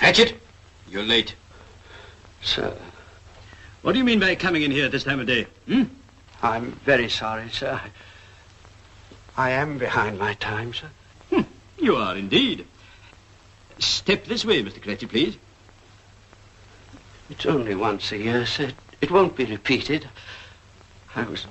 [0.00, 0.32] Hatchet,
[0.88, 1.34] you're late.
[2.42, 2.74] Sir,
[3.82, 5.46] What do you mean by coming in here at this time of day?
[5.66, 5.82] Hmm?
[6.42, 7.78] I'm very sorry, sir.
[9.36, 11.44] I am behind my time, sir.
[11.78, 12.66] You are indeed.
[13.78, 14.80] Step this way, Mr.
[14.80, 15.36] Cratchit, please.
[17.28, 18.70] It's only once a year, sir.
[19.02, 20.08] It won't be repeated.
[21.14, 21.46] I was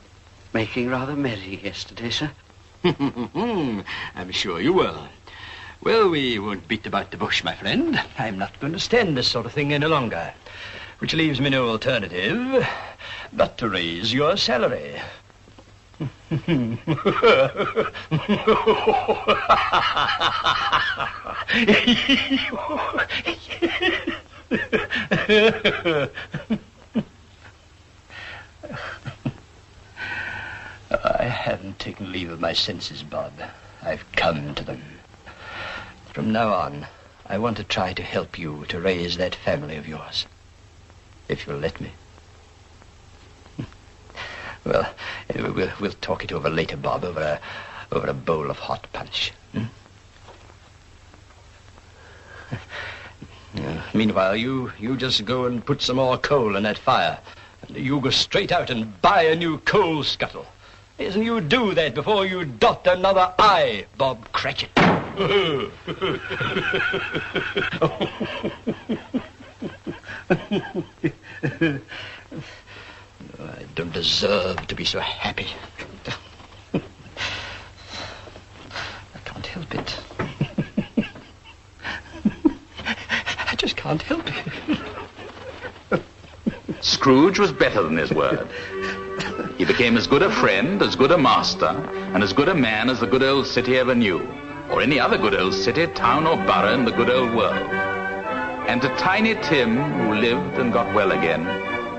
[0.54, 2.32] making rather merry yesterday, sir.
[2.84, 5.08] I'm sure you will.
[5.82, 8.02] Well, we won't beat about the bush, my friend.
[8.18, 10.34] I'm not going to stand this sort of thing any longer.
[11.00, 12.68] Which leaves me no alternative
[13.32, 15.02] but to raise your salary.
[16.32, 16.36] I
[31.24, 33.32] haven't taken leave of my senses, Bob.
[33.82, 34.99] I've come to them.
[36.20, 36.86] From now on,
[37.26, 40.26] I want to try to help you to raise that family of yours.
[41.30, 41.94] If you'll let me.
[44.66, 44.94] Well,
[45.30, 47.40] anyway, we'll, we'll talk it over later, Bob, over a,
[47.96, 49.32] over a bowl of hot punch.
[49.54, 49.64] hmm?
[53.56, 57.18] Uh, meanwhile, you, you just go and put some more coal in that fire.
[57.62, 60.48] And you go straight out and buy a new coal scuttle.
[61.00, 64.72] Yes, and you do that before you dot another I, Bob Cratchit.
[64.76, 64.92] I
[73.76, 75.48] don't deserve to be so happy.
[76.74, 76.82] I
[79.24, 79.98] can't help it.
[83.48, 86.04] I just can't help it.
[86.82, 88.50] Scrooge was better than his word.
[89.58, 91.68] He became as good a friend, as good a master,
[92.14, 94.20] and as good a man as the good old city ever knew,
[94.70, 97.70] or any other good old city, town, or borough in the good old world.
[98.68, 101.44] And to Tiny Tim, who lived and got well again,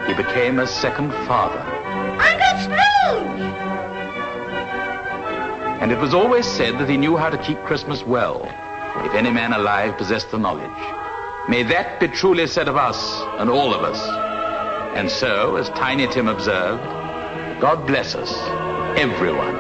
[0.06, 1.60] he became a second father.
[2.20, 3.41] Uncle Scrooge!
[5.81, 8.42] And it was always said that he knew how to keep Christmas well,
[9.04, 10.70] if any man alive possessed the knowledge.
[11.48, 14.00] May that be truly said of us and all of us.
[14.94, 17.00] And so, as Tiny Tim observed,
[17.60, 18.32] God bless us,
[18.98, 19.54] everyone.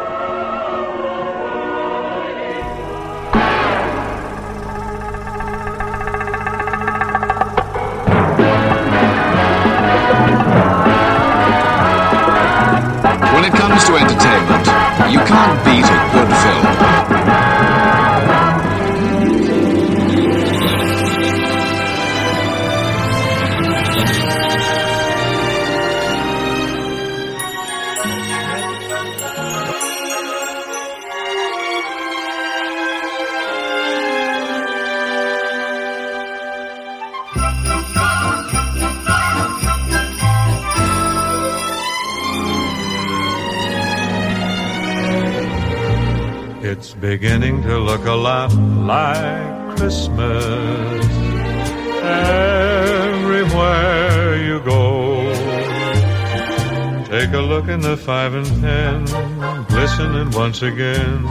[13.34, 14.66] When it comes to entertainment,
[15.12, 17.29] you can't beat a good film.
[46.70, 51.04] It's beginning to look a lot like Christmas
[53.10, 55.34] everywhere you go.
[57.06, 59.04] Take a look in the five and ten,
[59.64, 61.24] glistening once again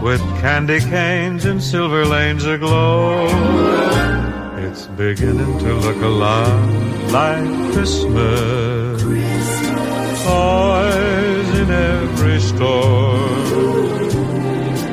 [0.00, 3.26] with candy canes and silver lanes aglow.
[4.56, 7.44] It's beginning to look a lot like
[7.74, 9.02] Christmas.
[10.24, 13.31] Toys in every store.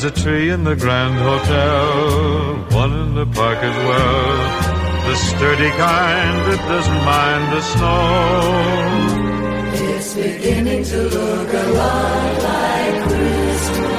[0.00, 4.36] There's a tree in the Grand Hotel, one in the park as well.
[5.08, 7.98] The sturdy kind that doesn't mind the snow.
[9.90, 13.90] It's beginning to look a lot like Christmas.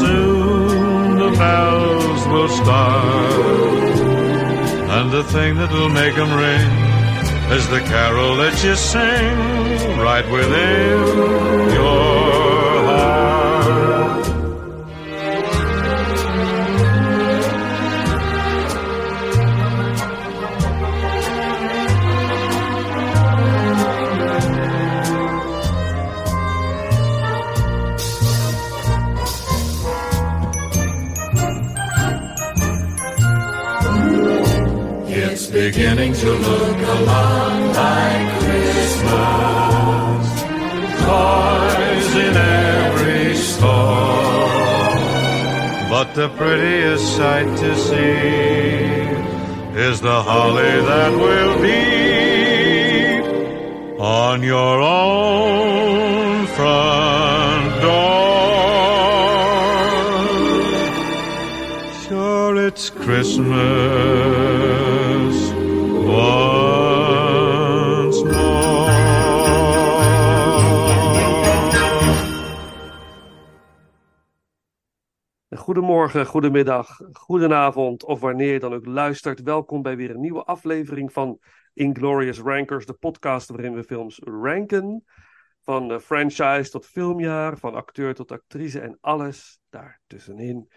[0.00, 3.32] Soon the bells will start,
[4.98, 6.70] and the thing that'll make them ring
[7.56, 9.38] is the carol that you sing
[9.98, 10.98] right within
[11.72, 13.45] your heart.
[45.90, 48.96] But the prettiest sight to see
[49.78, 53.16] is the holly that will be
[53.98, 58.26] on your own front door.
[62.08, 64.35] Sure, it's Christmas
[75.76, 79.42] Goedemorgen, goedemiddag, goedenavond of wanneer je dan ook luistert.
[79.42, 81.38] Welkom bij weer een nieuwe aflevering van
[81.74, 85.04] Inglorious Rankers, de podcast waarin we films ranken.
[85.62, 90.68] Van eh, franchise tot filmjaar, van acteur tot actrice en alles daartussenin.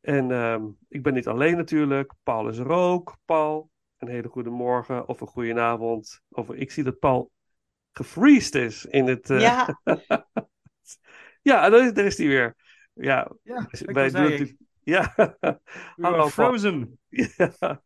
[0.00, 2.12] En ehm, ik ben niet alleen natuurlijk.
[2.22, 3.16] Paul is er ook.
[3.24, 6.20] Paul, een hele goede morgen of een goede avond.
[6.28, 7.30] Of ik zie dat Paul
[7.92, 9.30] gefreezed is in het.
[9.30, 9.80] eh, Ja,
[11.42, 12.54] ja, daar is, daar is hij weer.
[13.00, 15.14] Ja, Ja, Dus wij doen natuurlijk- Ja.
[15.96, 16.98] Hallo, frozen.
[17.36, 17.82] Ja.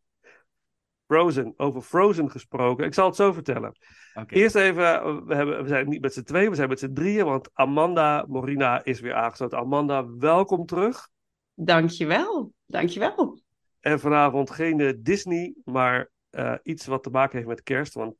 [1.07, 2.85] Frozen, over Frozen gesproken.
[2.87, 3.77] Ik zal het zo vertellen.
[4.15, 4.35] Oké.
[4.35, 6.93] Eerst even, eh, we, hebben, we zijn niet met z'n tweeën, we zijn met z'n
[6.93, 9.59] drieën, want Amanda Morina is weer aangesloten.
[9.59, 11.09] Amanda, welkom terug.
[11.55, 12.53] dankjewel.
[12.67, 13.41] Dankjewel.
[13.81, 17.95] En vanavond geen eh, Disney, maar eh, iets wat te maken heeft met kerst.
[17.95, 18.15] Want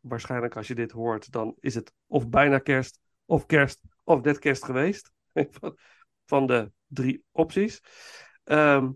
[0.00, 4.38] waarschijnlijk als je dit hoort, dan is het of bijna kerst, of kerst, of net
[4.38, 5.10] kerst geweest.
[6.26, 7.82] van, de drie opties.
[8.44, 8.90] Ehm,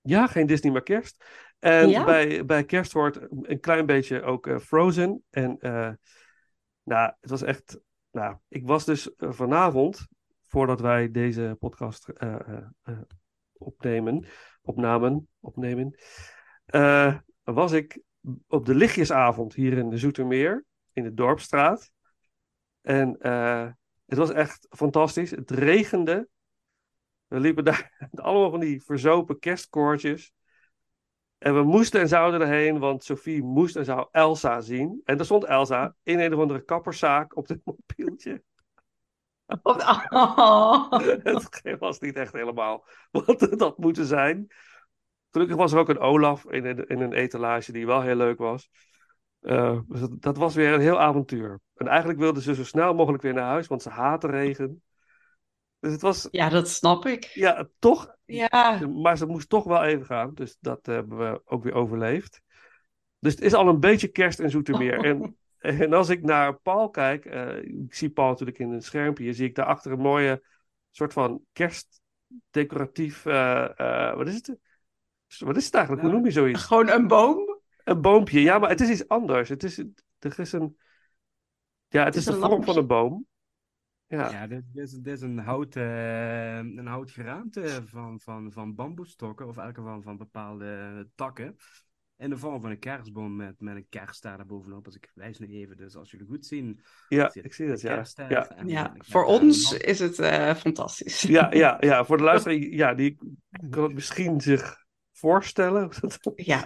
[0.00, 1.24] ja, geen Disney, maar kerst.
[1.58, 2.04] En Ja.
[2.04, 5.24] bij, bij kerst hoort een klein beetje ook eh, Frozen.
[5.30, 5.90] En eh,
[6.82, 7.80] nou, het was echt...
[8.10, 10.06] Nou, ik was dus eh, vanavond,
[10.46, 12.12] voordat wij deze podcast
[13.52, 14.24] opnemen,
[14.62, 15.94] opnamen, opnemen,
[17.42, 18.00] was ik
[18.46, 21.90] op de lichtjesavond hier in de Zoetermeer, in de Dorpstraat.
[22.80, 23.68] En eh,
[24.08, 25.30] het was echt fantastisch.
[25.30, 26.28] Het regende.
[27.26, 30.32] We liepen daar allemaal van die verzopen kerstkoortjes.
[31.38, 35.00] En we moesten en zouden erheen, want Sophie moest en zou Elsa zien.
[35.04, 37.60] En daar stond Elsa in een of andere kapperszaak op dit
[37.96, 38.42] mobieltje.
[39.62, 40.90] Oh.
[41.62, 44.46] Het was niet echt helemaal wat had moeten zijn.
[45.30, 48.38] Gelukkig was er ook een Olaf in een, in een etalage die wel heel leuk
[48.38, 48.70] was.
[49.40, 51.60] Eh, dus dat, dat was weer een heel avontuur.
[51.74, 54.82] En eigenlijk wilde ze zo snel mogelijk weer naar huis, want ze haatte regen.
[55.80, 57.24] Dus het was, Ja, dat snap ik.
[57.24, 58.16] ja, toch.
[58.24, 60.34] Ja, Maar ze moest toch wel even gaan.
[60.34, 62.42] Dus dat hebben we ook weer overleefd.
[63.18, 65.04] Dus het is al een beetje kerst in Zoetermeer.
[65.04, 69.32] En, en als ik naar Paul kijk, eh, ik zie Paul natuurlijk in een schermpje,
[69.32, 70.42] zie ik daarachter een mooie
[70.90, 74.56] soort van kerstdecoratief, eh, wat is het?
[75.38, 76.04] Wat is het eigenlijk?
[76.04, 76.64] Hoe noem je zoiets?
[76.64, 77.47] gewoon een boom.
[77.88, 79.48] Een boompje, ja, maar het is iets anders.
[79.48, 79.78] Het is,
[80.18, 80.76] er is een,
[81.88, 83.26] ja, het, is is de een vorm van een boom.
[84.06, 88.74] Ja, Ja, dit, dit is, dit is een, hout, eh, een houtgeraamte van, van, van
[88.74, 91.56] bamboestokken, of elke van, van bepaalde takken.
[92.16, 94.86] In de vorm van een kerstboom met, met een kerststaart erbovenop.
[94.86, 96.80] Als ik wijs nu even, dus als jullie goed zien.
[97.08, 98.04] ja ik zie dat, ja.
[98.28, 101.22] Ja, en- Ja, en- voor en- ons is het eh, fantastisch.
[101.22, 103.18] ja, ja, ja, voor de luisteraar, ja, die
[103.70, 105.90] kan het misschien zich voorstellen.
[106.34, 106.64] Ja.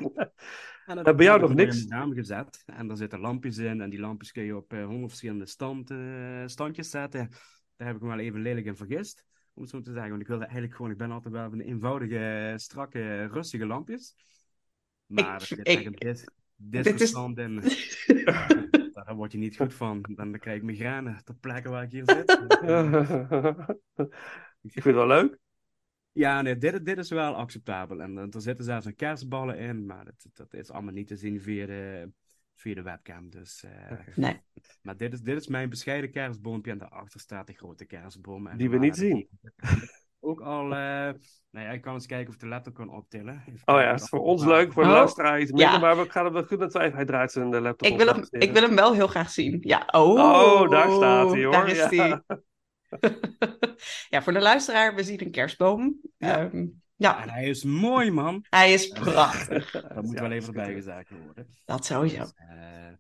[0.87, 1.87] Eh, bij jou heb nog ik niks?
[1.89, 2.63] raam gezet.
[2.67, 3.81] En daar zitten lampjes in.
[3.81, 7.29] En die lampjes kun je op eh, honderd verschillende stand, eh, standjes zetten.
[7.77, 9.25] Daar heb ik me wel even lelijk in vergist.
[9.55, 10.11] Om het zo te zeggen.
[10.11, 10.91] Want ik wilde eigenlijk gewoon...
[10.91, 14.15] Ik ben altijd wel van de eenvoudige, strakke, rustige lampjes.
[15.07, 16.25] Maar zit ik- een dis,
[16.57, 17.61] dit is- in.
[18.93, 20.03] Daar word je niet goed van.
[20.03, 22.31] Dan, dan krijg ik migraine ter plekke waar ik hier zit.
[24.63, 25.39] ik vind het wel leuk.
[26.13, 28.01] Ja, nee, dit, dit is wel acceptabel.
[28.03, 31.17] En eh, er zitten zelfs een kerstballen in, maar dat, dat is allemaal niet te
[31.17, 32.11] zien via de,
[32.55, 33.31] via de webcam.
[33.31, 34.41] Dus, eh, Nee.
[34.83, 38.47] Maar dit is, dit is mijn bescheiden kerstboompje en daarachter staat de grote kerstboom.
[38.47, 39.29] En Die we niet zien.
[40.25, 41.11] Ook al, eh
[41.51, 43.43] nou ja, ik kan eens kijken of ik de laptop kan optillen.
[43.47, 45.71] Even Oh ja, het is dat voor ons leuk, voor de Oh, luisteraar iets minder.
[45.71, 45.79] ja.
[45.79, 46.97] Maar we gaan we kunnen het wel even.
[46.97, 49.59] Hij draait zijn laptop Ik wil, hem, ik wil hem wel heel graag zien.
[49.61, 50.09] Ja, oh.
[50.11, 51.53] Oh, daar staat hij hoor.
[51.53, 52.09] Daar is hij.
[52.09, 52.25] ja,
[54.23, 56.01] voor de luisteraar, we zien een kerstboom.
[56.17, 56.39] Ja.
[56.39, 58.45] Ehm, En ja, hij is mooi, man.
[58.51, 59.71] hij is prachtig.
[59.95, 61.47] Dat moet Ja, wel even erbij gezegd worden.
[61.65, 62.19] Dat sowieso.
[62.19, 62.93] Dus, eh,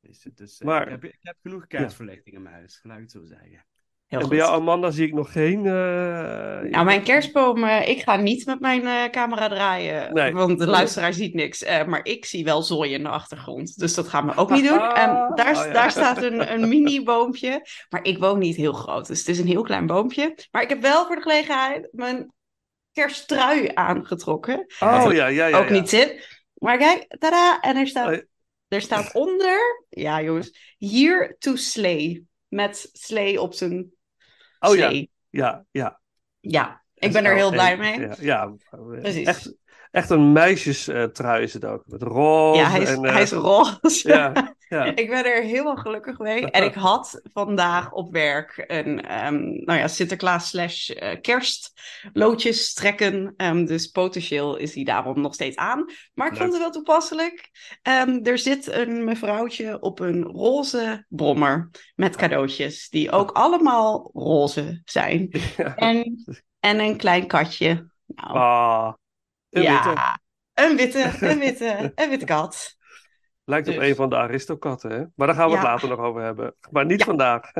[0.00, 3.02] dus, dus, eh, Maar- ik, heb, ik heb genoeg kerstverlichting in mijn huis, laat ik
[3.02, 3.66] het zo zeggen.
[4.06, 5.66] Heel En bij jou, Amanda, zie ik nog geen.
[5.66, 10.32] eh, Nou, mijn kerstboom, eh, ik ga niet met mijn eh, camera draaien, Nee.
[10.32, 11.64] want de luisteraar ziet niks.
[11.86, 14.80] Maar ik zie wel zooi in de achtergrond, dus dat gaan we ook niet doen.
[14.80, 15.72] En daar, oh ja.
[15.72, 19.46] daar staat een, een mini-boompje, maar ik woon niet heel groot, dus het is een
[19.46, 20.38] heel klein boompje.
[20.50, 22.32] Maar ik heb wel voor de gelegenheid mijn
[22.92, 24.66] kersttrui aangetrokken.
[24.80, 25.58] Oh ja, ja, ja.
[25.58, 25.72] ook ja.
[25.72, 26.38] niet zit.
[26.54, 27.60] Maar kijk, tada!
[27.60, 28.22] En er staat, Oh,
[28.68, 32.22] er staat onder, ja jongens, here to slay.
[32.48, 33.92] Met slay op zijn
[34.58, 36.00] Oh ja, ja, ja.
[36.40, 38.00] Ja, ik ben er heel blij mee.
[38.00, 38.54] Ja, ja
[39.00, 39.26] Precies.
[39.26, 39.54] echt,
[39.96, 41.82] echt een meisjestrui is het ook.
[41.86, 43.04] Met roze Ja, hij is, en...
[43.04, 44.08] eh, hij is roze.
[44.08, 44.32] Ja,
[44.68, 44.84] ja.
[44.84, 46.50] Ik ben er helemaal gelukkig mee.
[46.50, 49.34] En ik had vandaag op werk een ehm,
[49.64, 53.34] nou ja, Sinterklaas slash eh, kerstloodjes trekken.
[53.36, 55.84] Ehm, dus potentieel is die daarom nog steeds aan.
[56.14, 56.40] Maar ik Leuk.
[56.42, 57.50] vond het wel toepasselijk.
[57.82, 62.88] Ehm, er zit een mevrouwtje op een roze brommer met cadeautjes.
[62.88, 65.30] Die ook allemaal roze zijn.
[65.76, 66.24] En,
[66.60, 67.86] en een klein katje.
[68.06, 68.92] Nou, Ah,
[69.56, 70.18] een ja, witte.
[70.54, 72.76] een witte, een witte, een witte kat.
[73.44, 73.88] Lijkt op Dus.
[73.88, 75.04] een van de aristokatten, hè?
[75.14, 76.54] Maar daar gaan we het later nog over hebben.
[76.70, 77.50] Maar niet vandaag.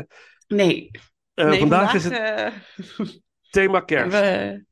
[0.48, 0.90] Nee,
[1.34, 2.52] Eh, nee vandaag, is het eh,
[3.50, 4.18] thema kerst.
[4.18, 4.64] we-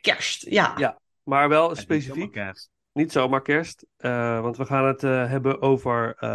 [0.00, 0.74] kerst, ja.
[0.76, 2.14] Ja, maar wel niet specifiek.
[2.14, 2.70] zomaar kerst.
[2.92, 3.86] Niet zomaar kerst.
[3.96, 6.28] eh, want we gaan het eh, hebben over eh,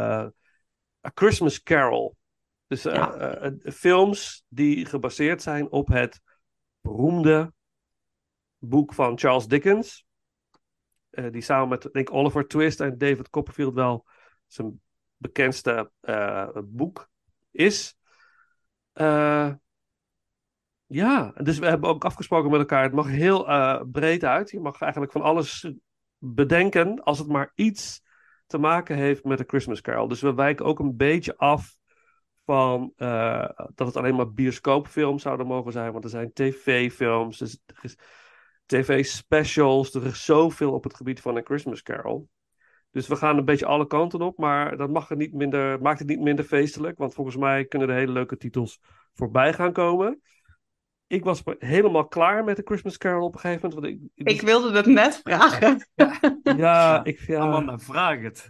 [1.08, 2.16] A Christmas Carol.
[2.68, 3.52] Dus Ja.
[3.74, 6.22] films die gebaseerd zijn op het
[6.82, 7.54] beroemde
[8.58, 10.05] boek van Charles Dickens.
[11.16, 14.06] Eh, die samen met denk Oliver Twist en David Copperfield wel
[14.48, 14.82] zijn
[15.18, 17.10] bekendste eh, boek
[17.52, 17.98] is.
[18.94, 19.52] Eh,
[20.86, 22.84] ja, dus we hebben ook afgesproken met elkaar.
[22.84, 23.44] Het mag heel
[23.92, 24.52] breed uit.
[24.52, 25.72] Je mag eigenlijk van alles
[26.18, 28.04] bedenken als het maar iets
[28.48, 30.08] te maken heeft met de Christmas Carol.
[30.08, 31.78] Dus we wijken ook een beetje af
[32.46, 32.94] van
[33.76, 35.92] dat het alleen maar bioscoopfilms zouden mogen zijn.
[35.92, 37.60] Want er zijn tv-films, dus
[38.66, 39.94] tv-specials.
[39.94, 42.30] Er is zoveel op het gebied van een Christmas Carol.
[42.92, 46.08] Dus we gaan een beetje alle kanten op, maar dat mag niet minder, maakt het
[46.08, 46.98] niet minder feestelijk.
[46.98, 48.80] Want volgens mij kunnen er hele leuke titels
[49.14, 50.22] voorbij gaan komen.
[51.08, 54.00] Ik was helemaal klaar met de Christmas Carol op een gegeven moment.
[54.00, 55.88] Want ik, Ik wilde het net vragen.
[56.58, 58.50] ja, ik, ja, Amanda, vraag het.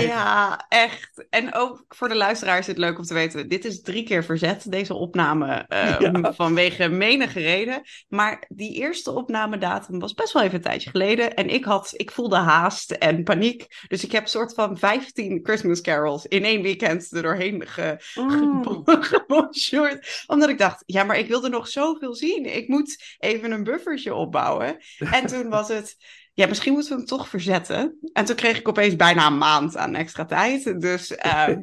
[0.00, 1.26] Ja, echt.
[1.30, 3.48] En ook voor de luisteraars is het leuk om te weten.
[3.48, 6.32] Dit is drie keer verzet, deze opname, eh, Ja.
[6.32, 7.82] vanwege menige reden.
[8.08, 11.34] Maar die eerste opnamedatum was best wel even een tijdje geleden.
[11.34, 13.66] En ik, had, ik voelde haast en paniek.
[13.88, 18.02] Dus ik heb een soort van 15 Christmas carols in één weekend er doorheen ge,
[18.14, 18.62] Mm.
[20.26, 22.56] Omdat ik dacht, ja, maar ik wilde nog zoveel zien.
[22.56, 24.76] Ik moet even een buffertje opbouwen.
[24.98, 25.96] En toen was het,
[26.32, 27.98] ja, misschien moeten we hem toch verzetten.
[28.12, 30.80] En toen kreeg ik opeens bijna een maand aan extra tijd.
[30.80, 31.62] Dus ehm,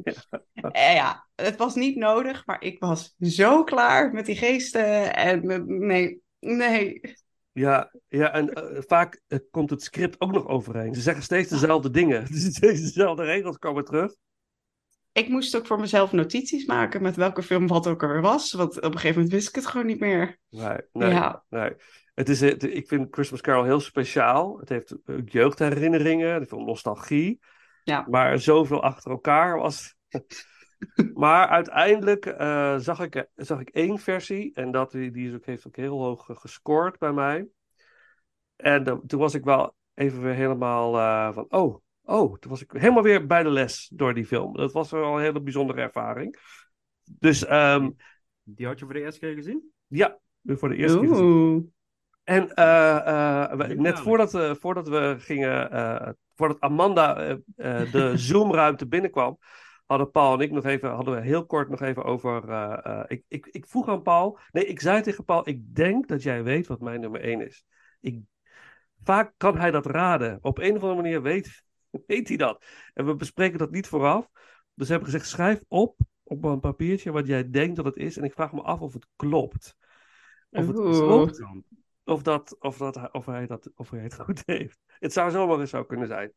[0.52, 5.14] eh, ja, het was niet nodig, maar ik was zo klaar met die geesten.
[5.14, 7.00] En met- nee, nee.
[7.52, 10.94] Ja, ja en eh, vaak eh, komt het script ook nog overeen.
[10.94, 12.26] Ze zeggen steeds dezelfde dingen.
[12.26, 14.14] Dus steeds dezelfde regels komen terug.
[15.12, 18.52] Ik moest ook voor mezelf notities maken met welke film wat ook er was.
[18.52, 20.38] Want op een gegeven moment wist ik het gewoon niet meer.
[20.48, 21.44] Nee, nee, Ja.
[21.48, 21.72] nee.
[22.14, 24.58] Het is, het- ik vind Christmas Carol heel speciaal.
[24.58, 27.40] Het heeft jeugdherinneringen, het veel nostalgie.
[27.84, 28.06] Ja.
[28.10, 29.94] Maar zoveel achter elkaar was.
[31.14, 34.54] maar uiteindelijk eh, zag, ik, zag ik één versie.
[34.54, 37.46] En dat, die, die is ook, heeft ook heel hoog gescoord bij mij.
[38.56, 41.46] En toen was ik wel even weer helemaal eh, van...
[41.48, 44.56] Oh, oh, toen was ik helemaal weer bij de les door die film.
[44.56, 46.38] Dat was wel een hele bijzondere ervaring.
[47.04, 47.90] Dus ehm,
[48.42, 49.72] Die had je voor de eerste keer gezien?
[49.86, 51.72] ja, voor de eerste keer gezien.
[52.24, 59.38] En eh, eh, net voordat, eh, voordat we gingen, voordat Amanda de Zoom-ruimte binnenkwam,
[59.86, 62.42] hadden Paul en ik nog even, hadden we heel kort nog even over.
[63.08, 66.42] ik, ik, ik vroeg aan Paul, nee, ik zei tegen Paul, ik denk dat jij
[66.42, 67.64] weet wat mijn nummer 1 is.
[68.00, 68.20] Ik,
[69.02, 70.38] vaak kan hij dat raden.
[70.42, 71.64] Op een of andere manier weet,
[72.06, 72.64] weet hij dat.
[72.94, 74.28] En we bespreken dat niet vooraf.
[74.74, 78.16] Dus hebben gezegd, schrijf op op een papiertje wat jij denkt dat het is.
[78.16, 79.76] En ik vraag me af of het klopt.
[80.50, 80.98] Of het Oeh.
[80.98, 81.42] klopt
[82.04, 84.78] of, dat, of, dat, of, hij dat, of hij het goed heeft.
[84.86, 86.32] Het zou zomaar eens zo kunnen zijn.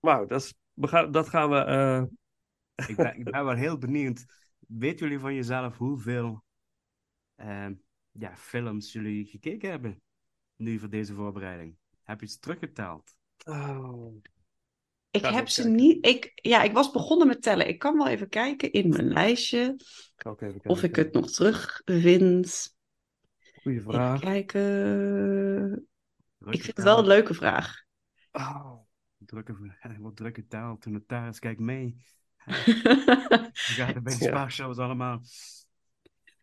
[0.00, 1.56] Maar dat, is, we gaan, dat gaan we.
[1.56, 2.02] eh,
[2.88, 4.24] Ik ben, ik ben wel heel benieuwd.
[4.58, 6.44] Weten jullie van jezelf hoeveel
[7.34, 7.74] ehm,
[8.10, 10.02] ja, films jullie gekeken hebben?
[10.56, 11.76] Nu voor deze voorbereiding.
[12.02, 13.16] Heb je iets teruggeteld?
[13.46, 14.22] oh,
[15.10, 15.80] Ik heb ze kijken.
[15.80, 16.06] niet.
[16.06, 17.68] Ik, ja, ik was begonnen met tellen.
[17.68, 19.74] Ik kan wel even kijken in mijn lijstje.
[19.76, 20.70] ik ga ook even kijken.
[20.70, 22.74] Of ik het nog terugvind.
[23.62, 24.20] Goeie Even vraag.
[24.20, 25.88] kijken.
[26.50, 27.82] Ik vind het wel een leuke vraag.
[28.32, 28.72] Oh,
[29.18, 29.54] Drukke,
[29.98, 30.78] wat drukke taal.
[30.78, 31.96] Toen notaris, kijk mee.
[32.44, 34.30] Je gaat er bij de Ja.
[34.30, 35.20] spaarshows allemaal.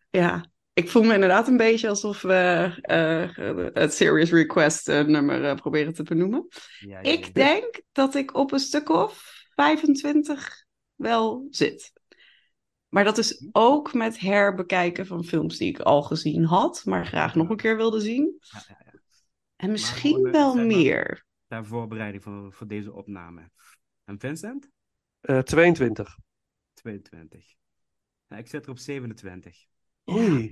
[0.10, 0.46] ja,
[0.78, 5.56] ik voel me inderdaad een beetje alsof we eh, het Serious Request eh, nummer eh,
[5.56, 6.48] proberen te benoemen.
[6.80, 10.66] Ja, ja, Ik denk dat ik op een stuk of 25
[10.96, 11.94] wel zit.
[12.88, 17.36] Maar dat is ook met herbekijken van films die ik al gezien had, maar graag
[17.36, 18.38] nog een keer wilde zien.
[18.40, 19.00] Ja, ja, ja.
[19.56, 21.26] En misschien wel meer.
[21.48, 23.52] ter voorbereiding voor, voor deze opname.
[24.04, 24.70] En Vincent?
[25.22, 26.18] Eh 22.
[26.74, 27.56] 22.
[28.28, 29.66] Ja, ik zit er op 27.
[30.10, 30.50] Oei.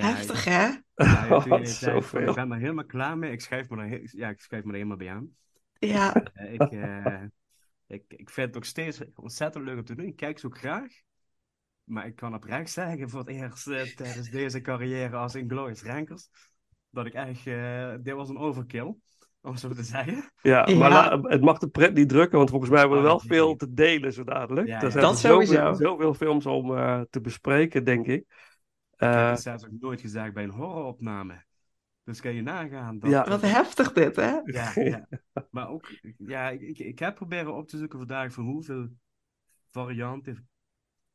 [0.00, 0.68] Heftig, hè?
[0.94, 2.28] Ja, zoveel.
[2.28, 3.32] Ik ben er helemaal klaar mee.
[3.32, 5.28] Ik schrijf me er, ja, ik schrijf me er helemaal bij aan.
[5.78, 6.12] Ja.
[6.32, 7.22] Eh, ik, eh,
[7.86, 10.06] ik, ik vind het ook steeds ontzettend leuk om te doen.
[10.06, 10.86] Ik kijk ze ook graag.
[11.84, 16.28] Maar ik kan oprecht zeggen, voor het eerst eh, tijdens deze carrière als Inglourious Rankers,
[16.90, 17.44] dat ik echt,
[18.04, 18.94] dit was een overkill,
[19.40, 20.30] om zo te zeggen.
[20.42, 20.76] Ja, Ja.
[20.78, 23.56] maar la- het mag de pret niet drukken, want volgens mij hebben we wel veel
[23.56, 24.66] te delen zo dadelijk.
[24.66, 25.84] Ja, er zijn Dat zoveel, sowieso.
[25.84, 28.24] zoveel films om eh, te bespreken, denk ik.
[29.02, 31.44] Ik heb Eh, het zelfs ook nooit gezegd bij een horroropname.
[32.04, 32.98] Dus kan je nagaan.
[32.98, 33.24] Dat, Ja.
[33.28, 34.38] Wat heftig dit, hè?
[34.44, 35.08] Ja, ja.
[35.50, 38.88] Maar ook, ja, ik, ik, ik heb proberen op te zoeken vandaag van hoeveel
[39.70, 40.48] varianten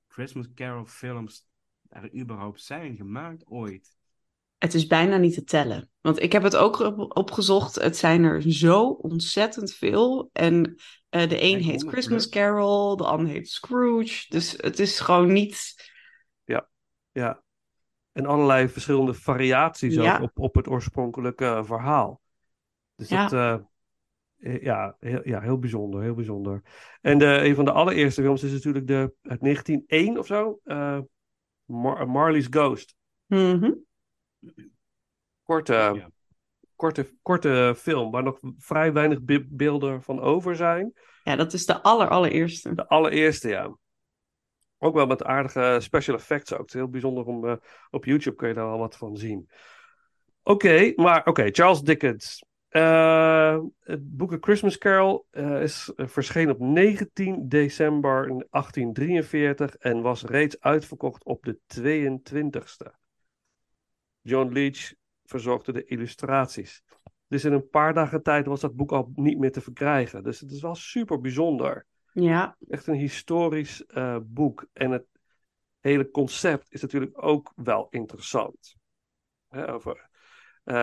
[0.07, 1.47] Christmas Carol films
[1.89, 3.95] er überhaupt zijn gemaakt ooit.
[4.57, 5.89] Het is bijna niet te tellen.
[6.01, 7.75] Want ik heb het ook op- opgezocht.
[7.75, 10.29] Het zijn er zo ontzettend veel.
[10.33, 10.75] En
[11.09, 12.29] eh, de een En heet 100 Christmas.
[12.29, 14.25] Carol, de ander heet Scrooge.
[14.29, 15.75] Dus het is gewoon niet...
[17.11, 17.43] ja.
[18.17, 20.21] En allerlei verschillende variaties Ja.
[20.21, 22.21] op, op het oorspronkelijke eh, verhaal.
[22.95, 23.27] Dus Ja.
[23.27, 23.61] dat,
[24.37, 26.61] eh, ja, heel, ja, heel bijzonder, heel bijzonder.
[27.01, 30.99] En de, een van de allereerste films is natuurlijk de, uit 1901 of zo, eh,
[31.65, 32.95] Mar- Marley's Ghost.
[33.25, 33.71] Mhm.
[35.43, 36.09] Korte, Ja.
[36.75, 40.93] korte, korte film, waar nog vrij weinig be- beelden van over zijn.
[41.23, 42.75] Ja, dat is de aller, allereerste.
[42.75, 43.77] De allereerste, ja.
[44.77, 46.59] Ook wel met aardige special effects ook.
[46.59, 47.47] Het is heel bijzonder om...
[47.47, 47.55] eh,
[47.89, 49.49] op YouTube kun je daar wel wat van zien.
[50.43, 52.45] Oké, maar oké, Charles Dickens.
[52.67, 60.23] Eh, het boek A Christmas Carol eh, is verschenen op 19 december 1843 en was
[60.23, 62.91] reeds uitverkocht op de 22e.
[64.21, 64.93] John Leach
[65.23, 66.83] verzorgde de illustraties.
[67.27, 70.23] Dus in een paar dagen tijd was dat boek al niet meer te verkrijgen.
[70.23, 71.85] Dus het is wel super bijzonder.
[72.21, 74.65] Ja, Echt een historisch eh, boek.
[74.73, 75.05] En het
[75.79, 78.75] hele concept is natuurlijk ook wel interessant.
[79.47, 80.09] Hè, over,
[80.63, 80.75] eh,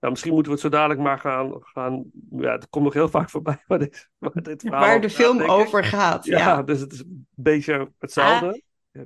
[0.00, 1.52] nou, misschien moeten we het zo dadelijk maar gaan.
[1.60, 5.10] gaan ja, het komt nog heel vaak voorbij waar dit, waar dit verhaal waar de
[5.10, 6.24] film over gaat.
[6.24, 6.62] Ja, Ja.
[6.62, 8.62] dus het is een beetje hetzelfde.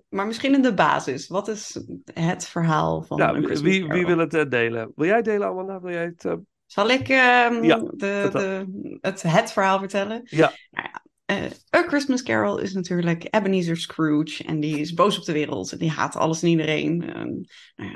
[0.08, 1.28] Maar misschien in de basis.
[1.28, 1.80] Wat is
[2.14, 4.92] het verhaal van wie, wil het eh, delen?
[4.94, 5.80] Wil jij delen, Amanda?
[5.80, 6.36] Wil jij het?
[6.66, 8.66] Zal ik ehm, Ja, de, de,
[9.00, 10.20] het, het verhaal vertellen?
[10.24, 10.52] Ja.
[10.70, 11.02] Nou ja,
[11.76, 14.44] A Christmas Carol is natuurlijk Ebenezer Scrooge.
[14.44, 15.72] En die is boos op de wereld.
[15.72, 17.16] En die haat alles en iedereen.
[17.16, 17.90] Een nou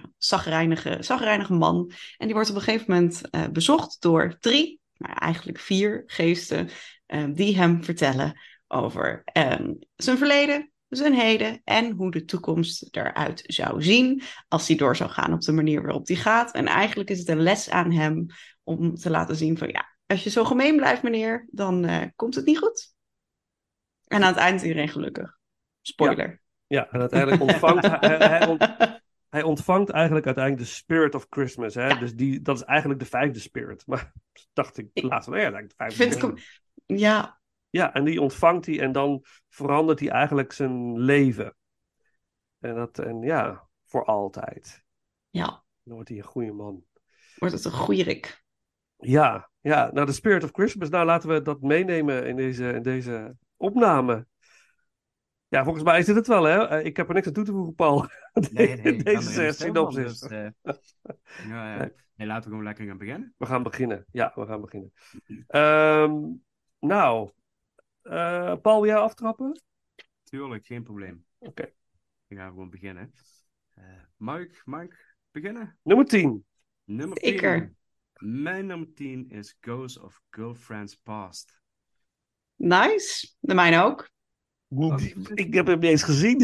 [1.19, 1.93] ja, man.
[2.17, 6.03] En die wordt op een gegeven moment eh, bezocht door drie, nou ja, eigenlijk vier
[6.07, 6.69] geesten.
[7.07, 13.43] eh, die hem vertellen over ehm, zijn verleden, zijn heden en hoe de toekomst eruit
[13.47, 16.55] zou zien als hij door zou gaan op de manier waarop hij gaat.
[16.55, 18.27] En eigenlijk is het een les aan hem
[18.63, 22.35] om te laten zien van ja, als je zo gemeen blijft meneer, dan eh, komt
[22.35, 22.95] het niet goed.
[24.13, 25.39] En aan het eind is iedereen gelukkig.
[25.81, 26.41] Spoiler.
[26.67, 28.77] ja, en uiteindelijk ontvangt hij, hij, ont-
[29.29, 31.75] hij ontvangt eigenlijk uiteindelijk de spirit of Christmas.
[31.75, 31.87] Hè?
[31.87, 31.99] Ja.
[31.99, 33.87] Dus die, dat is eigenlijk de vijfde spirit.
[33.91, 34.13] Maar
[34.53, 36.63] dacht ik laatst van, ja, lijkt de vijfde Vind ik spirit.
[36.87, 41.57] hem, ja, Ja, en die ontvangt hij en dan verandert hij eigenlijk zijn leven.
[42.59, 44.85] En dat, en ja, voor altijd.
[45.31, 46.85] ja, Dan wordt hij een goede man.
[47.37, 48.41] wordt het een goede Rick.
[48.97, 52.83] Ja, ja, nou de Spirit of Christmas, nou laten we dat meenemen in deze, in
[52.83, 54.27] deze opname.
[55.49, 56.67] Ja, volgens mij is dit het wel, hè?
[56.67, 58.07] Eh, Ik heb er niks aan toe te voegen, Paul.
[58.53, 60.19] Nee, nee, deze synopsis.
[60.21, 60.49] dus, eh,
[61.49, 61.79] ja, ja.
[61.79, 61.93] Nee.
[62.15, 63.35] Nee, laten we gewoon lekker gaan beginnen.
[63.39, 64.07] We gaan beginnen.
[64.11, 64.93] Ja, we gaan beginnen.
[65.47, 66.21] Ehm,
[66.79, 67.31] nou,
[68.03, 69.61] eh, Paul, wil jij aftrappen?
[70.23, 71.25] Tuurlijk, geen probleem.
[71.39, 71.73] Oké.
[72.27, 73.13] We gaan gewoon beginnen.
[73.75, 73.85] Eh
[74.17, 74.97] Mike, Mike,
[75.31, 75.79] beginnen?
[75.83, 76.45] Nummer 10.
[76.85, 77.75] Nummer Zeker.
[78.15, 78.43] 10.
[78.43, 81.62] Mijn nummer 10 is Ghost of Girlfriend's Past.
[82.63, 83.35] Nice.
[83.41, 84.11] De mijne ook.
[85.35, 86.39] Ik heb hem niet eens gezien.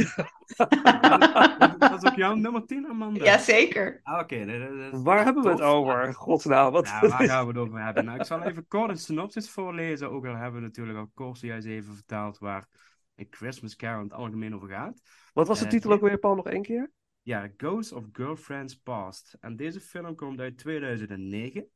[1.79, 3.25] Dat is ook jouw nummer 10, Amanda?
[3.25, 4.01] Jazeker.
[4.03, 6.15] Ah, Oké, dat- dat- dat is Waar hebben we het over?
[6.15, 8.05] Godsnaam, wat Ja, waar gaan we het over hebben?
[8.05, 10.11] Nou, ik zal even kort een synopsis voorlezen.
[10.11, 12.67] Ook al hebben we natuurlijk al kort juist even vertaald waar
[13.15, 15.01] een Christmas Carol in het algemeen over gaat.
[15.33, 16.91] Wat was de Eh, titel ook weer, Paul, nog één keer?
[17.23, 19.37] Ja, Ghost of Girlfriend's Past.
[19.41, 21.69] En deze film komt uit 2009.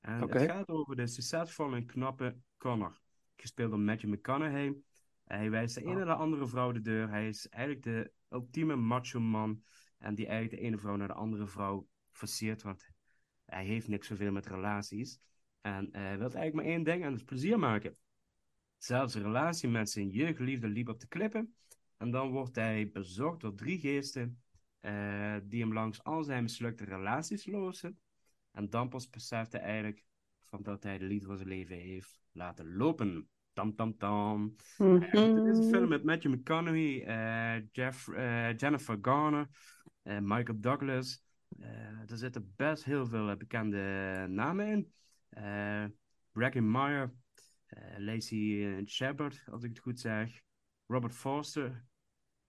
[0.00, 0.38] En Oké.
[0.38, 3.02] het gaat over de succesvolle en knappe Connor.
[3.36, 4.66] Gespeeld door Matthew McConaughey.
[5.24, 5.96] Eh, hij wijst de ene Oh.
[5.96, 7.08] naar de andere vrouw de deur.
[7.08, 9.62] Hij is eigenlijk de ultieme macho man.
[9.98, 12.62] En die eigenlijk de ene vrouw naar de andere vrouw forceert.
[12.62, 12.88] Want
[13.44, 15.20] hij heeft niks zoveel met relaties.
[15.60, 17.96] En eh, hij wil eigenlijk maar één ding en dat is plezier maken.
[18.76, 21.54] Zelfs een relatie met zijn jeugdliefde liep op de klippen.
[21.96, 24.42] En dan wordt hij bezocht door drie geesten
[24.80, 27.98] eh, die hem langs al zijn mislukte relaties lozen.
[28.50, 30.04] En dan pas beseft hij eigenlijk
[30.40, 33.28] van dat hij de liefde van zijn leven heeft laten lopen.
[33.52, 34.54] Tam, tam, tam.
[34.78, 35.00] Eh,
[35.34, 39.48] dit is een film met Matthew McConaughey, eh, Jeff, eh, Jennifer Garner,
[40.02, 41.22] eh, Michael Douglas.
[42.08, 44.92] Er zitten best heel veel bekende namen in.
[46.32, 47.12] Breckin Meyer,
[47.98, 50.40] Lacey Shepard, als ik het goed zeg.
[50.86, 51.84] Robert Forster,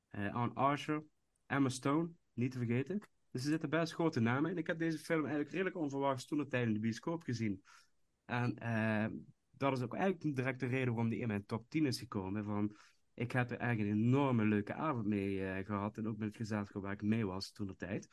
[0.09, 1.03] Anne Archer,
[1.45, 2.99] Emma Stone, niet te vergeten.
[3.31, 4.57] Dus er zitten best grote namen in.
[4.57, 7.63] Ik heb deze film eigenlijk redelijk onverwachts toen het tijd in de bioscoop gezien.
[8.25, 9.05] En eh,
[9.57, 12.45] dat is ook eigenlijk direct de reden waarom die in mijn top 10 is gekomen.
[12.45, 12.75] Van,
[13.13, 15.97] ik heb er eigenlijk een enorme leuke avond mee eh, gehad.
[15.97, 18.07] En ook met het gezelschap waar ik mee was toen de tijd.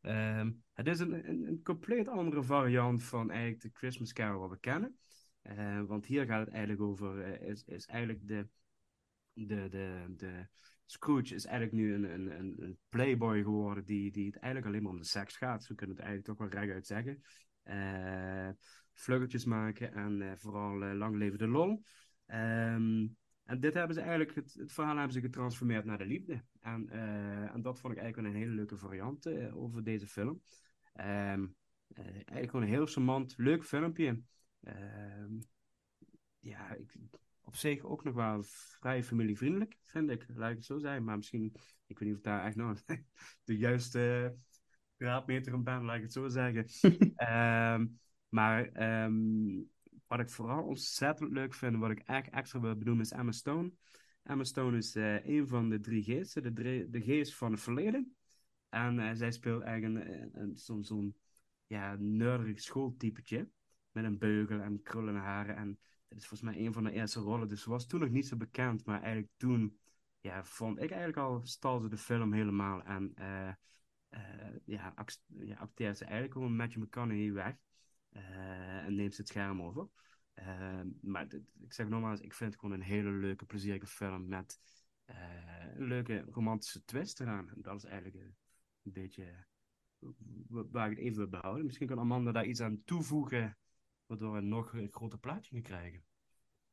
[0.00, 4.58] Ehm, het is een, een, compleet andere variant van eigenlijk de Christmas Carol wat we
[4.58, 4.98] kennen.
[5.42, 8.48] Eh, want hier gaat het eigenlijk over, eh, is, is eigenlijk de,
[9.32, 10.46] de, de, de
[10.86, 14.92] Scrooge is eigenlijk nu een, een, een, playboy geworden die, die het eigenlijk alleen maar
[14.92, 15.64] om de seks gaat.
[15.64, 17.22] Zo kunnen we het eigenlijk toch wel rechtuit zeggen.
[18.92, 21.82] Vluggetjes maken en eh, vooral eh, lang leven de lol.
[22.26, 23.06] Ehm,
[23.44, 26.44] en dit hebben ze eigenlijk, het, het verhaal hebben ze getransformeerd naar de liefde.
[26.60, 30.42] En, eh, en dat vond ik eigenlijk een hele leuke variant over deze film.
[30.92, 31.46] Ehm,
[31.94, 34.22] eh, eigenlijk gewoon een heel charmant, leuk filmpje.
[34.62, 35.32] Ehm,
[36.38, 36.94] ja, ik,
[37.40, 40.26] op zich ook nog wel vrij familievriendelijk, vind ik.
[40.34, 41.04] Laat ik het zo zeggen.
[41.04, 41.44] Maar misschien,
[41.86, 42.82] ik weet niet of ik daar echt nog
[43.44, 44.34] de juiste
[44.96, 46.66] graadmeter in ben, laat ik het zo zeggen.
[47.14, 47.86] Ehm,
[48.32, 49.62] maar ehm,
[50.06, 53.72] wat ik vooral ontzettend leuk vind, wat ik eigenlijk extra wil benoemen, is Emma Stone.
[54.22, 57.60] Emma Stone is eh, een van de drie geesten, de, drie- de geest van het
[57.60, 58.16] verleden.
[58.68, 61.14] En eh, zij speelt eigenlijk een, een, een- zo'n
[61.66, 63.48] ja, nerdig schooltypetje.
[63.92, 65.56] Met een beugel en krullende haren.
[65.56, 67.48] En dit is volgens mij een van de eerste rollen.
[67.48, 68.84] Dus ze was toen nog niet zo bekend.
[68.84, 69.78] Maar eigenlijk toen
[70.20, 72.82] ja, vond ik eigenlijk al stal ze de film helemaal.
[72.82, 73.48] En eh,
[74.08, 77.54] eh, ja, act, ja, acteert ze eigenlijk gewoon Matthew McConaughey weg.
[78.12, 79.88] Eh, en neemt het scherm over.
[80.34, 81.26] Eh, maar
[81.60, 84.60] ik zeg nogmaals, ik vind het gewoon een hele leuke, plezierige film met
[85.04, 85.16] eh,
[85.74, 87.50] een leuke romantische twist eraan.
[87.56, 88.24] Dat is eigenlijk
[88.82, 89.46] een beetje
[90.48, 91.64] wa- waar ik het even wil behouden.
[91.64, 93.58] Misschien kan Amanda daar iets aan toevoegen,
[94.06, 96.04] waardoor we een nog groter plaatje gaan krijgen.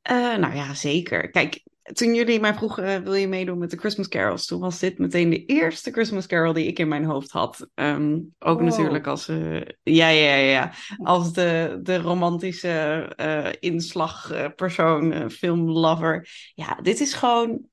[0.10, 1.30] Eh, nou ja, zeker.
[1.30, 4.46] Kijk, toen jullie mij vroegen, eh, wil je meedoen met de Christmas carols?
[4.46, 7.70] Toen was dit meteen de eerste Christmas carol die ik in mijn hoofd had.
[7.74, 16.30] Ehm, ook natuurlijk als, eh, ja, ja, ja, ja, als de, de romantische inslagpersoon, filmlover.
[16.56, 17.68] Ja, dit is gewoon...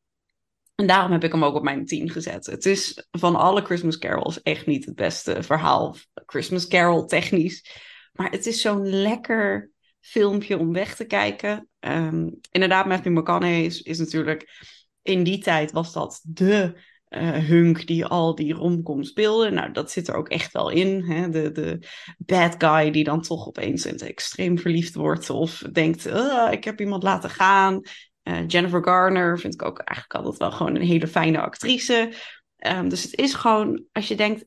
[0.74, 2.46] En daarom heb ik hem ook op mijn 10 gezet.
[2.46, 5.96] Het is van alle Christmas carols echt niet het beste verhaal.
[6.26, 7.84] Christmas carol technisch.
[8.12, 9.70] Maar het is zo'n lekker
[10.06, 11.68] filmpje om weg te kijken.
[11.78, 14.64] Ehm, inderdaad, Matthew McConaughey is, is natuurlijk...
[15.02, 19.50] In die tijd was dat de eh, hunk die al die romcom speelde.
[19.50, 21.02] Nou, dat zit er ook echt wel in.
[21.02, 21.28] Hè?
[21.28, 21.78] De, de
[22.18, 25.30] bad guy die dan toch opeens extreem verliefd wordt.
[25.30, 27.80] Of denkt, "Ah, ik heb iemand laten gaan.
[28.22, 32.12] Eh, Jennifer Garner vind ik ook eigenlijk altijd wel gewoon een hele fijne actrice.
[32.56, 34.44] Ehm, dus het is gewoon, als je denkt,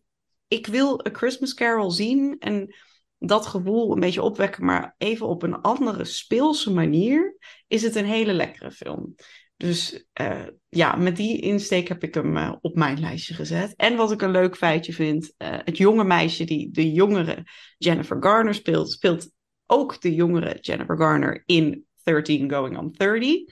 [0.47, 2.75] ik wil A Christmas Carol zien en
[3.19, 8.05] dat gevoel een beetje opwekken, maar even op een andere speelse manier, is het een
[8.05, 9.15] hele lekkere film.
[9.57, 13.73] Dus eh, ja, met die insteek heb ik hem eh, op mijn lijstje gezet.
[13.75, 17.43] En wat ik een leuk feitje vind, eh, het jonge meisje die de jongere
[17.77, 19.31] Jennifer Garner speelt, speelt
[19.65, 23.43] ook de jongere Jennifer Garner in 13 Going on 30.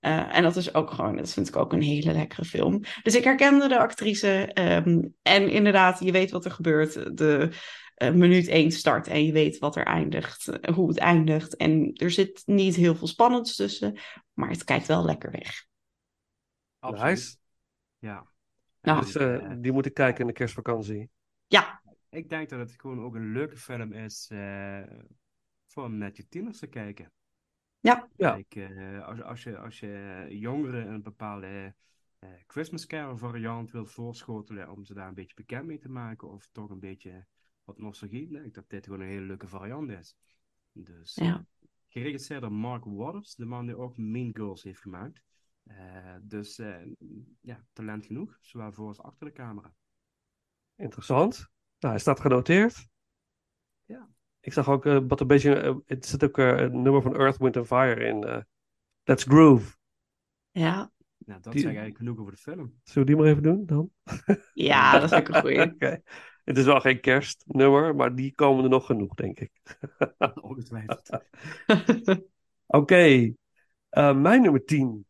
[0.00, 2.82] Eh, en dat is ook gewoon, dat vind ik ook een hele lekkere film.
[3.02, 4.28] Dus ik herkende de actrice.
[4.52, 7.16] ehm, en inderdaad, je weet wat er gebeurt.
[7.16, 7.48] De
[8.00, 11.56] eh, minuut 1 start en je weet wat er eindigt, eh, hoe het eindigt.
[11.56, 13.98] En er zit niet heel veel spannends tussen,
[14.32, 15.66] maar het kijkt wel lekker weg.
[16.80, 17.36] Nice.
[17.98, 18.26] Ja.
[18.80, 19.00] Nou.
[19.00, 21.10] Dus eh, die moet ik kijken in de kerstvakantie.
[21.46, 24.82] Ja, Ik denk dat het gewoon ook een leuke film is eh,
[25.66, 27.12] voor om met je tieners te kijken.
[27.80, 28.08] Ja.
[28.16, 28.32] Ja.
[28.32, 31.74] Kijk, eh, als, als, je, als je jongeren een bepaalde
[32.18, 36.28] eh, Christmas Carol variant wilt voorschotelen om ze daar een beetje bekend mee te maken
[36.28, 37.26] of toch een beetje
[37.64, 40.16] wat nostalgie, ik dat dit gewoon een hele leuke variant is.
[40.72, 41.34] Dus Ja.
[41.34, 45.22] eh, geregisseerd door Mark Waters, de man die ook Mean Girls heeft gemaakt.
[45.62, 46.86] Eh, dus eh,
[47.40, 49.74] ja, talent genoeg, zowel voor als achter de camera.
[50.76, 51.36] Interessant.
[51.78, 52.88] Nou, hij staat genoteerd.
[53.84, 54.08] Ja.
[54.40, 55.82] Ik zag ook wat een beetje.
[55.86, 58.24] het zit ook eh, een nummer van Earth, Wind and Fire in.
[58.24, 58.42] eh,
[59.02, 59.76] Let's Groove.
[60.50, 60.92] ja.
[61.24, 62.80] Nou, dat Die- zeg eigenlijk genoeg over de film.
[62.82, 63.90] Zullen we die maar even doen dan?
[64.54, 65.60] Ja, dat vind ik een goeie.
[65.72, 66.02] Oké.
[66.44, 69.50] Het is wel geen kerstnummer, maar die komen er nog genoeg, denk ik.
[70.42, 71.10] Ongetwijfeld.
[72.66, 73.34] Oké,
[73.88, 75.06] eh, mijn nummer 10.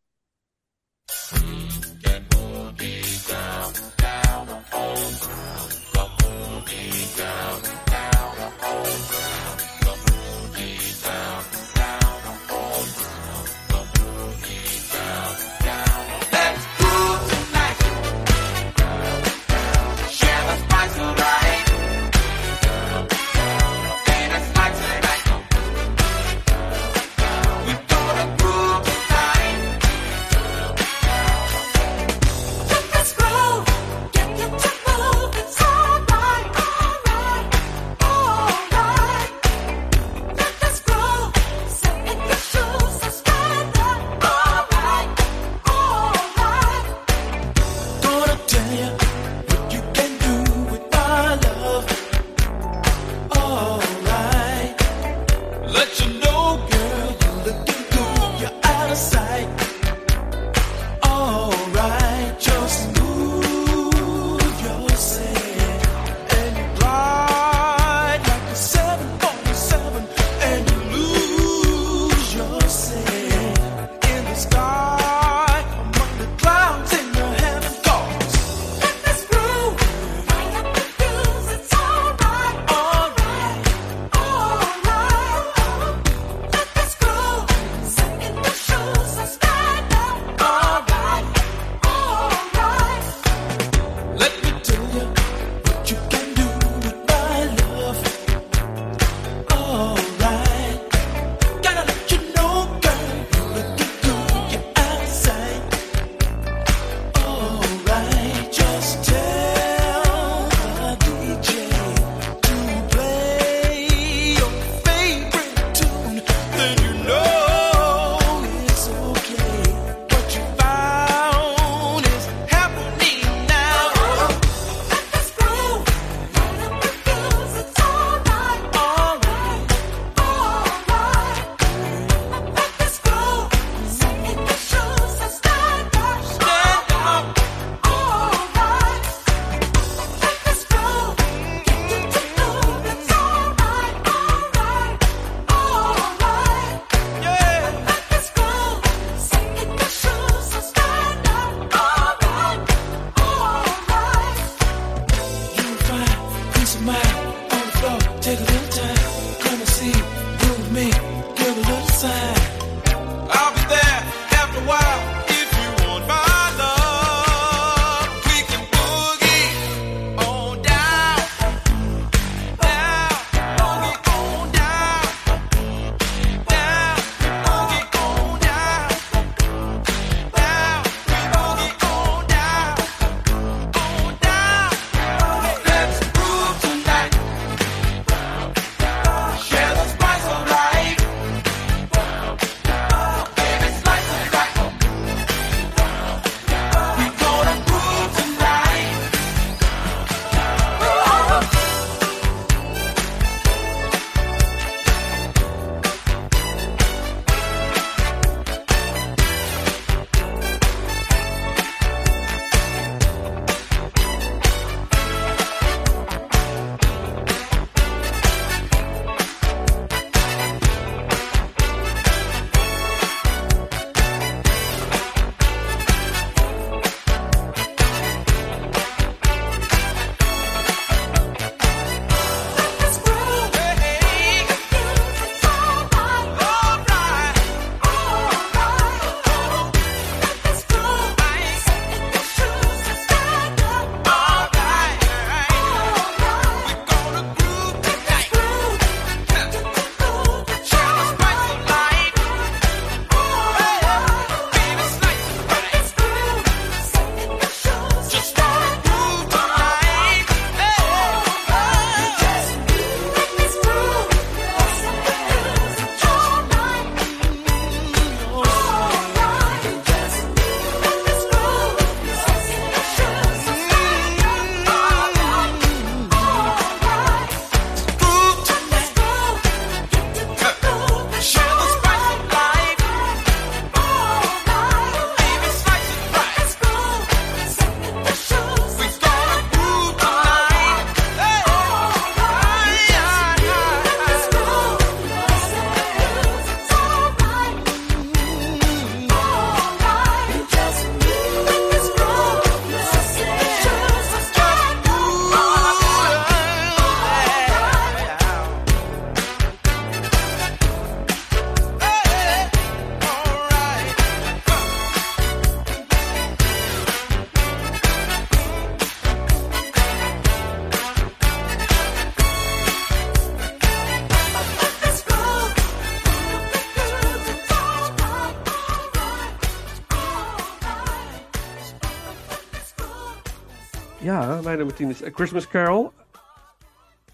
[334.43, 335.93] Mijn nummer 10 is A Christmas Carol.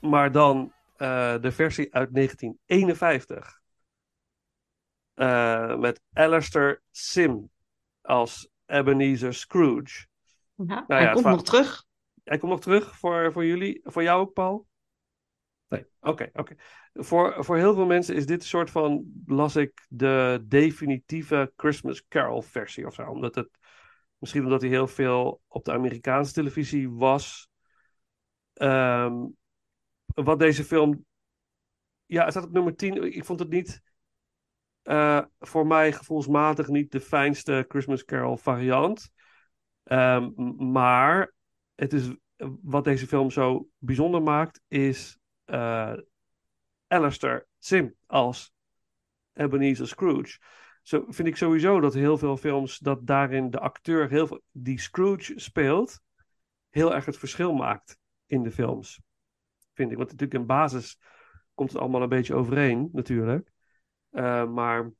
[0.02, 3.62] Maar dan eh, de versie uit 1951.
[5.14, 7.50] Eh, met Alistair Sim
[8.02, 10.06] als Ebenezer Scrooge.
[10.56, 11.86] Ja, Nou hij ja, komt nog terug.
[12.24, 13.80] Hij komt nog terug voor, voor jullie.
[13.84, 14.68] Voor jou ook, Paul?
[15.68, 16.56] Nee, oké, oké.
[16.94, 22.08] Voor, voor heel veel mensen is dit een soort van, las ik, de definitieve Christmas
[22.08, 23.10] Carol versie of zo.
[23.10, 23.50] Omdat het,
[24.18, 27.50] misschien omdat hij heel veel op de Amerikaanse televisie was.
[28.54, 29.26] Ehm,
[30.06, 31.06] wat deze film,
[32.06, 33.14] ja, het staat op nummer 10.
[33.14, 33.82] Ik vond het niet,
[34.82, 39.12] eh, voor mij gevoelsmatig niet de fijnste Christmas Carol variant.
[39.84, 40.32] Ehm,
[40.72, 41.34] maar
[41.76, 42.16] het is,
[42.62, 45.94] wat deze film zo bijzonder maakt, is eh
[46.88, 48.54] Alistair Sim als
[49.34, 50.40] Ebenezer Scrooge.
[50.88, 54.80] Zo vind ik sowieso dat heel veel films, dat daarin de acteur heel veel, die
[54.80, 56.02] Scrooge speelt,
[56.70, 59.02] heel erg het verschil maakt in de films.
[59.74, 59.98] Vind ik.
[59.98, 61.00] Want natuurlijk in basis
[61.54, 63.52] komt het allemaal een beetje overeen, natuurlijk.
[64.10, 64.92] Eh, maar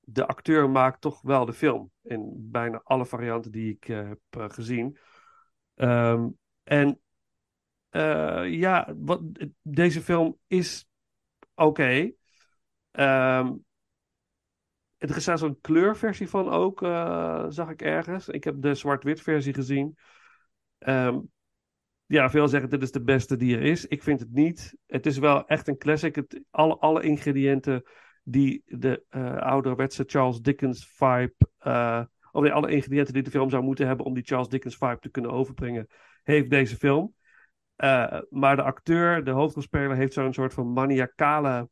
[0.00, 1.90] de acteur maakt toch wel de film.
[2.02, 4.98] In bijna alle varianten die ik eh, heb eh, gezien.
[5.74, 6.28] Ehm,
[6.62, 7.00] en
[8.50, 9.22] ja, wat,
[9.62, 10.88] deze film is
[11.54, 12.12] oké.
[12.90, 13.52] Ehm,
[14.98, 18.28] er is zelfs een kleurversie van ook, eh, zag ik ergens.
[18.28, 19.98] Ik heb de zwart-wit versie gezien.
[20.78, 21.18] Ehm,
[22.06, 23.86] ja, veel zeggen dit is de beste die er is.
[23.86, 24.76] Ik vind het niet.
[24.86, 26.14] Het is wel echt een classic.
[26.14, 27.82] Het, alle, alle ingrediënten
[28.22, 31.34] die de eh, ouderwetse Charles Dickens vibe.
[31.58, 34.98] eh, of alle ingrediënten die de film zou moeten hebben om die Charles Dickens vibe
[34.98, 35.86] te kunnen overbrengen,
[36.22, 37.14] heeft deze film.
[38.30, 41.68] Maar de acteur, de hoofdrolspeler, heeft zo'n soort van maniacale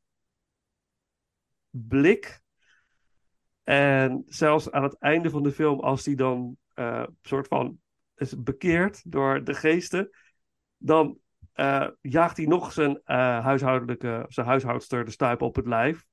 [1.70, 2.44] blik.
[3.66, 7.80] En zelfs aan het einde van de film, als hij dan eh soort van
[8.16, 10.10] is bekeerd door de geesten,
[10.76, 11.18] dan
[11.52, 16.04] eh, jaagt hij nog zijn, eh, huishoudelijke, zijn huishoudster de stuip op het lijf.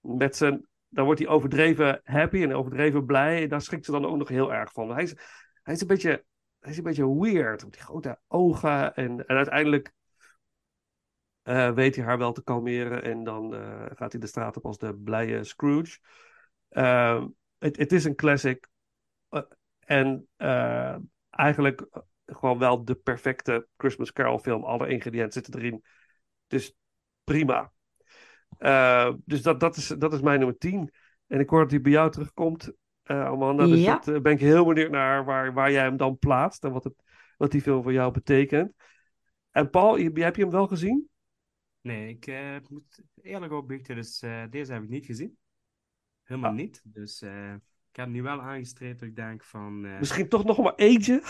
[0.00, 3.42] Met zijn, dan wordt hij overdreven happy en overdreven blij.
[3.42, 4.90] En daar schrikt ze dan ook nog heel erg van.
[4.90, 5.14] Hij is,
[5.62, 6.24] hij is, een, beetje,
[6.60, 7.62] hij is een beetje weird.
[7.62, 8.94] Met die grote ogen.
[8.94, 9.92] En, en uiteindelijk
[11.74, 13.02] weet hij haar wel te kalmeren.
[13.02, 13.52] En dan
[13.94, 15.98] gaat hij de straat op als de blije Scrooge.
[16.70, 17.26] Ehm,
[17.58, 18.68] Het het is een classic.
[19.28, 19.42] Eh,
[19.80, 20.96] en eh,
[21.30, 21.86] eigenlijk
[22.26, 24.64] gewoon wel de perfecte Christmas Carol film.
[24.64, 25.82] Alle ingrediënten zitten erin.
[26.46, 26.74] Dus
[27.24, 27.72] prima.
[28.58, 30.90] Eh, dus dat, dat, is, dat is mijn nummer 10.
[31.26, 33.66] En ik hoor dat hij bij jou terugkomt, eh, Amanda.
[33.66, 33.94] Dus Ja.
[33.98, 36.64] dat eh, ben ik heel benieuwd naar waar, waar jij hem dan plaatst.
[36.64, 36.94] En wat, het,
[37.36, 38.72] wat die film voor jou betekent.
[39.50, 41.08] En Paul, je- heb je hem wel gezien?
[41.80, 45.38] Nee, ik eh, moet eerlijk opbiechten, dus eh, deze heb ik niet gezien.
[46.30, 46.56] Helemaal Ah.
[46.56, 46.80] niet.
[46.84, 47.52] Dus eh,
[47.90, 49.84] ik heb nu wel aangestreept dat ik denk van...
[49.84, 51.22] eh, Misschien toch nog maar eentje?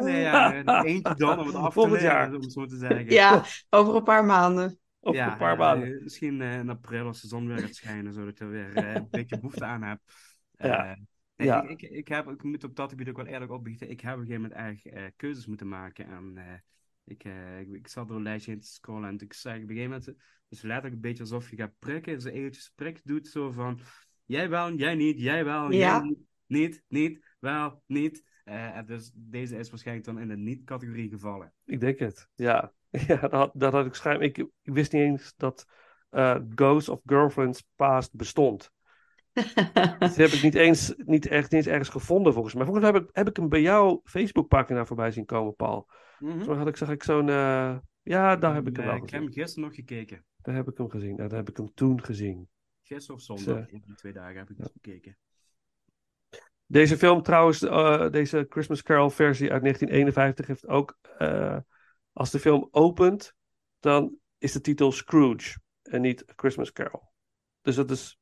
[0.00, 2.34] nee, ja, eh, eentje dan om het af te jaar.
[2.34, 3.10] om het zo te zeggen.
[3.10, 4.78] Ja, over een paar maanden.
[5.00, 6.02] Over Ja, een paar ja, maanden.
[6.02, 8.94] misschien eh, in april als de zon weer gaat schijnen, zodat ik er weer eh,
[8.94, 10.00] een beetje behoefte aan heb.
[10.60, 10.90] Ja.
[10.90, 10.96] Eh,
[11.36, 11.62] nee, Ja.
[11.62, 13.90] ik, ik, ik, heb, ik moet op dat gebied ook wel eerlijk opbiechten.
[13.90, 16.06] Ik heb op een gegeven moment erg eh, keuzes moeten maken.
[16.06, 16.44] En eh,
[17.04, 19.68] ik, eh, ik, ik zat door een lijstje in te scrollen en ik zei op
[19.70, 20.18] een gegeven moment,
[20.48, 23.80] dus letterlijk een beetje alsof je gaat prikken, zo eventjes prik doet, zo van,
[24.28, 25.78] jij wel, jij niet, jij wel, Ja.
[25.78, 28.24] jij niet, niet, niet, wel, niet.
[28.44, 31.52] Eh, en dus deze is waarschijnlijk dan in de niet-categorie gevallen.
[31.64, 32.72] Ik denk het, ja.
[33.06, 34.20] Ja, dat, had- dat had ik schijn.
[34.20, 35.66] Ik, ik wist niet eens dat
[36.10, 38.70] eh Ghost of Girlfriends Past bestond.
[39.98, 42.64] Dat heb ik niet eens, niet echt, niet eens ergens gevonden volgens mij.
[42.64, 45.86] Volgens mij heb ik, heb ik hem bij jouw Facebookpagina voorbij zien komen, Paul.
[46.18, 47.28] Volgens mij had ik, zag ik zo'n...
[47.28, 50.24] eh, ja, daar heb ik hem wel ik heb hem gisteren nog gekeken.
[50.42, 51.16] Daar heb ik hem gezien.
[51.16, 52.48] Ja, daar heb ik hem toen gezien.
[52.88, 55.18] Gisteren of Dus, zondag, in die twee dagen heb ik dus gekeken.
[56.66, 60.98] Deze film trouwens, eh, deze Christmas Carol versie uit 1951 heeft ook...
[61.18, 61.58] eh,
[62.12, 63.34] als de film opent,
[63.80, 67.12] dan is de titel Scrooge en niet Christmas Carol.
[67.60, 68.18] Dus dat is...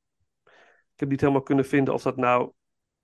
[0.92, 2.52] Ik heb niet helemaal kunnen vinden of dat nou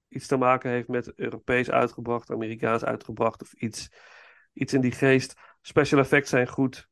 [0.08, 3.90] iets te maken heeft met Europees uitgebracht, Amerikaans uitgebracht of iets,
[4.52, 5.34] iets in die geest.
[5.60, 6.90] Special effects zijn goed.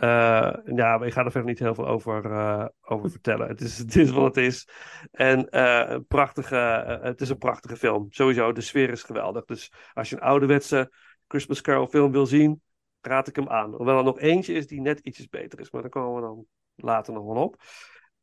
[0.00, 3.48] Eh, ja, ik ga er verder niet heel veel over, eh, over vertellen.
[3.48, 4.68] Het is, wat het is.
[5.10, 6.56] En eh, een prachtige,
[7.02, 8.06] het is een prachtige film.
[8.10, 9.44] Sowieso, de sfeer is geweldig.
[9.44, 10.92] Dus als je een ouderwetse
[11.28, 12.62] Christmas Carol film wil zien,
[13.00, 13.74] raad ik hem aan.
[13.74, 15.70] Hoewel er nog eentje is die net ietsjes beter is.
[15.70, 17.56] Maar daar komen we dan later nog wel op.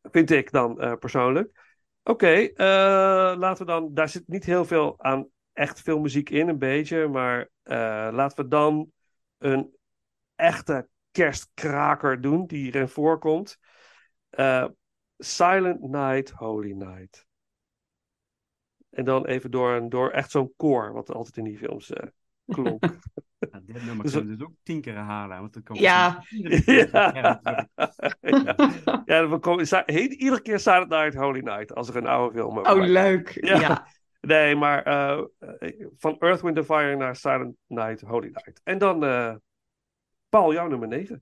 [0.01, 1.77] Vind ik dan persoonlijk.
[2.03, 2.49] Oké,
[3.37, 3.93] laten we dan.
[3.93, 7.07] Daar zit niet heel veel aan echt veel muziek in, een beetje.
[7.07, 7.49] Maar
[8.11, 8.91] laten we dan
[9.37, 9.75] een
[10.35, 10.87] echte
[11.17, 13.57] kerstkraker doen die hierin voorkomt.
[14.29, 14.65] Eh,
[15.17, 17.25] Silent Night, Holy Night.
[18.89, 22.07] En dan even door, een, door echt zo'n koor, wat altijd in die films eh,
[22.45, 22.83] klonk.
[23.39, 25.39] Ja, dit nummer Dus kunnen we dus ook tien keer herhalen.
[25.39, 26.23] Want dan komt Ja.
[26.29, 27.11] iedere keer ja.
[27.13, 28.55] ja,
[29.05, 32.57] ja we komen, heet iedere keer Silent Night, Holy Night, als er een oude film
[32.57, 33.45] Oh, leuk.
[33.45, 33.59] Ja.
[33.59, 33.87] Ja.
[34.21, 35.21] Nee, maar eh,
[35.97, 38.61] van Earth, Wind and Fire naar Silent Night, Holy Night.
[38.63, 39.35] En dan, eh,
[40.29, 41.21] Paul, jouw nummer 9.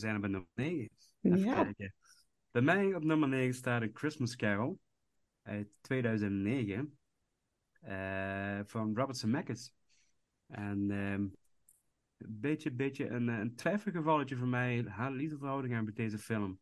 [0.00, 0.88] Zijn bij nummer 9.
[1.22, 1.64] Even Ja.
[1.64, 1.94] kijken.
[2.50, 4.80] Bij mij op nummer 9 staat een Christmas Carol
[5.42, 6.98] uit 2009
[7.80, 9.74] eh, van Robert Zemeckis.
[10.46, 11.28] En ehm,
[12.16, 16.60] een beetje, beetje een, eh, een twijfelgevalletje voor mij, haar liefdeverhouding heb met deze film.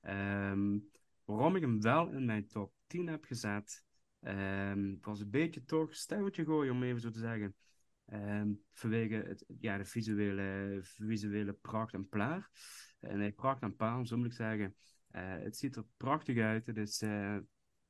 [0.00, 0.78] Ehm,
[1.24, 3.84] waarom ik hem wel in mijn top 10 heb gezet,
[4.20, 7.54] ehm, was een beetje toch stijltje gooien, om even zo te zeggen.
[8.10, 12.50] Ehm, vanwege het, ja, de visuele, visuele pracht en plaar.
[13.00, 14.76] En nee, pracht en paar, zo moet ik zeggen.
[15.10, 16.66] Eh, het ziet er prachtig uit.
[16.66, 17.36] Het is eh,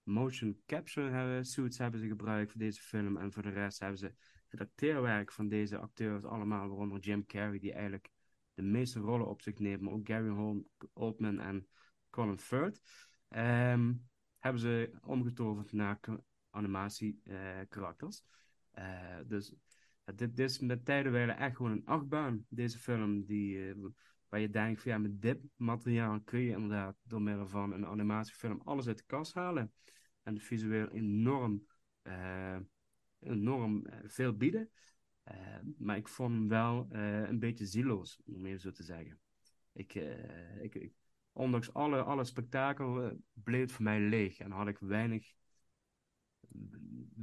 [0.03, 3.17] motion capture suits hebben ze gebruikt voor deze film.
[3.17, 4.15] En voor de rest hebben ze
[4.49, 8.11] het acteerwerk van deze acteurs allemaal, waaronder Jim Carrey, die eigenlijk
[8.55, 10.63] de meeste rollen op zich neemt, maar ook Gary
[10.93, 11.69] Oldman en
[12.11, 12.81] Colin Firth,
[13.29, 13.95] ehm,
[14.39, 16.01] hebben ze omgetoverd naar
[16.51, 17.23] animatie
[17.69, 18.25] karakters.
[18.71, 19.70] Eh, dus ja,
[20.15, 23.75] dit, dit is met tijdenwijle echt gewoon een achtbaan, deze film, die, eh,
[24.29, 27.87] waar je denkt van ja, met dit materiaal kun je inderdaad door middel van een
[27.87, 29.73] animatiefilm alles uit de kast halen.
[30.23, 31.67] En visueel enorm,
[32.03, 32.59] eh,
[33.19, 34.71] enorm eh, veel bieden.
[35.79, 39.21] Maar ik vond hem wel een beetje zieloos, om even zo te zeggen.
[39.73, 39.95] Ik,
[40.61, 40.93] ik, ik,
[41.33, 45.33] ondanks alle, alle spektakel bleef het voor mij leeg en had ik weinig,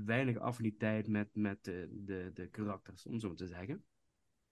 [0.06, 3.86] weinig affiniteit met, met de, de, de karakters, om zo te zeggen.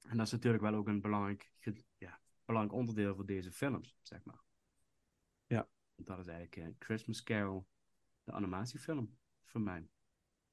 [0.01, 1.51] En dat is natuurlijk wel ook een belangrijk,
[1.97, 4.41] ja, belangrijk onderdeel voor deze films, zeg maar.
[5.45, 5.67] Ja.
[5.95, 7.67] Dat is eigenlijk eh, Christmas Carol,
[8.23, 9.87] de animatiefilm, voor mij.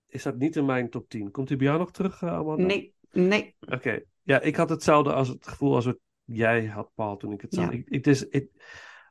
[0.07, 1.31] Is dat niet in mijn top 10?
[1.31, 2.65] Komt die bij jou nog terug, eh, Amanda?
[2.65, 3.57] Nee, nee.
[3.61, 4.03] Oké.
[4.23, 7.55] Ja, ik had hetzelfde als het gevoel als wat jij had, Paul, toen ik het
[7.55, 7.65] zag.
[7.65, 7.71] Ja.
[7.71, 8.51] Ik, ik, dus, ik,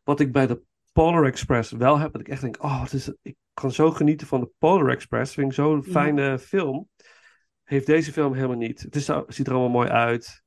[0.03, 3.05] wat ik bij de Polar Express wel heb, dat ik echt denk, oh, wat is
[3.05, 5.33] het, ik kan zo genieten van de Polar Express.
[5.33, 5.91] Vind ik zo'n Ja.
[5.91, 6.89] fijne film.
[7.63, 8.81] Heeft deze film helemaal niet.
[8.81, 10.43] Het is, ziet er allemaal mooi uit.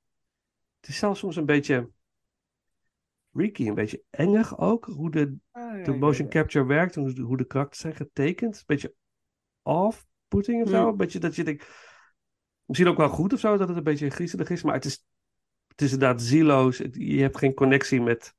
[0.81, 1.91] Het is zelfs soms een beetje
[3.33, 4.85] freaky, een beetje engig ook.
[4.85, 5.37] Hoe de,
[5.85, 8.57] de motion capture werkt, hoe, de- hoe de karakters zijn getekend.
[8.57, 8.95] Een beetje
[9.63, 10.89] off-putting of zo.
[10.89, 11.67] Een beetje dat je denkt,
[12.65, 14.63] misschien ook wel goed of zo, dat het een beetje griezelig is.
[14.63, 15.07] Maar het is,
[15.69, 16.79] het is inderdaad zieloos.
[16.79, 18.35] Het- je hebt geen connectie met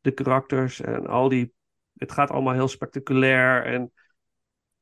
[0.00, 1.52] de karakters en al die...
[1.96, 3.92] Het gaat allemaal heel spectaculair en...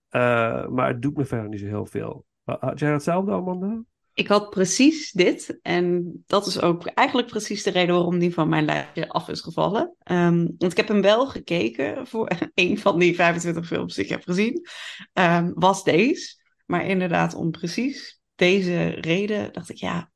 [0.08, 2.24] eh, maar het doet me verder niet zo heel veel.
[2.44, 3.82] Had jij hetzelfde, Amanda?
[4.14, 5.58] Ik had precies dit.
[5.62, 9.40] En dat is ook eigenlijk precies de reden waarom die van mijn lijstje af is
[9.40, 9.94] gevallen.
[10.02, 14.10] Ehm, want ik heb hem wel gekeken voor een van die 25 films die ik
[14.10, 14.66] heb gezien.
[15.12, 16.44] ehm, was deze.
[16.66, 20.10] Maar inderdaad, om precies deze reden dacht ik, ja,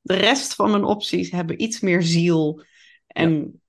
[0.00, 2.64] de rest van mijn opties hebben iets meer ziel.
[3.06, 3.62] En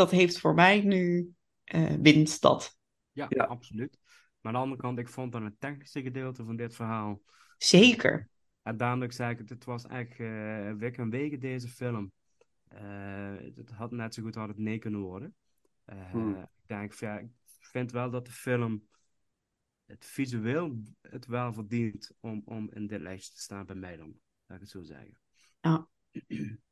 [0.00, 1.34] dat heeft voor mij nu
[1.64, 2.78] eh winst dat.
[3.12, 3.44] Ja, Ja.
[3.44, 3.98] absoluut.
[4.40, 7.20] Maar aan de andere kant, ik vond dan het technische gedeelte van dit verhaal.
[7.58, 8.28] Zeker.
[8.62, 12.12] En daarom zei ik het, het was echt eh wik en wegen deze film.
[12.68, 15.34] Eh, het had net zo goed had het nee kunnen worden.
[15.84, 16.36] Eh, Hmm.
[16.36, 17.28] Ik denk, ja, ik
[17.60, 18.88] vind wel dat de film
[19.84, 24.14] het visueel het wel verdient om, om in dit lijstje te staan bij mij dan.
[24.46, 25.18] Laat ik het zo zeggen.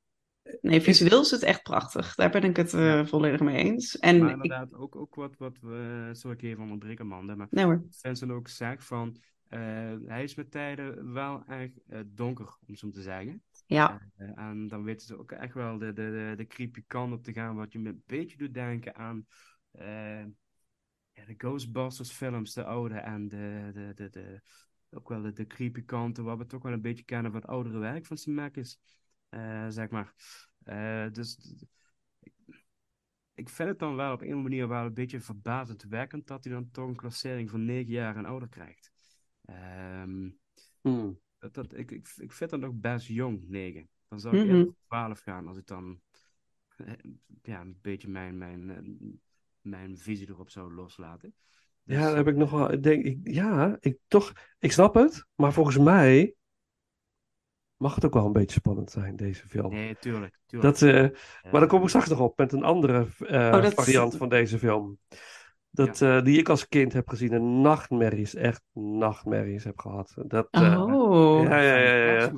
[0.61, 2.14] Nee, visueel is het echt prachtig.
[2.14, 3.99] Daar ben ik het eh, volledig mee eens.
[3.99, 7.46] En maar ik, inderdaad, ook, ook wat, wat we, sorry ik even onderbreken Amanda, maar
[7.51, 7.84] nee hoor.
[7.90, 9.16] Vincent ook zegt van,
[9.49, 9.61] eh,
[10.07, 13.42] hij is met tijden wel erg eh, donker, om zo te zeggen.
[13.66, 17.24] Ja, en dan weten ze ook echt wel de, de, de, de creepy kant op
[17.24, 19.26] te gaan, wat je me een beetje doet denken aan
[21.12, 24.40] ja, de Ghostbusters films, de oude, en de, de, de, de,
[24.90, 27.51] ook wel de, de creepy kanten, wat we toch wel een beetje kennen van het
[27.51, 28.78] oudere werk van Zemeckis,
[29.68, 30.14] zeg maar.
[30.64, 31.39] Eh, dus
[33.35, 36.53] ik- vind het dan wel op een manier wel een beetje verbazend werkend dat hij
[36.53, 38.93] dan toch een klassering van 9 jaar en ouder krijgt.
[39.45, 40.31] Ehm,
[40.81, 41.20] Hmm.
[41.39, 43.89] dat, dat, ik, ik, ik vind dat nog best jong, 9.
[44.09, 46.01] Dan zou ik eerder voor 12 gaan als ik dan
[46.76, 46.93] eh,
[47.43, 49.09] ja, een beetje mijn, mijn, eh,
[49.61, 51.35] mijn visie erop zou loslaten.
[51.85, 52.72] Dus, Ja, daar heb ik nog wel.
[52.72, 56.35] Ik denk, ik, ja, ik, toch, ik snap het, maar volgens mij
[57.79, 59.70] mag het ook wel een beetje spannend zijn, deze film.
[59.72, 60.39] Nee, tuurlijk.
[60.47, 60.79] tuurlijk.
[60.79, 60.95] Dat, eh,
[61.43, 64.29] maar daar Eh, kom ik straks nog op met een andere eh, Oh, variant van
[64.29, 64.99] deze film.
[65.70, 70.14] Dat, eh, die ik als kind heb gezien en nachtmerries, echt nachtmerries heb gehad.
[70.26, 72.33] Dat, eh, Oh, ja, ja, ja, ja,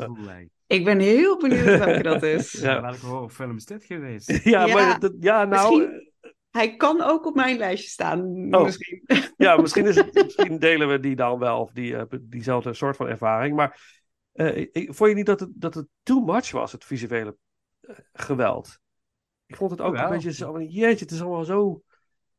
[0.67, 2.53] ik ben heel benieuwd welke dat is.
[2.53, 2.81] Ja.
[2.81, 4.45] Welke horrorfilm is dit geweest?
[4.45, 6.09] Ja, Ja, maar dat, ja, nou, misschien-
[6.51, 8.21] Hij kan ook op mijn lijstje staan,
[8.55, 8.63] Oh.
[8.63, 9.03] misschien.
[9.37, 13.09] Ja, misschien, is het, misschien delen we die dan wel, of die, diezelfde soort van
[13.09, 13.57] ervaring.
[13.57, 14.00] Maar
[14.47, 17.37] eh, ik, vond je niet dat het, dat het too much was, het visuele
[17.81, 18.79] eh, geweld?
[19.47, 20.09] Ik vond het ook Jawel.
[20.11, 21.83] een beetje zo, van, jeetje, het is allemaal zo...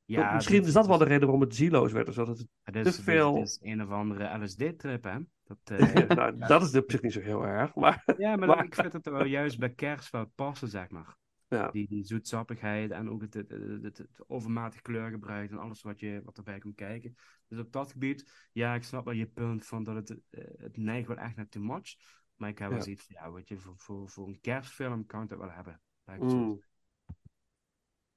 [0.06, 2.38] Ja, misschien dit- is dat wel de reden waarom het zieloos werd, of zo, dat
[2.38, 5.18] het Het is, te veel- het is een of andere LSD-trip, hè?
[5.44, 8.04] Dat, eh, nou, dat is op zich niet zo heel erg, maar...
[8.18, 11.18] ja, maar, Maar- ik vind het er wel juist bij kerst wel passen, zeg maar.
[11.52, 11.72] Ja.
[11.72, 16.22] Die, die zoetsappigheid en ook het, het, het, het- overmatig kleurgebruik en alles wat, je,
[16.24, 17.16] wat erbij komt kijken.
[17.48, 20.78] Dus op dat gebied, ja, ik snap wel je punt van dat het, eh, het
[20.78, 21.96] neigt wel echt naar too much.
[22.36, 22.84] Maar ik heb wel Ja.
[22.84, 25.82] zoiets van, ja, weet je, voor, voor, voor een kerstfilm kan ik dat wel hebben.
[26.18, 26.62] Mm.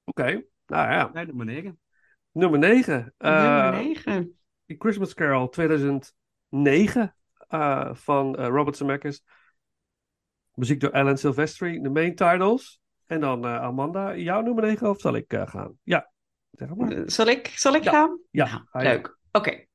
[0.03, 1.09] Oké, nou ja.
[1.13, 1.79] Nee, nummer 9.
[2.31, 3.13] Nummer 9.
[3.17, 4.39] Nummer 9.
[4.65, 7.15] The Christmas Carol 2009
[7.47, 9.23] eh, van eh, Robert Zemeckis.
[10.53, 12.81] Muziek door Alan Silvestri, de main titles.
[13.07, 15.77] En dan eh, Amanda, jouw nummer 9 of zal ik eh, gaan?
[15.83, 16.11] Ja,
[16.51, 17.01] zeg maar.
[17.05, 17.91] Zal ik, zal ik Ja.
[17.91, 18.19] gaan?
[18.31, 19.17] Ja, leuk.
[19.31, 19.65] Oké.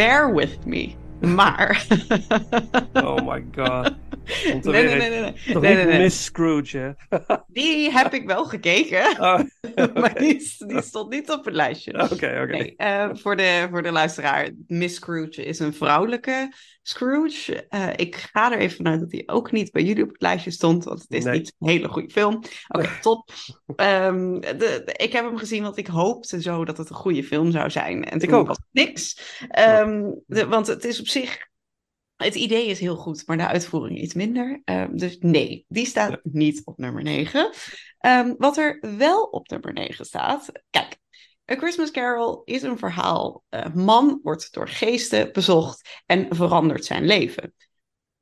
[0.00, 0.96] Bear with me.
[1.20, 1.76] Maar.
[2.94, 3.96] Oh my god.
[4.24, 5.32] Nee, nee, nee, nee.
[5.52, 5.98] Toch Nee, niet nee, nee.
[5.98, 7.18] Miss Scrooge, hè?
[7.46, 9.40] Die heb ik wel gekeken, Oh,
[10.00, 11.92] maar die, die stond niet op het lijstje.
[12.02, 12.56] Oké, oké.
[12.56, 16.52] Nee, eh, voor, de, voor de luisteraar, Miss Scrooge is een vrouwelijke
[16.82, 17.66] Scrooge.
[17.68, 20.50] Eh, ik ga er even vanuit dat die ook niet bij jullie op het lijstje
[20.50, 21.38] stond, want het is Nee.
[21.38, 22.42] niet een hele goede film.
[22.68, 23.30] Oké, top.
[23.76, 27.24] Ehm, de, de- ik heb hem gezien, want ik hoopte zo dat het een goede
[27.24, 28.04] film zou zijn.
[28.04, 28.46] En toen ook.
[28.46, 29.20] was niks.
[29.48, 31.48] Ehm, de, want het is op zich...
[32.24, 34.60] Het idee is heel goed, maar de uitvoering iets minder.
[34.64, 36.20] Ehm, dus nee, die staat Ja.
[36.22, 37.50] niet op nummer 9.
[37.98, 40.52] Ehm, wat er wel op nummer 9 staat.
[40.70, 40.98] Kijk,
[41.52, 43.44] A Christmas Carol is een verhaal.
[43.48, 47.54] Een man wordt door geesten bezocht en verandert zijn leven.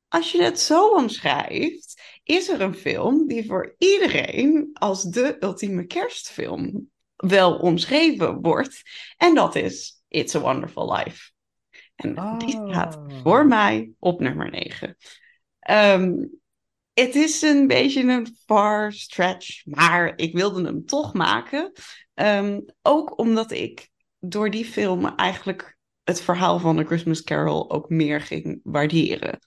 [0.08, 5.86] Als je het zo omschrijft, is er een film die voor iedereen als de ultieme
[5.86, 8.82] kerstfilm wel omschreven wordt.
[9.16, 11.30] En dat is It's a Wonderful Life.
[11.98, 13.20] En die staat Ah.
[13.22, 14.96] voor mij op nummer 9.
[15.58, 16.14] Ehm,
[16.92, 21.72] het is een beetje een far stretch, maar ik wilde hem toch maken.
[22.14, 23.88] Ehm, ook omdat ik
[24.18, 29.38] door die film eigenlijk het verhaal van The Christmas Carol ook meer ging waarderen.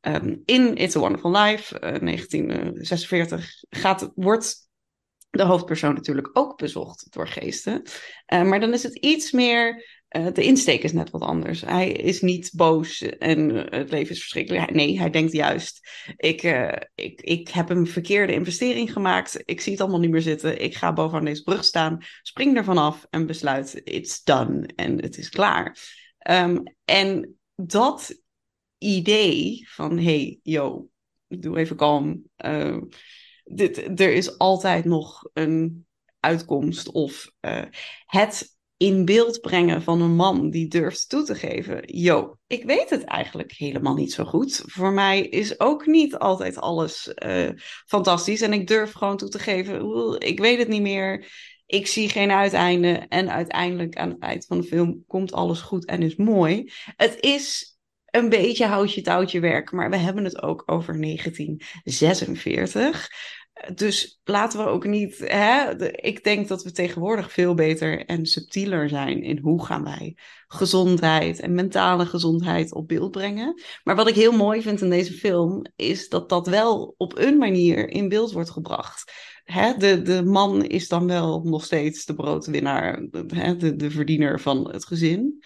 [0.00, 4.68] Ehm, in It's a Wonderful Life, eh, 1946, gaat, wordt
[5.30, 7.82] de hoofdpersoon natuurlijk ook bezocht door geesten.
[8.26, 11.60] Eh, maar dan is het iets meer eh, de insteek is net wat anders.
[11.60, 14.70] Hij is niet boos en eh, het leven is verschrikkelijk.
[14.70, 19.42] Nee, hij denkt juist: ik, eh, ik, ik heb een verkeerde investering gemaakt.
[19.44, 20.62] Ik zie het allemaal niet meer zitten.
[20.62, 25.18] Ik ga bovenaan deze brug staan, spring ervan af en besluit: it's done en het
[25.18, 25.78] is klaar.
[26.18, 28.22] Ehm, en dat
[28.78, 30.88] idee van: hey, yo,
[31.28, 32.24] doe even kalm.
[32.36, 32.76] eh,
[33.44, 35.86] dit, er is altijd nog een
[36.20, 37.32] uitkomst of
[38.06, 42.90] het in beeld brengen van een man die durft toe te geven: Yo, ik weet
[42.90, 44.62] het eigenlijk helemaal niet zo goed.
[44.66, 47.50] Voor mij is ook niet altijd alles eh,
[47.86, 48.40] fantastisch.
[48.40, 51.26] En ik durf gewoon toe te geven: "Oeh, ik weet het niet meer.
[51.66, 53.06] Ik zie geen uiteinde.
[53.08, 56.72] En uiteindelijk aan het eind van de film komt alles goed en is mooi.
[56.96, 57.76] Het is
[58.10, 63.08] een beetje houtje touwtje werk, maar we hebben het ook over 1946.
[63.74, 65.18] Dus laten we ook niet.
[65.18, 70.16] Hè, ik denk dat we tegenwoordig veel beter en subtieler zijn in hoe gaan wij
[70.48, 73.62] gezondheid en mentale gezondheid op beeld brengen.
[73.84, 77.38] Maar wat ik heel mooi vind in deze film is dat dat wel op een
[77.38, 79.12] manier in beeld wordt gebracht.
[79.44, 84.70] Hè, de, de man is dan wel nog steeds de broodwinnaar, de, de verdiener van
[84.70, 85.42] het gezin.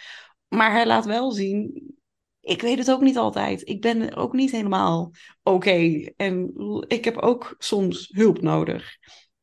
[0.49, 1.95] Maar hij laat wel zien
[2.41, 3.69] ik weet het ook niet altijd.
[3.69, 5.11] Ik ben ook niet helemaal
[5.43, 6.05] oké.
[6.17, 6.53] En
[6.87, 8.97] ik heb ook soms hulp nodig.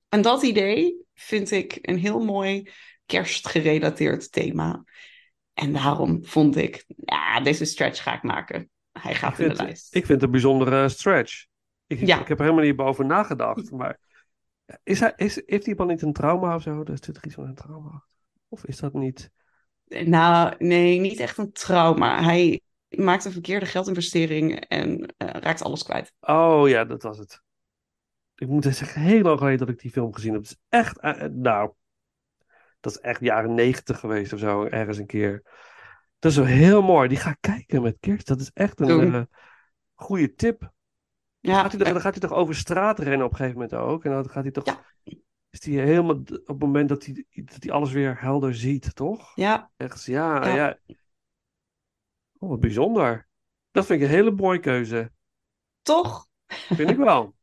[0.10, 2.70] En dat idee vind ik een heel mooi
[3.06, 4.84] kerstgerelateerd thema.
[5.54, 8.70] En daarom vond ik, ja, deze stretch ga ik maken.
[8.92, 9.96] Hij Ik gaat in de lijst.
[9.96, 11.46] ik vind het een bijzondere stretch.
[11.88, 12.22] Ik, Ja.
[12.22, 13.72] ik heb er helemaal niet over nagedacht.
[13.72, 14.00] Maar
[14.84, 16.84] is hij, is, heeft die man niet een trauma of zo?
[16.86, 18.10] Zit er iets van een trauma achter?
[18.48, 19.30] Of is dat niet...
[20.06, 22.24] Nou, nee, niet echt een trauma.
[22.24, 26.14] Hij maakt een verkeerde geldinvestering en eh, raakt alles kwijt.
[26.20, 27.42] Oh ja, dat was het.
[28.36, 30.42] Ik moet zeggen, heel lang geleden dat ik die film gezien heb.
[30.42, 31.72] Het is echt, eh, eh, nou,
[32.80, 35.42] dat is echt jaren negentig geweest of zo, ergens een keer.
[36.20, 37.08] Dat is wel heel mooi.
[37.08, 38.28] Die ga ik kijken met kerst.
[38.28, 39.28] Dat is echt een
[39.94, 40.60] goede tip.
[40.60, 40.70] Dan
[41.40, 43.80] Ja, gaat, hij toch, dan gaat hij toch over straat rennen op een gegeven moment
[43.80, 44.06] ook.
[44.06, 44.66] En dan gaat hij toch...
[44.66, 44.86] Ja.
[45.50, 49.32] Is hij helemaal op het moment dat hij, dat hij alles weer helder ziet, toch?
[49.36, 50.56] ja, Echt, ja, Ja.
[50.56, 50.78] ja.
[52.38, 53.28] Oh, wat bijzonder.
[53.72, 55.12] Dat vind ik een hele mooie keuze.
[55.82, 56.28] toch?
[56.48, 57.36] Vind ik wel.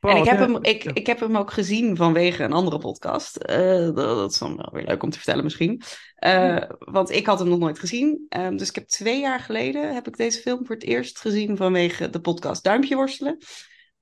[0.00, 3.36] En ik heb, hem, ik, ik heb hem ook gezien vanwege een andere podcast.
[3.36, 5.82] Eh, dat, dat is dan wel weer leuk om te vertellen misschien.
[6.14, 8.26] Eh, Want ik had hem nog nooit gezien.
[8.28, 11.56] Ehm, dus ik heb twee jaar geleden heb ik deze film voor het eerst gezien
[11.56, 13.38] vanwege de podcast Duimpje Worstelen.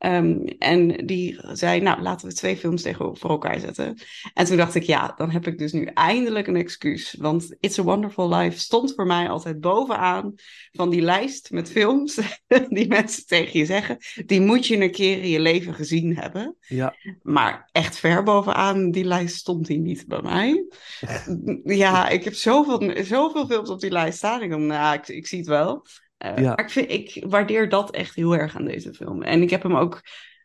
[0.01, 3.98] Ehm, en die zei, nou laten we twee films tegenover elkaar zetten.
[4.34, 7.16] En toen dacht ik, ja, dan heb ik dus nu eindelijk een excuus.
[7.18, 10.34] Want It's a Wonderful Life stond voor mij altijd bovenaan
[10.72, 12.18] van die lijst met films
[12.68, 13.96] die mensen tegen je zeggen.
[14.26, 16.57] Die moet je een keer in je leven gezien hebben.
[16.61, 20.64] Ja, Maar echt ver bovenaan die lijst stond hij niet bij mij.
[21.64, 24.42] Ja, ik heb zoveel, zoveel films op die lijst staan.
[24.42, 25.86] Ik, dacht, nou, ik, ik zie het wel.
[26.21, 26.49] Eh, Ja.
[26.55, 29.23] Maar ik, vind, ik waardeer dat echt heel erg aan deze film.
[29.23, 30.01] En ik heb hem ook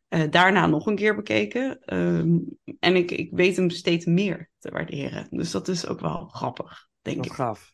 [0.07, 1.79] eh, daarna nog een keer bekeken.
[1.81, 2.37] Ehm,
[2.79, 5.27] en ik, ik weet hem steeds meer te waarderen.
[5.29, 7.31] Dus dat is ook wel grappig, denk ik.
[7.31, 7.73] gaaf.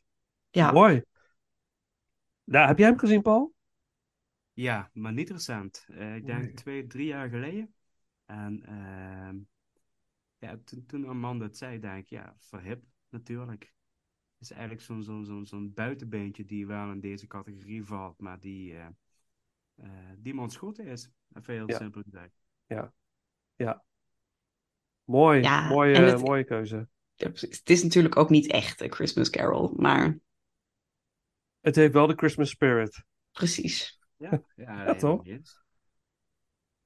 [0.50, 0.72] Ja.
[0.72, 1.04] Mooi.
[2.44, 3.54] Nou, heb jij hem gezien, Paul?
[4.54, 5.86] Ja, maar niet recent.
[5.88, 6.54] Eh, ik denk Nee.
[6.54, 7.74] twee, drie jaar geleden.
[8.26, 9.36] En ehm,
[10.38, 13.74] ja, toen, toen Amanda het zei, denk ik, ja, verhip natuurlijk.
[14.42, 18.40] Het is eigenlijk zo'n zo'n zo'n zo'n buitenbeentje die wel in deze categorie valt, maar
[18.40, 18.86] die, eh,
[19.76, 19.88] eh
[20.18, 21.10] die man schoten is.
[21.34, 21.78] Even heel Ja.
[21.78, 22.36] simpel gezegd.
[22.66, 22.94] Ja.
[23.56, 23.84] Ja.
[25.04, 25.42] Mooi.
[25.42, 26.88] Ja, mooie, het- mooie keuze.
[27.14, 27.28] Ja.
[27.28, 30.20] Het is natuurlijk ook niet echt een Christmas Carol, maar
[31.60, 33.04] Het heeft wel de Christmas spirit.
[33.32, 34.00] precies.
[34.18, 35.24] Ja, ja, toch?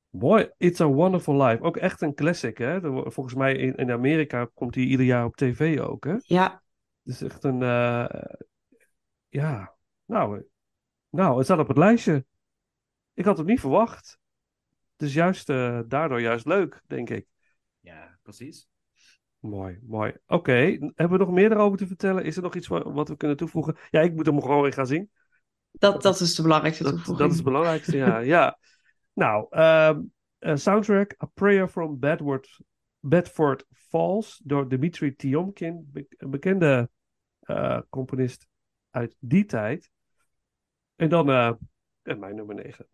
[0.10, 0.50] Mooi.
[0.58, 1.64] It's a Wonderful Life.
[1.64, 2.82] Ook echt een classic, hè?
[3.12, 6.16] Volgens mij in, in Amerika komt die ieder jaar op tv ook, hè?
[6.20, 6.64] Ja,
[7.06, 7.62] is echt een...
[7.62, 8.06] eh,
[9.30, 9.76] ja.
[10.06, 10.44] Nou, eh,
[11.10, 12.26] nou, het staat op het lijstje.
[13.14, 14.20] Ik had het niet verwacht.
[14.98, 17.28] Het is juist eh, daardoor juist leuk, denk ik.
[17.80, 18.68] Ja, precies.
[19.40, 20.14] Mooi, mooi.
[20.28, 20.52] Oké,
[20.96, 22.24] hebben we nog meer erover te vertellen?
[22.24, 23.76] Is er nog iets wa- wat we kunnen toevoegen?
[23.90, 25.10] Ja, ik moet hem gewoon weer gaan zien.
[25.72, 27.20] dat, dat is de belangrijkste Dat, toevoeging.
[27.20, 28.18] dat is het belangrijkste, ja.
[28.20, 28.58] ja.
[29.14, 30.02] Nou, ehm,
[30.38, 32.60] eh, soundtrack A Prayer from Bedford,
[33.00, 36.90] Bedford Falls door Dimitri Tiomkin, be- bekende
[37.46, 38.48] eh, componist
[38.90, 39.92] uit die tijd.
[40.96, 41.54] En dan eh,
[42.04, 42.88] mijn nummer 9.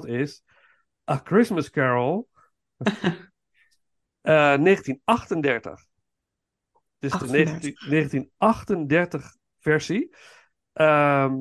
[0.00, 0.42] Dat is
[1.10, 2.28] A Christmas Carol.
[4.26, 5.84] Eh, 1938.
[6.98, 10.14] Dus de 19, 1938 versie.
[10.72, 11.32] Eh,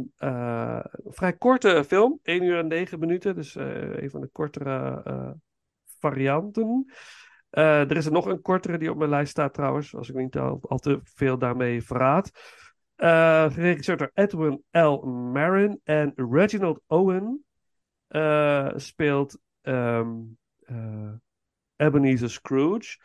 [1.04, 3.36] vrij korte film, 1 uur en 9 minuten.
[3.36, 5.32] Dus eh, een van de kortere eh,
[6.00, 6.94] varianten.
[7.50, 10.16] Eh, er is er nog een kortere die op mijn lijst staat trouwens, als ik
[10.16, 12.32] niet al, al te veel daarmee verraad.
[12.96, 15.06] Eh, geregisseerd door Edwin L.
[15.08, 17.45] Marin en Reginald Owen
[18.16, 20.22] eh, speelt ehm,
[20.60, 21.14] eh,
[21.76, 23.00] Ebenezer Scrooge.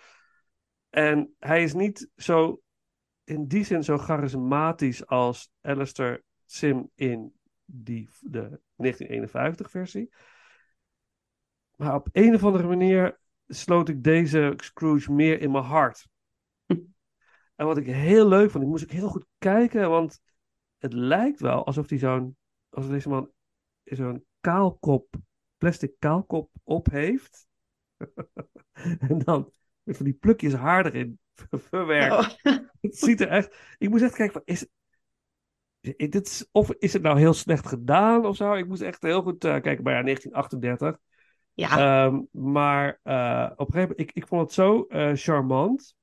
[0.88, 2.62] En hij is niet zo
[3.24, 7.32] in die zin zo charismatisch als Alistair Sim in
[7.64, 10.14] die, de 1951 versie.
[11.76, 16.08] Maar op een of andere manier sloot ik deze Scrooge meer in mijn hart.
[17.54, 20.20] En wat ik heel leuk vond, ik moest ook heel goed kijken, want
[20.78, 22.36] het lijkt wel alsof hij zo'n,
[22.68, 23.30] als deze man
[23.84, 25.14] zo'n kaalkop,
[25.59, 27.47] plastic kaalkop op heeft.
[29.09, 31.18] en dan met van die plukjes haar erin
[31.70, 32.43] verwerkt.
[32.43, 32.53] Oh.
[32.80, 34.66] Het ziet er echt, ik moest echt kijken van, is,
[35.80, 38.53] dit is, of is het nou heel slecht gedaan of zo?
[38.53, 40.99] Ik moest echt heel goed eh, kijken, maar ja, 1938.
[41.55, 42.05] Ja.
[42.07, 45.95] Ehm, maar eh, op een gegeven moment, ik, ik vond het zo eh, charmant.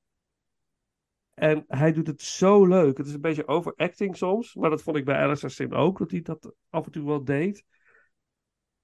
[1.34, 2.96] En hij doet het zo leuk.
[2.96, 4.54] Het is een beetje overacting soms.
[4.54, 5.98] Maar dat vond ik bij Alistair Sim ook.
[5.98, 7.64] Dat hij dat af en toe wel deed.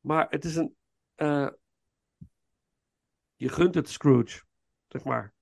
[0.05, 0.77] Maar het is een...
[1.15, 1.49] eh,
[3.37, 4.43] je gunt het Scrooge.
[4.89, 5.35] Zeg maar.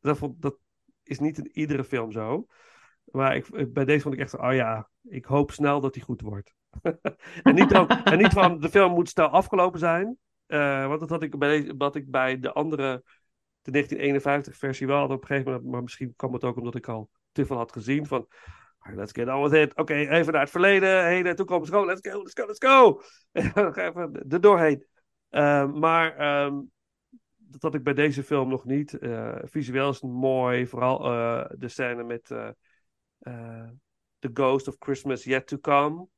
[0.00, 0.58] Dat, dat
[1.02, 2.46] is niet in iedere film zo.
[3.04, 4.38] Maar ik, bij deze vond ik echt...
[4.38, 6.54] Oh ja, ik hoop snel dat hij goed wordt.
[7.42, 7.72] en, niet
[8.04, 10.18] en niet van de film moet snel afgelopen zijn.
[10.46, 13.02] Eh, want dat had ik bij, wat ik bij de andere,
[13.62, 15.70] de 1951 versie wel had op een gegeven moment.
[15.70, 18.06] Maar misschien kwam het ook omdat ik al te veel had gezien.
[18.06, 18.61] Van, "Alright,
[18.94, 19.76] let's get on with it.
[19.76, 21.70] Oké, even naar het verleden, heden, toekomst.
[21.70, 23.00] Go, let's go, let's go, let's go.
[23.82, 24.86] Even er doorheen.
[25.28, 26.60] Eh, maar ehm,
[27.36, 28.98] dat had ik bij deze film nog niet.
[28.98, 30.66] Eh, visueel is mooi.
[30.66, 32.48] Vooral eh, de scène met eh,
[33.18, 33.68] eh,
[34.18, 36.08] The Ghost of Christmas Yet to Come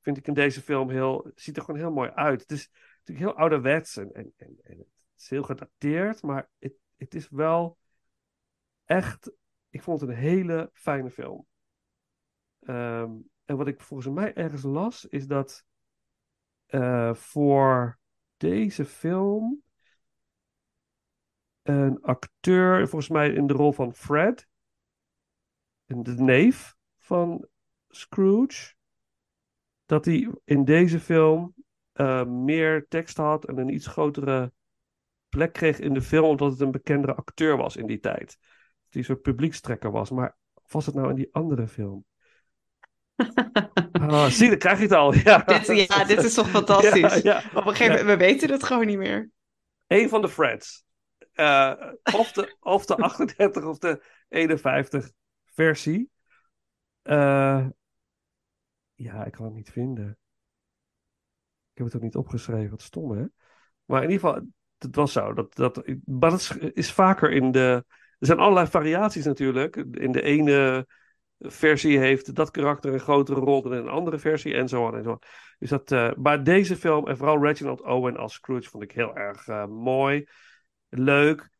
[0.00, 1.30] vind ik in deze film heel.
[1.34, 2.40] Ziet er gewoon heel mooi uit.
[2.40, 2.70] Het is
[3.04, 7.28] natuurlijk heel ouderwets en, en, en, en het is heel gedateerd, maar het, het is
[7.28, 7.78] wel
[8.84, 9.32] echt.
[9.70, 11.46] Ik vond het een hele fijne film.
[12.64, 13.10] Ehm,
[13.44, 15.64] en wat ik volgens mij ergens las, is dat
[16.66, 17.98] eh, voor
[18.36, 19.62] deze film
[21.62, 24.48] een acteur, volgens mij in de rol van Fred,
[25.84, 27.48] de neef van
[27.88, 28.74] Scrooge,
[29.86, 31.54] dat hij in deze film
[31.92, 34.52] eh, meer tekst had en een iets grotere
[35.28, 38.38] plek kreeg in de film, omdat het een bekendere acteur was in die tijd.
[38.88, 40.10] Die een soort publiekstrekker was.
[40.10, 40.36] Maar
[40.66, 42.04] was het nou in die andere film?
[43.92, 45.14] Ah, zie, dan krijg je het al.
[45.14, 47.22] Ja, Dit, ja, dit is toch fantastisch.
[47.22, 47.58] Ja, ja.
[47.58, 49.30] Op een gegeven moment, we weten het gewoon niet meer.
[49.86, 50.84] Eén van de Freds.
[51.32, 51.72] Eh,
[52.14, 55.10] of, de, of de 38 of de 51
[55.44, 56.10] versie.
[57.02, 57.66] Eh,
[58.94, 60.18] ja, ik kan het niet vinden.
[61.72, 62.70] Ik heb het ook niet opgeschreven.
[62.70, 63.24] Wat stom, hè?
[63.84, 64.46] Maar in ieder geval,
[64.78, 65.32] het was zo.
[65.32, 67.84] Dat, dat, maar dat is, is vaker in de...
[68.18, 69.76] Er zijn allerlei variaties natuurlijk.
[69.76, 70.86] In de ene
[71.46, 75.02] versie heeft dat karakter een grotere rol dan in een andere versie en zo en
[75.02, 75.18] zo.
[75.58, 79.16] Dus dat, eh, maar deze film en vooral Reginald Owen als Scrooge vond ik heel
[79.16, 80.26] erg eh, mooi.
[80.88, 81.50] Leuk.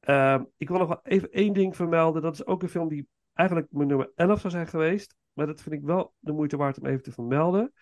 [0.00, 2.22] Ehm, ik wil nog wel even één ding vermelden.
[2.22, 5.16] Dat is ook een film die eigenlijk mijn nummer 11 zou zijn geweest.
[5.32, 7.72] Maar dat vind ik wel de moeite waard om even te vermelden.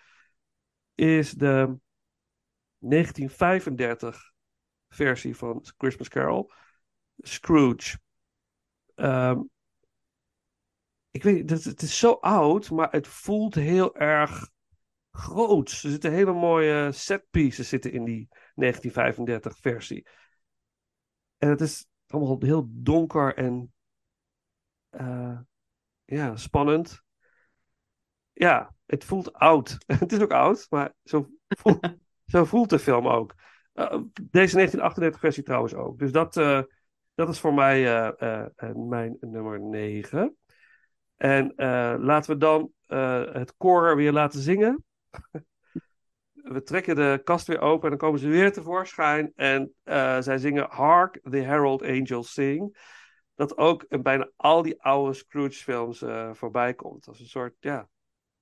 [0.94, 1.78] Is de
[2.78, 4.32] 1935
[4.88, 6.50] versie van Christmas Carol.
[7.16, 7.98] Scrooge.
[8.94, 9.40] Ehm,
[11.10, 14.50] ik weet niet, het, is zo oud, maar het voelt heel erg
[15.10, 15.70] groot.
[15.70, 20.06] Er zitten hele mooie setpieces zitten in die 1935 versie.
[21.38, 23.72] En het is allemaal heel donker en
[24.90, 25.38] eh,
[26.04, 27.02] ja, spannend.
[28.32, 29.78] Ja, het voelt oud.
[29.86, 31.96] het is ook oud, maar zo voelt,
[32.32, 33.34] zo voelt de film ook.
[33.72, 33.86] Eh,
[34.22, 35.98] deze 1938 versie trouwens ook.
[35.98, 36.62] Dus dat, eh,
[37.14, 37.82] dat is voor mij
[38.74, 40.38] mijn nummer 9.
[41.20, 44.84] En eh, laten we dan eh, het koor weer laten zingen.
[46.32, 49.32] We trekken de kast weer open en dan komen ze weer tevoorschijn.
[49.34, 52.78] En eh, zij zingen Hark the Herald Angels Sing.
[53.34, 57.08] Dat ook in bijna al die oude Scrooge-films voorbij komt.
[57.08, 57.88] Als een soort, ja.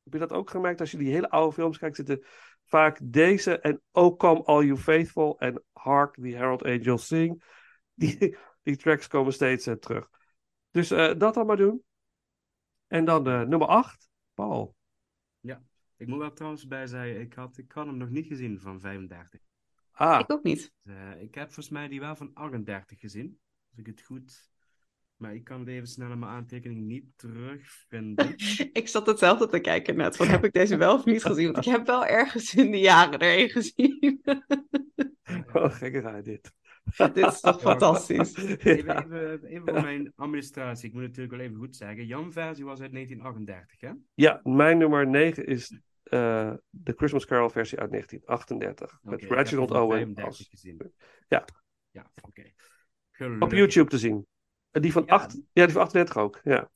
[0.02, 0.80] Heb je dat ook gemerkt?
[0.80, 2.24] Als je die hele oude films kijkt, zitten
[2.64, 7.44] vaak deze en Oh Come All You Faithful en Hark the Herald Angels Sing.
[7.94, 8.36] Die,
[8.76, 10.08] tracks komen steeds terug.
[10.70, 11.86] Dus dat dan maar doen.
[12.88, 14.76] En dan eh, nummer 8, Paul.
[15.40, 15.62] Ja,
[15.96, 18.80] ik moet wel trouwens bij zeggen, ik had, ik had hem nog niet gezien van
[18.80, 19.40] 35.
[19.92, 20.72] Ah, Ik ook niet.
[20.82, 23.38] Eh, ik heb volgens mij die wel van 38 gezien.
[23.70, 24.50] Als ik het goed...
[25.16, 28.34] Maar ik kan het even snel in mijn aantekening niet terugvinden.
[28.72, 30.16] Ik zat hetzelfde te kijken net.
[30.16, 31.52] Van, heb ik deze wel of niet gezien?
[31.52, 34.20] Want ik heb wel ergens in de jaren erheen gezien.
[35.52, 36.52] wat gekkigheid dit.
[37.14, 38.36] Dit is toch fantastisch.
[38.36, 39.04] Even, Ja.
[39.04, 40.88] even, even voor mijn administratie.
[40.88, 42.06] Ik moet natuurlijk wel even goed zeggen.
[42.06, 43.90] Jan versie was uit 1938, hè?
[44.14, 48.98] Ja, mijn nummer 9 is eh, de Christmas Carol versie uit 1938.
[49.02, 50.92] Met Reginald Owen 35 als, gezien.
[51.28, 51.44] Ja.
[51.90, 52.52] Ja, oké.
[53.44, 53.52] op.
[53.52, 54.26] YouTube te zien.
[54.70, 55.14] En die van, Ja.
[55.14, 56.40] 8, ja, die van 38 ook.
[56.42, 56.70] Ja.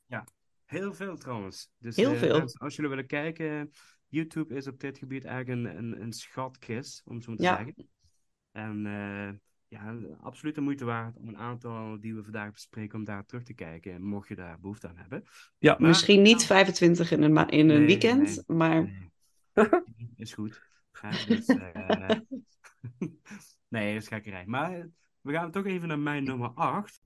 [0.65, 1.69] Heel veel trouwens.
[1.77, 2.49] Dus, Heel eh, veel.
[2.53, 3.71] als jullie willen kijken,
[4.07, 7.43] YouTube is op dit gebied eigenlijk een, een, een schatkist, om het zo maar te
[7.45, 7.55] Ja.
[7.55, 7.89] zeggen.
[8.51, 9.29] En eh,
[9.73, 13.43] ja, absoluut de moeite waard om een aantal die we vandaag bespreken, om daar terug
[13.43, 15.23] te kijken, mocht je daar behoefte aan hebben.
[15.57, 15.75] Ja.
[15.79, 18.57] Maar- Misschien niet 25 in een, in een Nee, weekend, nee.
[18.57, 19.09] maar Nee.
[20.15, 20.61] is goed.
[21.01, 22.09] Ja, dus, eh,
[23.67, 24.43] nee, dat is gekkerij.
[24.45, 24.87] Maar
[25.21, 27.01] we gaan toch even naar mijn nummer 8.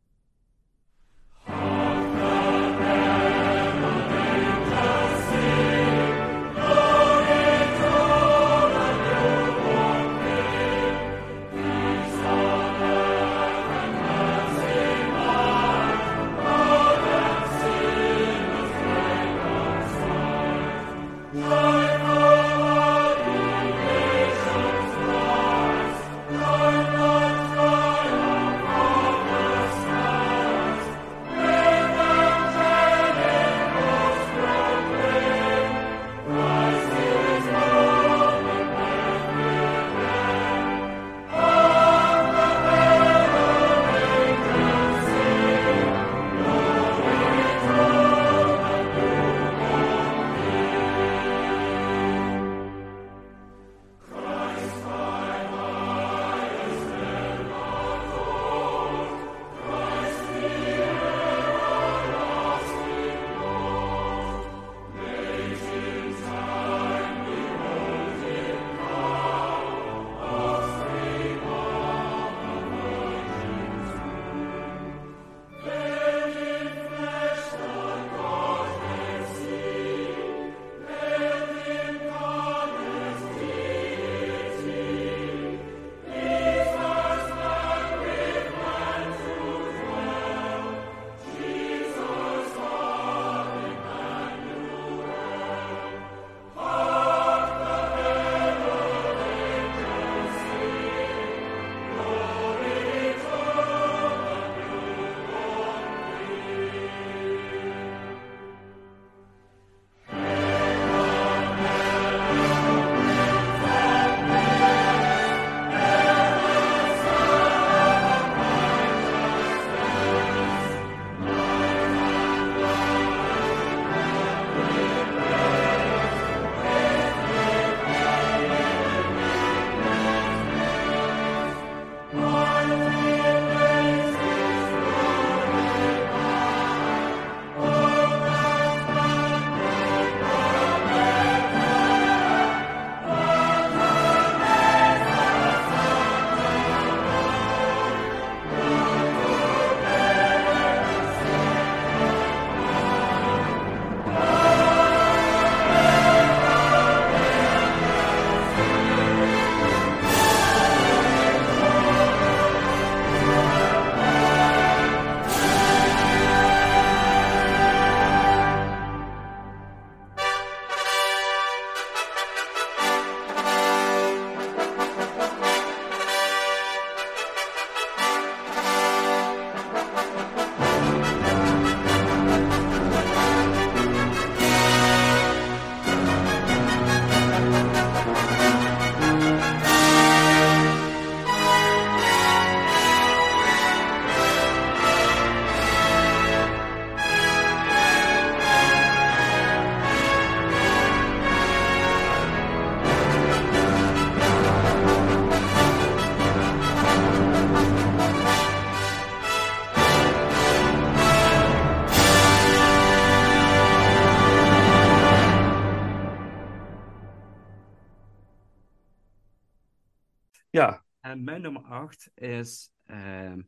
[222.13, 223.41] is ehm,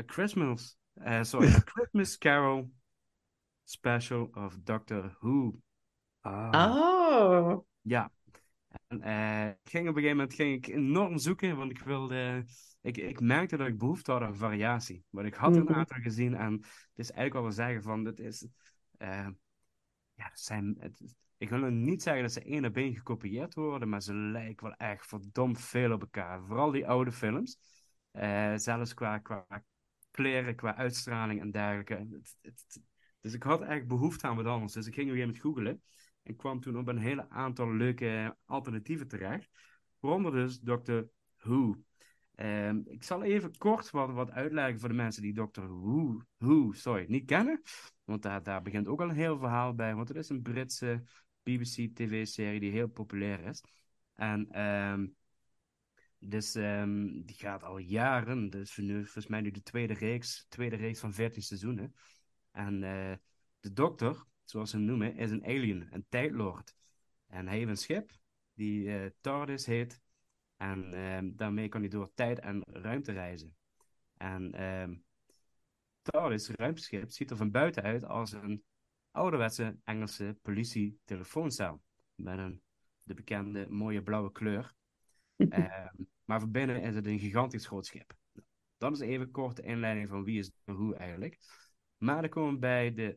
[0.00, 2.70] A Christmas, eh, sorry, A Christmas Carol
[3.64, 5.60] special of Doctor Who.
[6.20, 6.52] Ah.
[6.54, 7.66] Oh.
[7.80, 8.10] Ja.
[8.86, 12.44] En eh, ging op een gegeven moment ging ik enorm zoeken, want ik wilde...
[12.80, 15.04] Ik, ik merkte dat ik behoefte had aan variatie.
[15.10, 15.66] Want ik had mm -hmm.
[15.66, 15.78] een mhm.
[15.78, 18.46] aantal gezien en het is eigenlijk wat we zeggen van, dit is...
[18.96, 19.28] Eh,
[20.14, 24.02] ja, zijn, het, ik wil niet zeggen dat ze één op één gekopieerd worden, maar
[24.02, 26.44] ze lijken wel echt verdomd veel op elkaar.
[26.46, 27.58] Vooral die oude films.
[28.10, 29.46] Eh, zelfs qua, qua
[30.10, 32.20] kleren, qua uitstraling en dergelijke.
[33.20, 34.72] Dus ik had eigenlijk behoefte aan wat anders.
[34.72, 35.82] Dus ik ging gegeven moment googlen.
[36.22, 39.48] En kwam toen op een hele aantal leuke alternatieven terecht.
[40.00, 41.00] Waaronder dus Dr.
[41.36, 41.76] Who.
[42.34, 45.60] Ehm, ik zal even kort wat, wat uitleggen voor de mensen die Dr.
[45.60, 47.62] Who, Who sorry, niet kennen.
[48.04, 49.94] Want daar, daar begint ook al een heel verhaal bij.
[49.94, 51.02] Want het is een Britse
[51.46, 53.62] BBC-tv-serie die heel populair is.
[54.14, 55.06] En ehm,
[56.18, 58.50] dus ehm, die gaat al jaren.
[58.50, 61.94] Dus nu, volgens mij nu de tweede reeks, tweede reeks van 14 seizoenen.
[62.50, 63.16] En eh,
[63.60, 66.74] de dokter, zoals ze hem noemen, is een alien, een tijdlord.
[67.26, 68.12] En hij heeft een schip
[68.54, 70.00] die eh, TARDIS heet.
[70.56, 73.56] En ehm, daarmee kan hij door tijd en ruimte reizen.
[74.16, 74.94] En ehm
[76.02, 78.64] TARDIS, ruimteschip, ziet er van buiten uit als een
[79.16, 81.82] ouderwetse Engelse politie-telefooncel.
[82.14, 82.62] Met een,
[83.02, 84.74] de bekende mooie blauwe kleur.
[85.36, 85.94] Ehm,
[86.24, 88.14] maar van binnen is het een gigantisch groot schip.
[88.78, 91.38] Dat is even kort de inleiding van wie is de hoe eigenlijk.
[91.96, 93.16] Maar dan komen we bij de,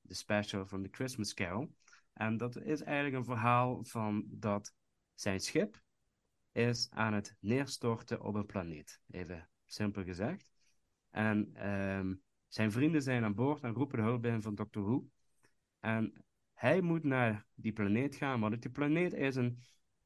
[0.00, 1.74] de special van de Christmas Carol.
[2.12, 4.74] En dat is eigenlijk een verhaal van dat
[5.14, 5.82] zijn schip
[6.52, 9.00] is aan het neerstorten op een planeet.
[9.10, 10.50] Even simpel gezegd.
[11.10, 12.14] En ehm,
[12.48, 14.80] zijn vrienden zijn aan boord en roepen de hulp in van Dr.
[14.80, 15.08] Who.
[15.80, 16.12] En
[16.54, 19.58] hij moet naar die planeet gaan, want die planeet is een,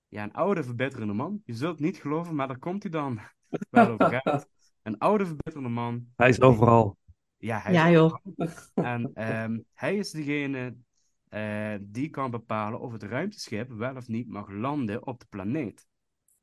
[0.08, 1.42] ja, een oude, verbetterende man.
[1.44, 3.20] Je zult het niet geloven, maar daar komt hij dan.
[3.70, 4.48] Het over gaat.
[4.82, 6.06] Een oude, verbetterende man.
[6.16, 6.96] Hij is overal.
[7.36, 8.04] Ja, hij Ja, is joh.
[8.04, 8.54] overal.
[8.74, 10.76] En ehm, hij is degene
[11.28, 15.86] eh, die kan bepalen of het ruimteschip wel of niet mag landen op de planeet.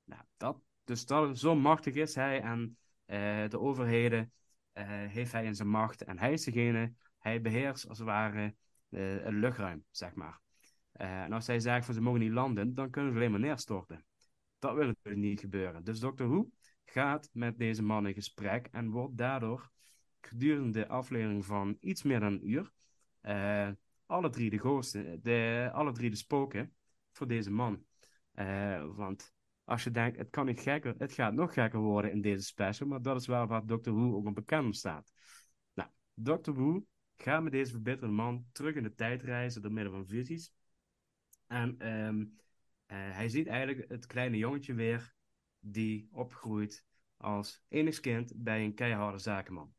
[0.04, 4.32] Nou, dat, dus dat, zo machtig is hij en eh, de overheden
[4.74, 6.04] eh, heeft hij in zijn macht.
[6.04, 8.56] En hij is degene, hij beheerst als het ware
[8.98, 10.40] het luchtruim, zeg maar.
[10.92, 13.40] Eh, en als hij zegt van ze mogen niet landen, dan kunnen ze alleen maar
[13.40, 14.06] neerstorten.
[14.60, 15.84] Dat wil natuurlijk niet gebeuren.
[15.84, 16.24] Dus Dr.
[16.24, 16.50] Who
[16.86, 19.70] gaat met deze man in gesprek en wordt daardoor
[20.22, 22.72] gedurende de aflevering van iets meer dan een uur
[23.22, 23.70] eh,
[24.06, 26.74] alle drie de ghosten, de, alle drie de spoken
[27.12, 27.86] voor deze man.
[28.32, 29.34] Eh, want
[29.64, 32.88] als je denkt, het kan niet gekker, het gaat nog gekker worden in deze special,
[32.88, 33.92] maar dat is wel waar Dr.
[33.92, 35.12] Who ook bekend staat.
[35.74, 36.52] Nou, Dr.
[36.52, 36.84] Who
[37.22, 40.54] gaat met deze verbitterde man terug in de tijd reizen door middel van visies.
[41.48, 42.26] En ehm,
[42.86, 45.14] eh, hij ziet eigenlijk het kleine jongetje weer
[45.60, 46.86] die opgroeit
[47.18, 49.74] als enigskind bij een keiharde zakenman.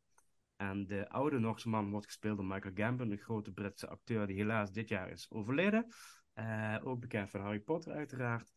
[0.56, 4.36] En de oude Norse man wordt gespeeld door Michael Gambon, een grote Britse acteur die
[4.36, 5.86] helaas dit jaar is overleden.
[6.32, 8.52] Eh, ook bekend van Harry Potter uiteraard.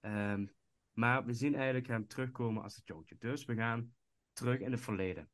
[0.00, 0.46] Ehm,
[0.92, 3.16] maar we zien eigenlijk hem terugkomen als het jongetje.
[3.18, 3.94] Dus we gaan
[4.32, 5.30] terug in het verleden,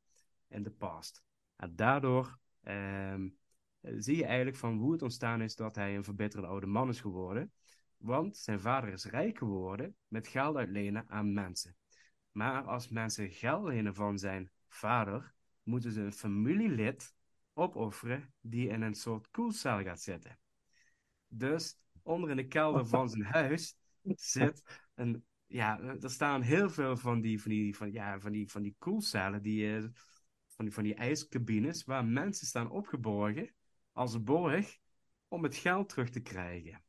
[0.49, 1.24] in de past.
[1.57, 3.28] En daardoor ehm,
[3.80, 7.01] zie je eigenlijk van hoe het ontstaan is dat hij een verbitterde oude man is
[7.01, 7.52] geworden.
[7.97, 11.76] Want zijn vader is rijk geworden met geld uitlenen aan mensen.
[12.32, 17.14] Maar als mensen geld lenen van zijn vader, moeten ze een familielid
[17.52, 20.39] opofferen die in een soort koelcel gaat zitten.
[21.28, 23.76] Dus onder in de kelder van zijn huis
[24.16, 24.62] zit
[24.94, 25.24] een.
[25.47, 28.74] Ja, er staan heel veel van die, van die, van, ja, van die, van die
[28.78, 29.84] koelcellen, die, eh,
[30.70, 33.55] van, die, van waar mensen staan opgeborgen
[33.93, 34.78] als borg
[35.28, 36.82] om het geld terug te krijgen.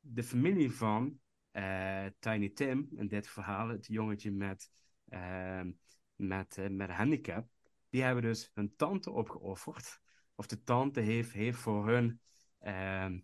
[0.00, 4.70] De familie van eh, Tiny Tim, in dit verhaal, het jongetje met,
[5.04, 5.62] eh,
[6.16, 7.48] met, eh, met een handicap,
[7.90, 10.00] die hebben dus hun tante opgeofferd.
[10.34, 12.20] Of de tante heeft, heeft voor hun
[12.58, 13.18] ehm,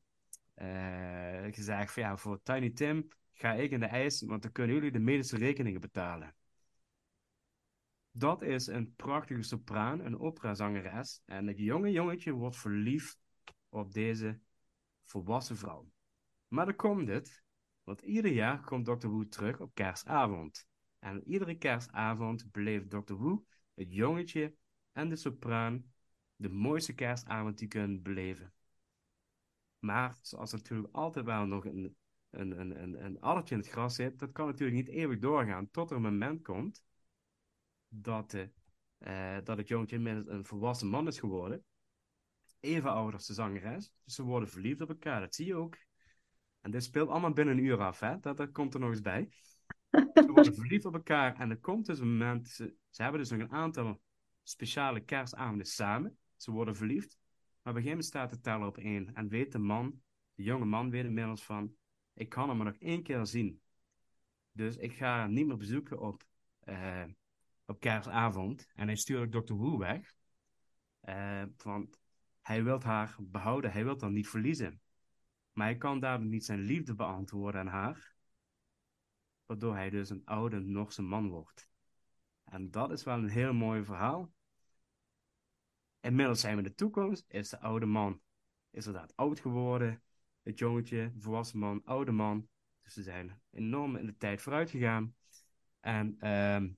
[0.54, 4.74] eh, gezegd van ja, voor Tiny Tim ga ik in de ijs, want dan kunnen
[4.74, 6.34] jullie de medische rekeningen betalen.
[8.20, 11.22] Dat is een prachtige sopraan, een operazangeres.
[11.24, 13.18] En het jonge jongetje wordt verliefd
[13.68, 14.40] op deze
[15.04, 15.90] volwassen vrouw.
[16.48, 17.42] Maar dan komt het,
[17.82, 19.08] want ieder jaar komt Dr.
[19.08, 20.66] Who terug op kerstavond.
[20.98, 23.14] En iedere kerstavond beleeft Dr.
[23.14, 23.44] Who,
[23.74, 24.54] het jongetje
[24.92, 25.92] en de sopraan
[26.36, 28.52] de mooiste kerstavond die kunnen beleven.
[29.78, 31.96] Maar zoals natuurlijk altijd wel nog een,
[32.30, 35.70] een, een, een, een addertje in het gras zit, dat kan natuurlijk niet eeuwig doorgaan
[35.70, 36.88] tot er een moment komt
[37.90, 38.50] dat, de,
[38.98, 41.64] eh, dat het jongetje inmiddels een volwassen man is geworden.
[42.60, 43.92] Even ouder als de zangeres.
[44.04, 45.76] Dus ze worden verliefd op elkaar, dat zie je ook.
[46.60, 48.18] En dit speelt allemaal binnen een uur af, hè?
[48.20, 49.28] Dat, dat komt er nog eens bij.
[49.90, 53.30] Ze worden verliefd op elkaar en er komt dus een moment, ze, ze hebben dus
[53.30, 54.00] nog een aantal
[54.42, 56.18] speciale kerstavonden samen.
[56.36, 57.18] Ze worden verliefd.
[57.62, 59.14] Maar op een gegeven moment staat de teller op één.
[59.14, 60.02] En weet de man,
[60.34, 61.74] de jonge man, weet inmiddels van...
[62.14, 63.60] Ik kan hem maar nog één keer zien.
[64.52, 66.24] Dus ik ga hem niet meer bezoeken op,
[66.60, 67.04] eh,
[67.70, 68.70] op kerstavond.
[68.74, 69.54] En hij stuurt ook Dr.
[69.54, 70.14] Who weg.
[71.00, 72.00] Eh, want
[72.40, 73.72] hij wil haar behouden.
[73.72, 74.80] Hij wil haar niet verliezen.
[75.52, 78.14] Maar hij kan daardoor niet zijn liefde beantwoorden aan haar.
[79.46, 81.68] Waardoor hij dus een oude Norse man wordt.
[82.44, 84.32] En dat is wel een heel mooi verhaal.
[86.00, 87.24] Inmiddels zijn we in de toekomst.
[87.28, 88.20] Is de oude man
[88.70, 90.02] is inderdaad oud geworden.
[90.42, 92.48] Het jongetje, volwassen man, oude man.
[92.82, 95.14] Dus ze zijn enorm in de tijd vooruit gegaan.
[95.80, 96.68] En ehm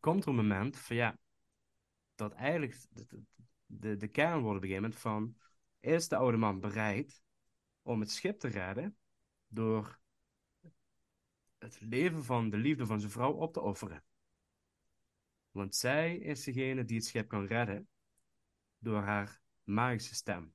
[0.00, 1.18] komt er een moment van ja,
[2.14, 2.76] dat eigenlijk
[3.66, 5.36] de, de, kern wordt op een gegeven moment van,
[5.80, 7.22] is de oude man bereid
[7.82, 8.96] om het schip te redden
[9.46, 10.00] door
[11.58, 14.04] het leven van de liefde van zijn vrouw op te offeren?
[15.50, 17.88] Want zij is degene die het schip kan redden
[18.78, 20.54] door haar magische stem.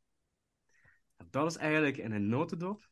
[1.30, 2.90] Dat is eigenlijk in een notendop.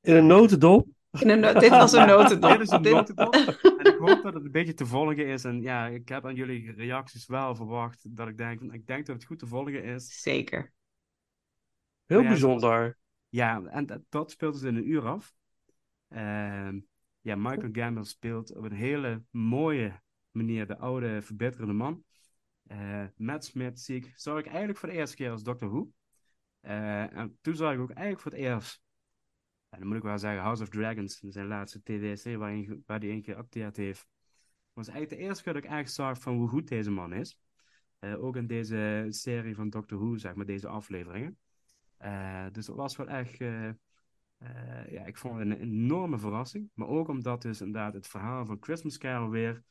[0.00, 0.88] In een notendop?
[1.18, 2.50] In een no- dit was een notendop.
[2.50, 3.34] Dit is een Dit- notendop.
[3.34, 5.44] En ik hoop dat het een beetje te volgen is.
[5.44, 9.06] En ja, ik heb aan jullie reacties wel verwacht dat ik denk, van, ik denk
[9.06, 10.20] dat het goed te volgen is.
[10.20, 10.72] Zeker.
[12.06, 12.98] Heel ja, bijzonder.
[13.28, 15.34] Ja, en dat, dat speelt dus in een uur af.
[16.08, 16.80] Ehm,
[17.20, 22.04] ja, Michael Gambon speelt op een hele mooie manier de oude, verbeterde man.
[22.66, 25.88] Eh, Matt Smith zie ik, zag ik eigenlijk voor de eerste keer als Doctor Who.
[26.60, 28.82] Eh, en toen zag ik ook eigenlijk voor het eerst,
[29.70, 31.80] en dan moet ik wel zeggen, House of Dragons, zijn laatste
[32.38, 34.06] waarin, waar hij één keer geacteerd heeft.
[34.72, 37.38] was eigenlijk de eerste keer dat ik echt zag van hoe goed deze man is.
[37.98, 41.38] Eh, ook in deze serie van Doctor Who, zeg maar, deze afleveringen.
[41.96, 43.70] Eh, dus dat was wel echt, eh,
[44.90, 46.70] ja, ik vond het een enorme verrassing.
[46.74, 49.62] Maar ook omdat dus inderdaad het verhaal van Christmas Carol weer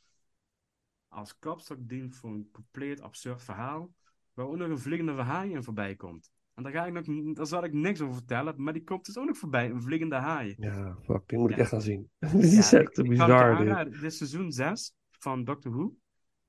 [1.07, 3.93] als kapstok dient voor een compleet absurd verhaal.
[4.33, 6.31] Waar ook nog een vliegende haai in voorbij komt.
[6.59, 9.17] En daar, ga ik nog, daar zal ik niks over vertellen, maar die komt dus
[9.17, 10.55] ook nog voorbij, een vliegende haai.
[10.57, 11.61] Ja, fuck, die moet ik Ja.
[11.61, 12.09] echt gaan zien.
[12.19, 14.03] Dit is Ja, echt ik- ik kan het je bizar, dit.
[14.03, 15.93] is seizoen 6 van Doctor Who.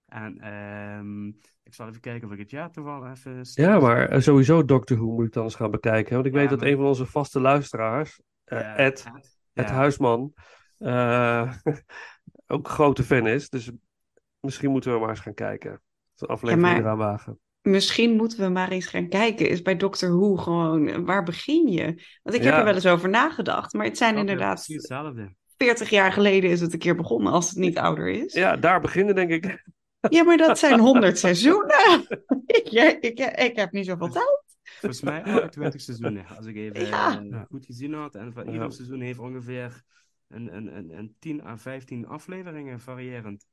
[0.06, 1.26] En ehm,
[1.62, 3.40] ik zal even kijken of ik het jaar toevallig even...
[3.42, 6.14] Ja, maar eh, sowieso Doctor Who moet ik dan eens gaan bekijken.
[6.14, 9.38] Want ik weet Ja, dat maar- een van onze vaste luisteraars, eh, Ja, Ed, Ed,
[9.52, 9.74] Ed ja.
[9.74, 10.32] Huisman,
[10.78, 11.52] eh,
[12.46, 13.48] ook een grote fan is.
[13.48, 13.70] Dus
[14.40, 15.70] misschien moeten we maar eens gaan kijken.
[15.70, 15.80] Dat
[16.14, 17.38] is een aflevering maar- eraan wagen.
[17.62, 19.48] Misschien moeten we maar eens gaan kijken.
[19.48, 21.84] Is bij Doctor Who gewoon, eh, waar begin je?
[22.22, 23.72] Want ik heb er wel eens over nagedacht.
[23.72, 25.34] Maar het zijn Dat inderdaad, precies hetzelfde.
[25.56, 28.32] 40 jaar geleden is het een keer begonnen, als het niet ouder is.
[28.32, 29.44] Ja, daar beginnen denk ik.
[30.08, 32.06] Ja, maar dat zijn 100 seizoenen.
[32.46, 34.42] ik, ik, ik heb niet zoveel tijd.
[34.62, 37.22] Volgens mij 28 seizoenen, als ik even Ja.
[37.30, 38.14] eh, goed gezien had.
[38.14, 38.52] En van Ja.
[38.52, 39.82] ieder seizoen heeft ongeveer
[40.28, 43.46] een, een, een, een 10 à 15 afleveringen, variërend.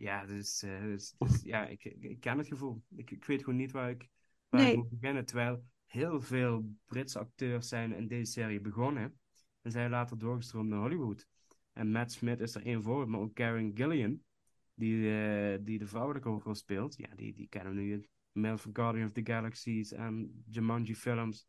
[0.00, 2.82] Ja, dus, eh, dus, dus ja, ik, ik, ken het gevoel.
[2.88, 4.08] Ik, ik weet gewoon niet waar ik,
[4.48, 4.70] waar Nee.
[4.70, 5.24] ik moet beginnen.
[5.24, 9.20] Terwijl heel veel Britse acteurs zijn in deze serie begonnen.
[9.62, 11.26] En zijn later doorgestroomd naar Hollywood.
[11.72, 14.22] En Matt Smith is er één voorbeeld, maar ook Karen Gillian,
[14.74, 16.96] die, eh, die de vrouwelijke hoofdrol speelt.
[16.96, 18.08] Ja, die, die kennen we nu.
[18.32, 21.46] Mel van Guardian of the Galaxies en Jumanji films.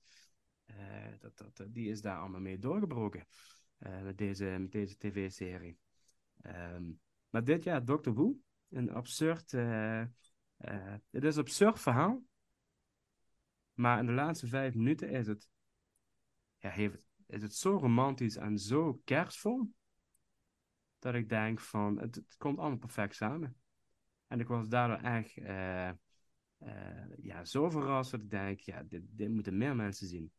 [0.65, 0.75] Eh,
[1.19, 3.27] dat, dat, die is daar allemaal mee doorgebroken.
[3.77, 5.77] met deze, met deze tv-serie.
[6.41, 6.83] Ehm,
[7.31, 8.39] maar dit jaar, Doctor Who.
[8.69, 9.53] Een absurd...
[9.53, 10.07] eh, eh,
[11.09, 12.23] het is een absurd verhaal.
[13.73, 15.49] Maar in de laatste vijf minuten is het...
[16.57, 19.73] Ja, heeft is het zo romantisch en zo kerstvol.
[20.99, 21.97] Dat ik denk van...
[21.99, 23.55] Het, komt allemaal perfect samen.
[24.27, 25.37] En ik was daardoor echt...
[25.37, 25.91] eh,
[27.21, 30.31] ja, zo verrast dat ik denk, ja, dit, dit moeten meer mensen zien.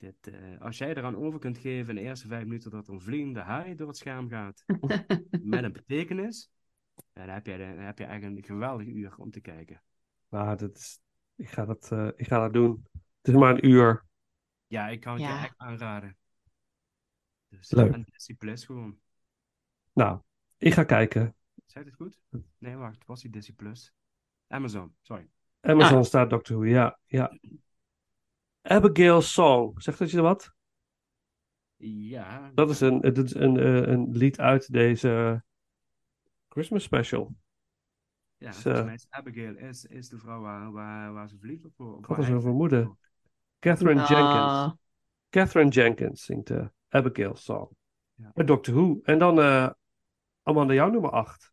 [0.00, 2.94] Dit, eh, als jij eraan over kunt geven in de eerste vijf minuten dat er
[2.94, 4.64] een vliegende haai door het scherm gaat,
[5.42, 6.50] met een betekenis,
[7.12, 9.82] dan heb je, dan heb je echt een geweldig uur om te kijken.
[10.28, 11.00] Maar dat is,
[11.34, 12.86] ik, ga dat, eh, ik ga dat doen.
[12.92, 14.04] Het is maar een uur.
[14.66, 15.38] Ja, ik kan het Ja.
[15.38, 16.16] je echt aanraden.
[17.48, 17.92] Dus, Leuk.
[17.92, 18.98] En Disney Plus gewoon.
[19.92, 20.20] Nou,
[20.58, 21.34] ik ga kijken.
[21.66, 22.20] Zeg het goed?
[22.58, 23.92] Nee, wacht, het was die Disney Plus.
[24.46, 25.28] Amazon, sorry.
[25.60, 26.04] Amazon Ah.
[26.04, 26.98] staat Doctor Who, ja.
[27.06, 27.38] ja.
[28.62, 30.52] Abigail's Song, zegt dat je wat?
[31.76, 32.50] Ja.
[32.54, 35.42] Dat is een, dat is een, eh, een lied uit deze
[36.48, 37.34] Christmas special.
[38.36, 41.38] Ja, Dus, volgens eh, mij is Abigail is, is de vrouw waar, waar, waar ze
[41.38, 42.06] verliefd op wordt.
[42.06, 42.98] Had er zo vermoeden.
[43.58, 44.08] Catherine Ah.
[44.08, 44.78] Jenkins.
[45.28, 47.68] Catherine Jenkins zingt uh, Abigail's Song.
[48.14, 48.30] Ja.
[48.34, 49.00] Bij Doctor Who.
[49.02, 49.70] En dan eh
[50.42, 51.49] Amanda, jouw nummer 8.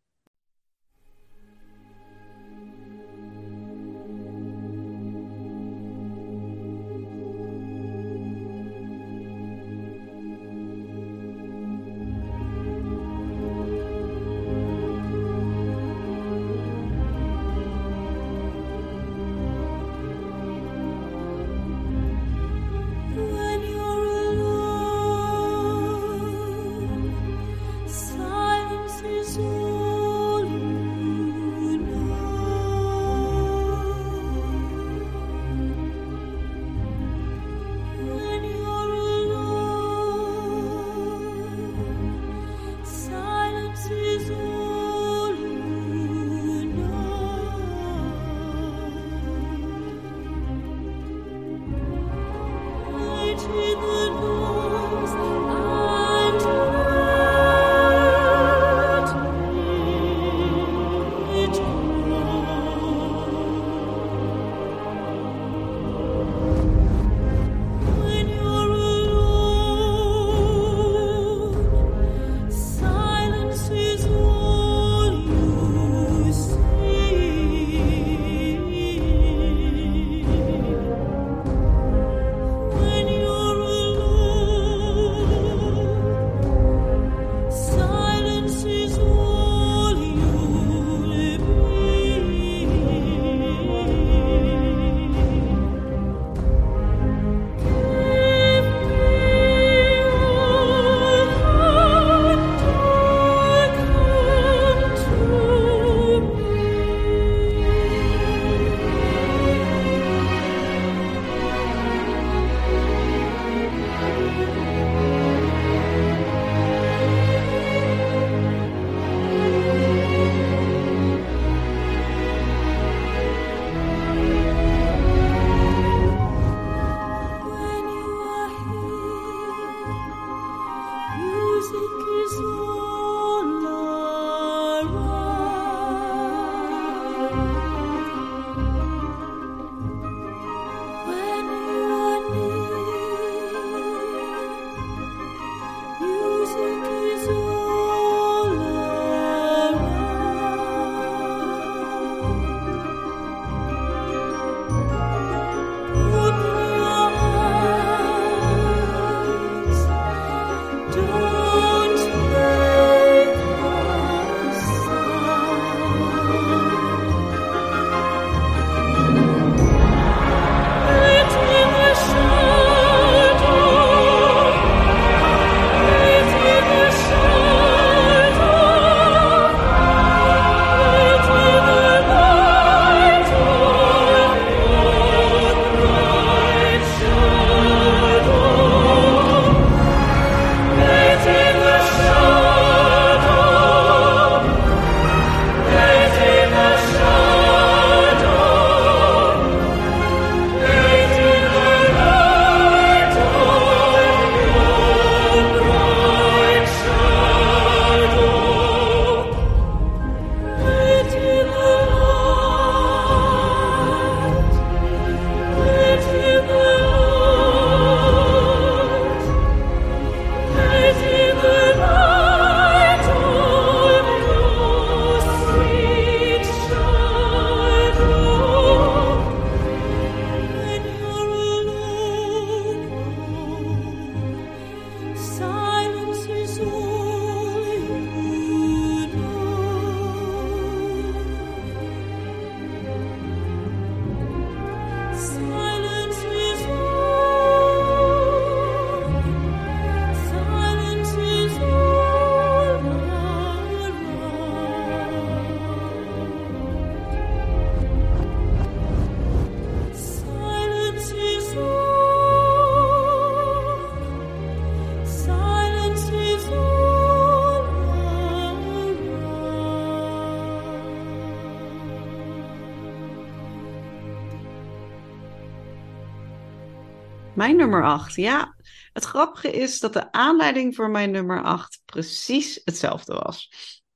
[277.98, 278.54] 8, ja.
[278.92, 283.48] Het grappige is dat de aanleiding voor mijn nummer 8 precies hetzelfde was.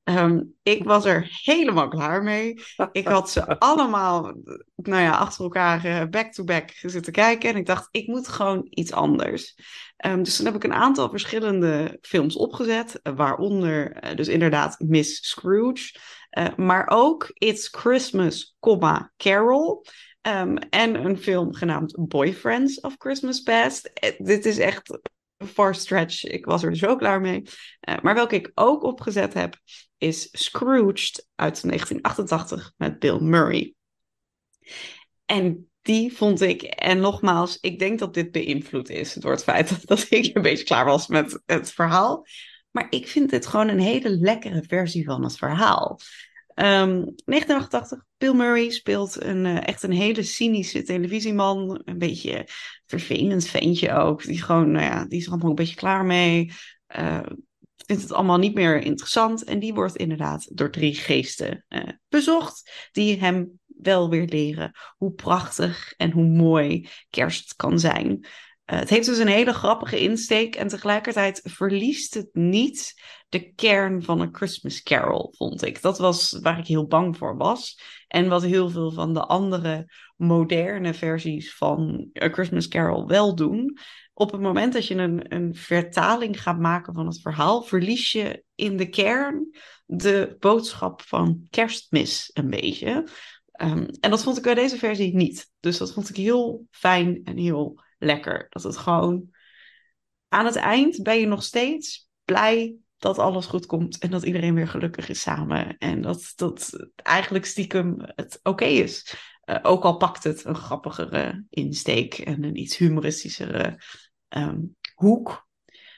[0.05, 2.63] Ehm, ik was er helemaal klaar mee.
[2.93, 4.35] Ik had ze allemaal,
[4.75, 7.51] nou ja, achter elkaar eh, back-to-back zitten kijken.
[7.51, 9.55] En ik dacht, ik moet gewoon iets anders.
[9.97, 13.01] Ehm, dus toen heb ik een aantal verschillende films opgezet.
[13.03, 15.99] waaronder eh, dus inderdaad Miss Scrooge.
[16.31, 18.57] eh, maar ook It's Christmas,
[19.17, 19.85] Carol.
[20.23, 23.87] Ehm, en een film genaamd Boyfriends of Christmas Past.
[23.87, 24.99] Eh, dit is echt
[25.47, 26.25] far stretch.
[26.25, 27.43] Ik was er zo klaar mee.
[27.81, 29.59] Eh, maar welke ik ook opgezet heb,
[29.99, 33.75] is Scrooged uit 1988 met Bill Murray.
[35.25, 39.87] En die vond ik, en nogmaals, ik denk dat dit beïnvloed is door het feit
[39.89, 42.27] dat ik een beetje klaar was met het verhaal.
[42.71, 45.99] Maar ik vind dit gewoon een hele lekkere versie van het verhaal.
[46.55, 51.81] Ehm, 1988, Bill Murray speelt een, eh, echt een hele cynische televisieman.
[51.85, 52.49] Een beetje
[52.87, 54.25] vervelend ventje ook.
[54.25, 56.53] Die, gewoon, nou ja, die is er allemaal een beetje klaar mee.
[56.87, 57.21] Eh,
[57.87, 59.45] vindt het allemaal niet meer interessant.
[59.45, 62.89] En die wordt inderdaad door drie geesten eh, bezocht.
[62.93, 68.27] Die hem wel weer leren hoe prachtig en hoe mooi kerst kan zijn.
[68.65, 70.57] Eh, het heeft dus een hele grappige insteek.
[70.57, 72.95] En tegelijkertijd verliest het niet
[73.33, 75.83] de kern van een Christmas Carol, vond ik.
[75.83, 77.81] Dat was waar ik heel bang voor was.
[78.09, 83.79] En wat heel veel van de andere moderne versies van A Christmas Carol wel doen.
[84.15, 88.45] Op het moment dat je een, een vertaling gaat maken van het verhaal, verlies je
[88.55, 89.57] in de kern
[89.87, 93.09] de boodschap van kerstmis een beetje.
[93.63, 95.51] Um, en dat vond ik bij deze versie niet.
[95.61, 98.47] Dus dat vond ik heel fijn en heel lekker.
[98.49, 99.31] Dat het gewoon
[100.29, 104.55] aan het eind ben je nog steeds blij dat alles goed komt en dat iedereen
[104.55, 105.79] weer gelukkig is samen.
[105.79, 109.17] En dat, dat eigenlijk stiekem het oké is.
[109.45, 113.79] Uh, ook al pakt het een grappigere insteek en een iets humoristischere
[114.29, 115.47] um, hoek.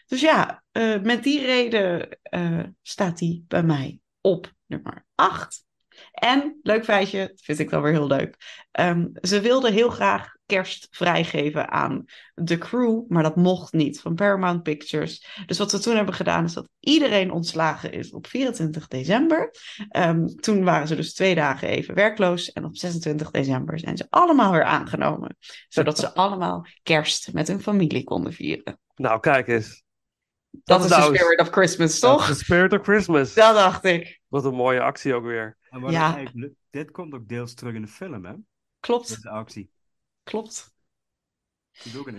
[0.06, 5.64] Dus ja, uh, met die reden uh, staat die bij mij op nummer 8.
[6.12, 8.36] En, leuk feitje, vind ik dan weer heel leuk.
[8.80, 12.04] Um, ze wilden heel graag kerst vrijgeven aan
[12.34, 15.42] de crew, maar dat mocht niet van Paramount Pictures.
[15.46, 19.50] Dus wat we toen hebben gedaan is dat iedereen ontslagen is op 24 december.
[19.96, 24.06] Um, toen waren ze dus twee dagen even werkloos en op 26 december zijn ze
[24.10, 25.36] allemaal weer aangenomen.
[25.68, 28.78] Zodat ze allemaal kerst met hun familie konden vieren.
[28.94, 29.82] Nou, kijk eens.
[30.50, 32.26] Dat, dat is nou de spirit of Christmas, toch?
[32.26, 33.34] De spirit of Christmas.
[33.34, 34.20] Dat dacht ik.
[34.28, 35.56] Wat een mooie actie ook weer.
[35.88, 36.22] Ja.
[36.70, 38.32] Dit komt ook deels terug in de film, hè?
[38.80, 39.08] Klopt.
[39.08, 39.70] Deze actie.
[40.24, 40.72] Klopt.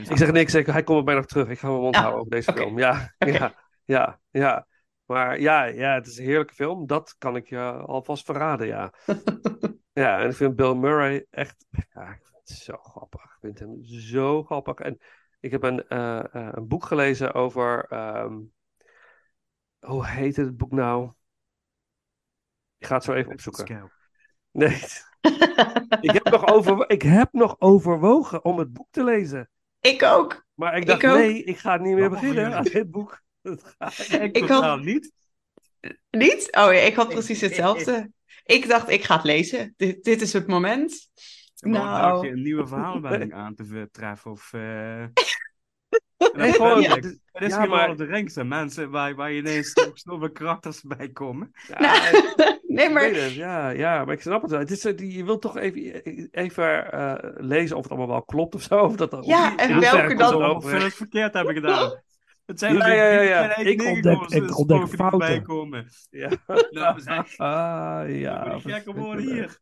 [0.10, 1.50] Ik zeg niks, ik, hij komt er bijna nog terug.
[1.50, 2.02] Ik ga mijn mond Ja.
[2.02, 2.80] houden over deze film.
[2.80, 3.54] Ja, ja,
[3.86, 4.68] ja, ja.
[5.06, 6.88] Maar ja, ja, het is een heerlijke film.
[6.88, 8.94] Dat kan ik je alvast verraden, ja.
[9.94, 11.66] ja, en ik vind Bill Murray echt...
[11.70, 13.24] Ja, ik vind het zo grappig.
[13.24, 14.76] Ik vind hem zo grappig.
[14.76, 14.98] En
[15.40, 17.86] ik heb een, eh, eh, een boek gelezen over...
[17.90, 18.38] ehm,
[19.80, 21.12] hoe heet het boek nou?
[22.78, 23.92] Ik ga het zo even opzoeken.
[24.52, 24.82] Nee.
[26.02, 29.50] Ik, heb nog over, ik heb nog overwogen om het boek te lezen.
[29.80, 30.46] Ik ook.
[30.54, 33.22] Maar ik dacht, Ik nee, ik ga niet meer beginnen aan dit boek.
[33.42, 33.76] Dat
[34.10, 35.12] Ik, Ik totaal had- niet.
[36.12, 36.48] Niet?
[36.52, 38.12] Oh ja, ik had precies hetzelfde.
[38.44, 39.74] Ik dacht, ik ga het lezen.
[39.78, 41.10] Dit, dit is het moment.
[41.60, 42.26] Nou.
[42.26, 44.54] je een nieuwe verhaalmelding aan te treffen of...
[44.54, 45.04] eh
[46.34, 46.96] Nee, gewoon, Ja.
[46.96, 49.74] het is- Het is ja, gewoon maar- op de zijn mensen waar, waar je ineens
[49.94, 51.52] zoveel karakters bij komen.
[51.68, 52.12] Ja,
[52.76, 54.60] nee, maar het, ja, ja, maar ik snap het wel.
[54.60, 58.24] Het is, eh, die- je wilt toch even, even eh, lezen of het allemaal wel
[58.24, 58.80] klopt of zo.
[58.86, 61.92] Of dat, of Ja, en welke dan- we het verkeerd hebben gedaan.
[62.46, 63.58] Het zijn Ja, er ja, ja, ja.
[63.58, 65.44] Ik ontdek- ik eh, ontdek fouten.
[65.44, 65.88] komen.
[66.10, 66.30] Ja.
[66.70, 68.60] Nou, we zijn Ah, ja.
[68.60, 69.60] gekke woorden hier.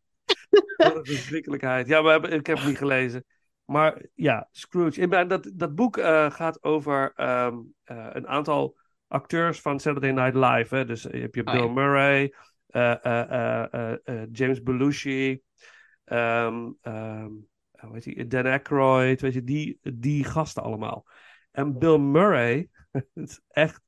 [0.78, 1.88] Wat een verschrikkelijkheid.
[1.88, 3.26] Ja, we hebben, ik heb het niet gelezen.
[3.66, 5.02] Maar ja, Scrooge.
[5.02, 8.78] Ik ben- dat, dat boek eh, gaat over ehm, eh, een aantal
[9.08, 10.76] acteurs van Saturday Night Live.
[10.76, 10.86] Hè?
[10.86, 11.72] Dus je hebt je Oh, Bill ja.
[11.72, 12.34] Murray,
[12.74, 15.42] eh, eh, eh, James Belushi,
[16.06, 18.28] hoe heet die?
[18.28, 21.06] Dan Aykroyd, weet je, die, die gasten allemaal.
[21.52, 23.82] En Bill Murray, het is echt,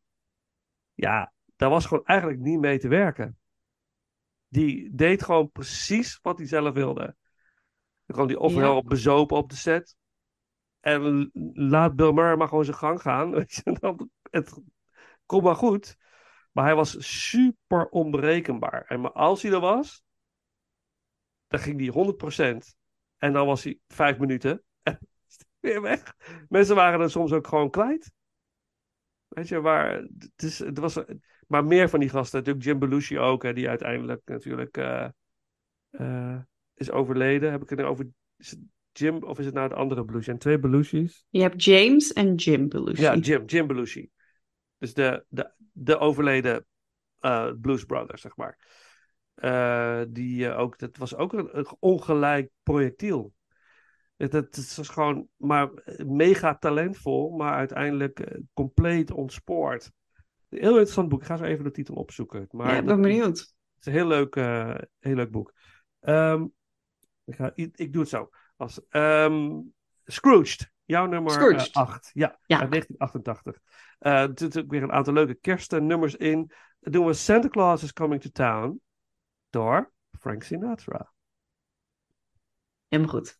[0.93, 3.37] ja, daar was gewoon eigenlijk niet mee te werken.
[4.47, 7.15] Die deed gewoon precies wat hij zelf wilde.
[8.07, 8.81] Gewoon die ofwel Ja.
[8.81, 9.95] bezopen op de set.
[10.79, 13.31] En laat Bill Murray maar gewoon zijn gang gaan.
[13.35, 14.61] Weet je, dan, het
[15.25, 15.97] komt maar goed.
[16.55, 18.85] Maar hij was super onberekenbaar.
[18.87, 20.03] En maar als hij er was,
[21.47, 22.15] dan ging hij
[22.55, 22.75] 100%.
[23.17, 24.63] En dan was hij vijf minuten.
[24.83, 24.99] En
[25.59, 26.13] weer weg.
[26.49, 28.11] Mensen waren er soms ook gewoon kwijt.
[29.27, 29.91] Weet je, waar.
[29.93, 30.99] Het, is, het was.
[31.47, 32.37] Maar meer van die gasten.
[32.37, 35.09] Natuurlijk Jim Belushi ook, hè, die uiteindelijk natuurlijk eh,
[35.89, 36.39] eh,
[36.73, 37.51] is overleden.
[37.51, 38.07] Heb ik het over.
[38.37, 38.59] is het
[38.91, 40.31] Jim of is het nou de andere Belushi?
[40.31, 41.25] En twee Belushi's.
[41.29, 43.01] Je hebt James en Jim Belushi.
[43.01, 44.09] Ja, Jim, Jim Belushi.
[44.77, 46.65] Dus de, de, de overleden
[47.19, 48.57] eh, Blues Brothers, zeg maar.
[49.35, 53.33] Eh, die eh, ook, dat was ook een, een ongelijk projectiel.
[54.17, 55.69] Het, het, was gewoon maar
[56.05, 59.91] mega talentvol, maar uiteindelijk compleet ontspoord.
[60.49, 61.21] Een heel interessant boek.
[61.21, 62.47] Ik ga zo even de titel opzoeken.
[62.51, 63.39] Maar ja, ik ben benieuwd.
[63.39, 64.35] het is een heel leuk,
[64.99, 65.53] heel leuk boek.
[65.99, 66.45] Ehm,
[67.23, 68.29] ik, ga, ik, ik doe het zo.
[68.55, 69.61] Als, ehm,
[70.05, 71.73] Scrooged, jouw nummer Scrooged.
[71.73, 72.11] 8.
[72.13, 72.59] ja, Ja.
[72.59, 73.59] uit 1988.
[73.99, 76.51] Eh, er zitten ook weer een aantal leuke kerstnummers in.
[76.79, 78.81] Dan doen we Santa Claus is Coming to Town
[79.49, 81.13] door Frank Sinatra.
[82.87, 83.37] Helemaal goed.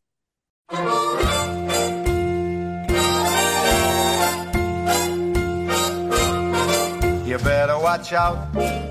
[7.26, 8.38] You better watch out.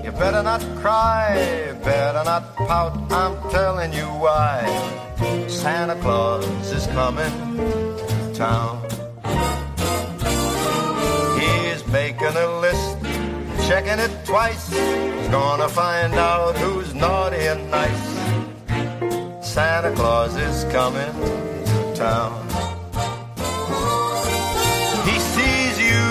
[0.03, 1.73] You better not cry.
[1.83, 2.93] Better not pout.
[3.11, 4.65] I'm telling you why.
[5.47, 7.31] Santa Claus is coming
[8.35, 8.83] town.
[11.39, 12.97] He's making a list,
[13.67, 14.69] checking it twice.
[14.69, 18.05] He's gonna find out who's naughty and nice.
[19.41, 21.13] Santa Claus is coming
[21.69, 22.33] to town.
[25.07, 26.03] He sees you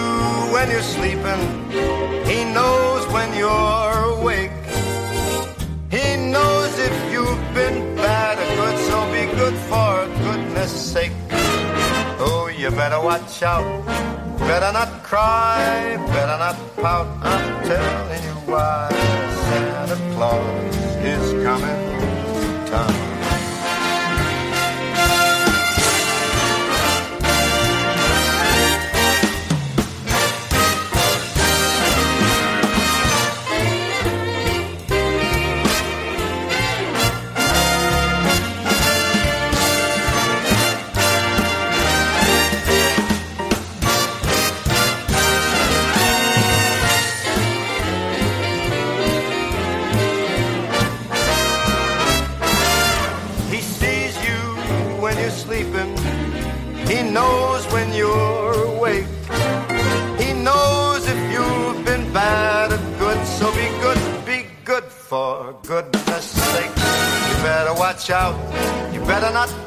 [0.55, 1.43] when you're sleeping.
[2.25, 4.57] He knows when you're awake.
[5.91, 11.24] He knows if you've been bad or good, so be good for goodness sake.
[12.65, 13.85] You better watch out.
[14.39, 17.07] Better not cry, better not pout.
[17.21, 23.04] I'm telling you why Santa Claus is coming to town.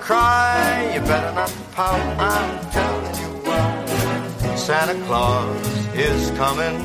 [0.07, 0.91] Cry.
[0.93, 1.99] You better not pout.
[2.17, 4.55] I'm telling you why.
[4.55, 6.75] Santa Claus is coming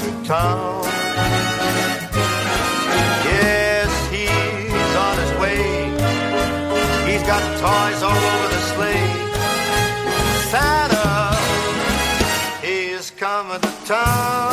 [0.00, 0.82] to town.
[3.28, 5.62] Yes, he's on his way.
[7.08, 9.10] He's got toys all over the sleigh.
[10.52, 11.10] Santa,
[12.66, 14.51] he's coming to town.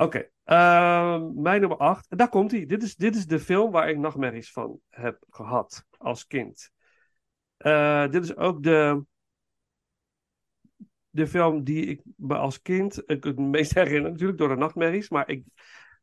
[0.00, 2.06] Oké, ehm, mijn nummer 8.
[2.08, 2.66] En daar komt hij.
[2.66, 6.70] Dit is, dit is de film waar ik nachtmerries van heb gehad als kind.
[7.56, 9.04] Eh, dit is ook de,
[11.10, 15.08] de film die ik me als kind ik het meest herinner, natuurlijk door de nachtmerries.
[15.08, 15.44] Maar ik,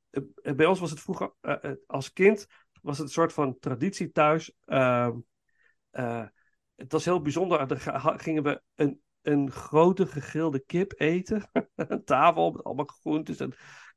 [0.10, 2.48] eh, bij ons was het vroeger, eh, als kind,
[2.82, 4.54] was het een soort van traditie thuis.
[4.66, 5.18] Ehm,
[5.90, 6.26] eh,
[6.76, 7.68] het was heel bijzonder.
[7.68, 7.80] Dan
[8.20, 11.50] gingen we een, een grote gegrilde kip eten.
[11.76, 13.54] Een tafel met allemaal groentes en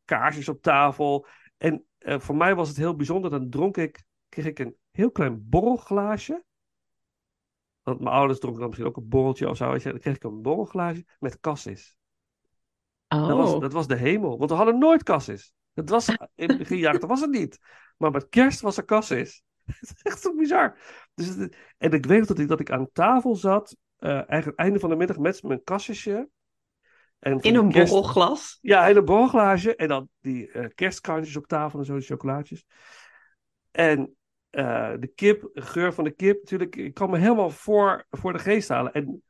[0.09, 1.27] kaarsjes op tafel.
[1.57, 3.31] En eh, voor mij was het heel bijzonder.
[3.31, 6.45] Dan dronk ik, kreeg ik een heel klein borrelglaasje.
[7.83, 9.79] Want mijn ouders dronken dan misschien ook een borreltje of zo.
[9.79, 11.97] Dan kreeg ik een borrelglaasje met cassis.
[13.07, 13.61] Dat, was, Oh.
[13.61, 14.39] dat was de hemel.
[14.39, 15.53] Want we hadden nooit cassis.
[15.75, 17.59] Dat was, in het beginjaren was het niet.
[17.97, 19.43] Maar met kerst was er cassis.
[19.65, 20.79] Het is echt zo bizar.
[21.15, 23.77] Dus het- en ik weet dat ik, dat ik aan tafel zat.
[23.99, 26.29] eh eigenlijk het einde van de middag met mijn kassisje.
[27.19, 28.59] En In een kerst- borrelglas.
[28.61, 29.77] Ja, in een borrelglaasje.
[29.77, 32.67] En dan die eh kerstkrantjes op tafel en zo, de chocolaatjes.
[33.71, 34.17] En
[34.51, 36.77] eh, de kip, de geur van de kip, natuurlijk.
[36.77, 38.93] Ik kan me helemaal voor, voor de geest halen.
[38.93, 39.23] En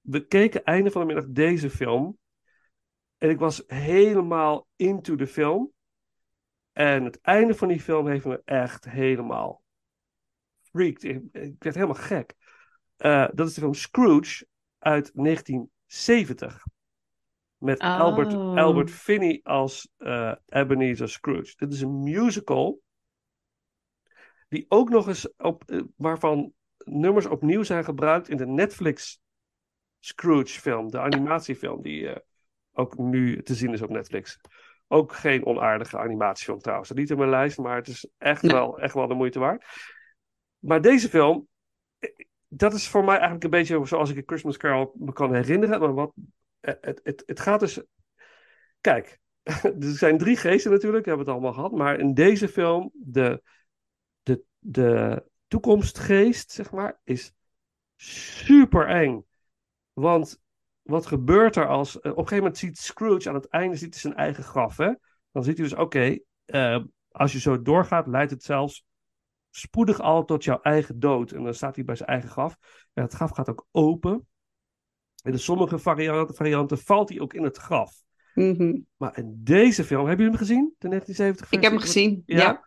[0.00, 2.18] we keken einde van de middag deze film.
[3.18, 5.72] En ik was helemaal into de film.
[6.72, 9.62] En het einde van die film heeft me echt helemaal
[10.62, 11.04] freaked.
[11.04, 12.34] Ik, ik werd helemaal gek.
[12.96, 14.46] Eh, dat is de film Scrooge
[14.78, 16.64] uit 1970.
[17.66, 18.00] Met Oh.
[18.00, 21.54] Albert, Albert Finney als eh, Ebenezer Scrooge.
[21.56, 22.80] Dit is een musical.
[24.48, 26.52] Die ook nog eens op, eh, waarvan
[26.84, 29.20] nummers opnieuw zijn gebruikt in de Netflix
[29.98, 30.90] Scrooge film.
[30.90, 32.16] De animatiefilm die eh,
[32.72, 34.40] ook nu te zien is op Netflix.
[34.88, 36.88] Ook geen onaardige animatiefilm trouwens.
[36.88, 39.64] Dat niet in mijn lijst, maar het is echt, wel, echt wel de moeite waard.
[40.58, 41.48] Maar deze film,
[42.48, 45.80] dat is voor mij eigenlijk een beetje zoals ik een Christmas Carol me kan herinneren.
[45.80, 46.12] Maar wat,
[46.80, 47.82] het, het, het gaat dus.
[48.80, 49.18] Kijk,
[49.62, 51.72] er zijn drie geesten natuurlijk, we hebben het allemaal gehad.
[51.72, 53.42] Maar in deze film, de,
[54.22, 57.32] de, de toekomstgeest, zeg maar, is
[57.96, 59.24] super eng.
[59.92, 60.40] Want
[60.82, 62.00] wat gebeurt er als...
[62.00, 64.76] eh, op een gegeven moment ziet Scrooge aan het einde ziet hij zijn eigen graf,
[64.76, 64.92] hè?
[65.32, 68.84] Dan ziet hij dus, oké, eh, als je zo doorgaat, leidt het zelfs
[69.50, 71.32] spoedig al tot jouw eigen dood.
[71.32, 72.56] En dan staat hij bij zijn eigen graf.
[72.92, 74.28] En het graf gaat ook open.
[75.26, 78.02] En in sommige varianten, varianten valt hij ook in het graf.
[78.34, 78.80] Mhm.
[78.96, 80.74] Maar in deze film, hebben jullie hem gezien?
[80.78, 82.64] De 1970 Ik heb hem gezien, ja.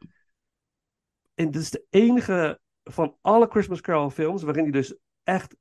[1.34, 5.56] En dit is de enige van alle Christmas Carol films waarin hij dus echt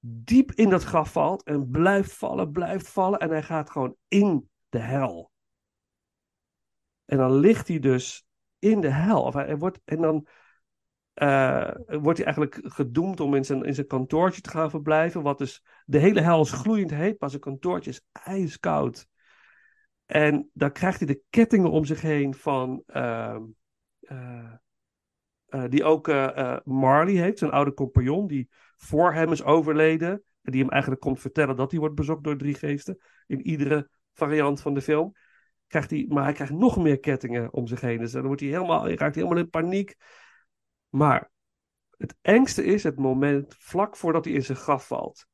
[0.00, 4.50] diep in dat graf valt en blijft vallen, blijft vallen en hij gaat gewoon in
[4.68, 5.30] de hel.
[7.04, 8.26] En dan ligt hij dus
[8.58, 9.22] in de hel.
[9.22, 10.26] Of hij, hij wordt, en dan
[11.16, 15.22] eh, wordt hij eigenlijk gedoemd om in zijn, in zijn kantoortje te gaan verblijven.
[15.22, 19.08] Wat dus de hele hel is gloeiend heet, maar zijn kantoortje is ijskoud.
[20.06, 22.82] En dan krijgt hij de kettingen om zich heen van.
[22.86, 23.42] ehm,
[24.00, 24.52] eh,
[25.46, 26.06] eh, die ook
[26.64, 30.10] Marley heeft, zijn oude compagnon, die voor hem is overleden.
[30.42, 32.98] En die hem eigenlijk komt vertellen dat hij wordt bezocht door drie geesten.
[33.26, 35.12] In iedere variant van de film.
[35.66, 37.98] Krijgt hij, maar hij krijgt nog meer kettingen om zich heen.
[37.98, 39.96] Dus dan wordt hij helemaal, hij raakt helemaal in paniek.
[40.96, 41.30] Maar
[41.96, 45.26] het engste is het moment vlak voordat hij in zijn graf valt.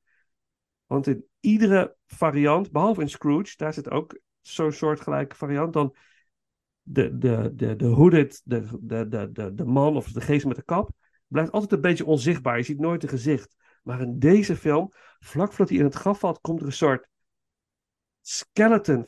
[0.87, 5.97] Want in iedere variant, behalve in Scrooge, daar zit ook zo'n soortgelijke variant, dan
[6.83, 10.63] de, de, de, de hooded, de, de, de, de, man of de geest met de
[10.63, 10.91] kap,
[11.27, 12.57] blijft altijd een beetje onzichtbaar.
[12.57, 13.57] Je ziet nooit een gezicht.
[13.83, 17.09] Maar in deze film, vlak voordat hij in het graf valt, komt er een soort
[18.21, 19.07] skeleton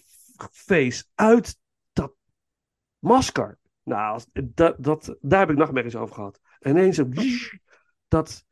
[0.50, 1.58] face uit
[1.92, 2.14] dat
[2.98, 3.58] masker.
[3.82, 6.40] Nou, dat, dat, daar heb ik nachtmerries over gehad.
[6.64, 7.14] En ineens een
[8.08, 8.46] dat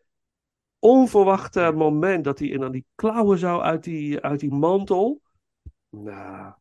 [0.78, 5.22] onverwachte moment dat hij aan die klauwen zou uit die, uit die mantel.
[5.88, 6.54] Nou,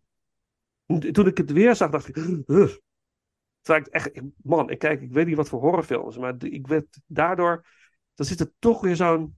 [1.11, 2.15] toen ik het weer zag, dacht ik.
[2.15, 2.77] "Ugh."
[3.61, 7.65] Terwijl echt, man, ik kijk, ik weet niet wat voor horrorfilms, maar ik werd daardoor,
[8.13, 9.37] dan zit er toch weer zo'n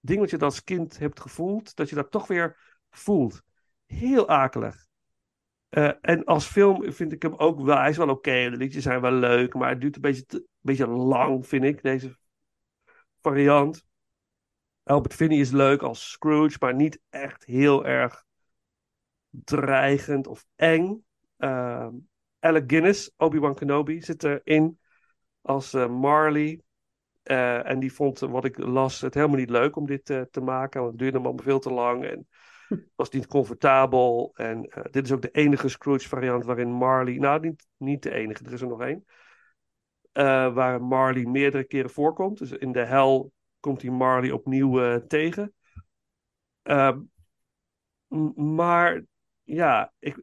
[0.00, 3.42] ding wat je als kind hebt gevoeld, dat je dat toch weer voelt.
[3.86, 4.86] Heel akelig.
[5.70, 8.82] Eh, en als film vind ik hem ook wel, hij is wel oké, de liedjes
[8.82, 12.16] zijn wel leuk, maar het duurt een beetje, een beetje lang, vind ik, deze
[13.20, 13.84] variant.
[14.82, 18.24] Albert Finney is leuk als Scrooge, maar niet echt heel erg
[19.30, 21.04] dreigend of eng.
[21.36, 21.94] Ehm
[22.38, 24.78] Alec Guinness, Obi-Wan Kenobi, zit erin
[25.40, 26.60] als eh, Marley.
[27.22, 30.80] Eh, en die vond, wat ik las, het helemaal niet leuk om dit te maken.
[30.80, 32.28] Want het duurde allemaal veel te lang en
[32.96, 34.30] was niet comfortabel.
[34.34, 37.18] En eh, dit is ook de enige Scrooge variant waarin Marley...
[37.18, 39.04] Nou, niet, niet de enige, er is er nog één.
[40.12, 42.38] Eh, waar Marley meerdere keren voorkomt.
[42.38, 45.54] Dus in de hel komt hij Marley opnieuw eh, tegen.
[46.62, 47.00] Ehm,
[48.34, 49.04] maar
[49.42, 50.16] ja, ik,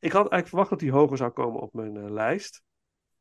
[0.00, 2.62] ik had eigenlijk verwacht dat hij hoger zou komen op mijn lijst.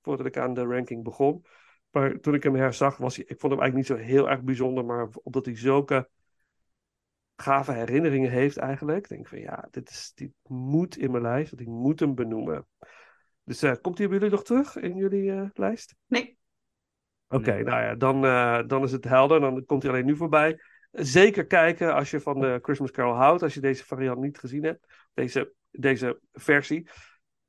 [0.01, 1.45] Voordat ik aan de ranking begon.
[1.89, 4.41] Maar toen ik hem herzag, was hij, ik vond hem eigenlijk niet zo heel erg
[4.41, 4.85] bijzonder.
[4.85, 6.09] Maar omdat hij zulke
[7.41, 9.07] gave herinneringen heeft eigenlijk.
[9.09, 11.49] Denk ik van ja, dit, is, dit moet in mijn lijst.
[11.49, 12.67] Want ik moet hem benoemen.
[13.43, 15.95] Dus eh, komt hij bij jullie nog terug in jullie eh, lijst?
[16.05, 16.37] Nee.
[17.27, 19.39] Oké, nou ja, dan, eh, dan is het helder.
[19.39, 20.61] Dan komt hij alleen nu voorbij.
[20.91, 23.43] Zeker kijken als je van de Christmas Carol houdt.
[23.43, 25.09] Als je deze variant niet gezien hebt.
[25.13, 26.89] Deze, deze versie.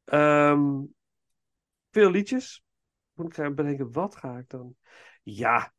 [0.04, 0.82] Ehm,
[1.90, 2.64] veel liedjes.
[3.12, 4.76] Moet ik gaan bedenken, wat ga ik dan?
[5.22, 5.72] Ja.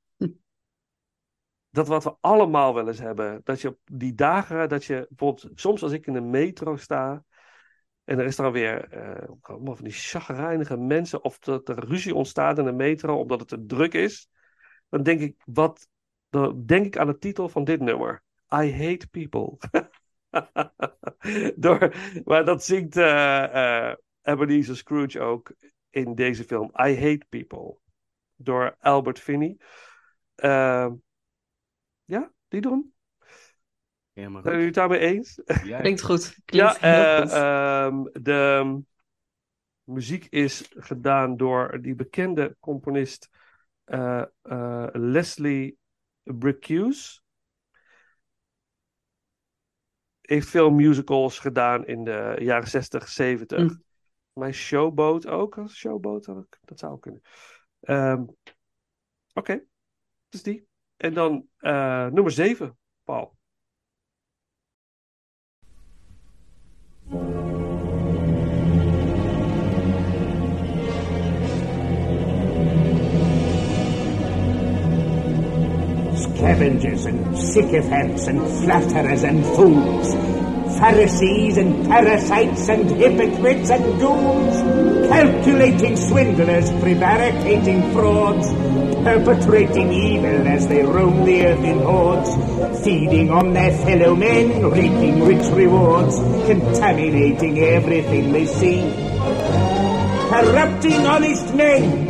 [1.71, 3.41] Dat wat we allemaal wel eens hebben.
[3.43, 7.23] Dat je op die dagen, dat je bijvoorbeeld, soms als ik in de metro sta.
[8.03, 11.23] En er is dan weer eh, allemaal van die chagrijnige mensen.
[11.23, 14.29] Of dat er ruzie ontstaat in de metro omdat het te druk is.
[14.89, 15.87] Dan denk ik, wat,
[16.29, 18.23] dan denk ik aan de titel van dit nummer.
[18.53, 19.57] I hate people.
[21.55, 21.93] Door,
[22.23, 25.53] maar dat zingt eh Ebenezer Scrooge ook
[25.89, 26.71] in deze film.
[26.85, 27.77] I hate people.
[28.35, 29.57] Door Albert Finney.
[30.35, 30.91] Eh,
[32.11, 32.93] ja, die doen.
[34.13, 35.41] Helemaal Zijn jullie het daarmee eens?
[35.63, 35.79] Ja.
[35.79, 36.37] Klinkt goed.
[36.45, 37.31] Klinkt ja, eh, goed.
[37.31, 38.81] ehm, de
[39.83, 43.29] muziek is gedaan door die bekende componist
[43.83, 45.77] eh, eh, Leslie
[46.23, 47.21] Bricusse.
[50.21, 53.59] Heeft veel musicals gedaan in de jaren 60, 70.
[53.59, 53.83] Mm.
[54.33, 55.57] Mijn Showboat ook.
[55.57, 56.25] Als Showboat,
[56.61, 57.21] dat zou kunnen.
[57.79, 58.23] Ehm,
[59.33, 59.63] Oké,
[60.29, 60.69] dus die.
[61.01, 63.33] En dan eh, nummer 7, Paul.
[76.13, 80.13] Scavengers and sycophants and flatterers and fools,
[80.79, 88.47] Pharisees and parasites and hypocrites and goons, calculating swindlers, prevaricating frauds,
[89.03, 95.23] perpetrating evil as they roam the earth in hordes, feeding on their fellow men, reaping
[95.23, 96.15] rich rewards,
[96.47, 98.81] contaminating everything they see,
[100.29, 102.07] corrupting honest men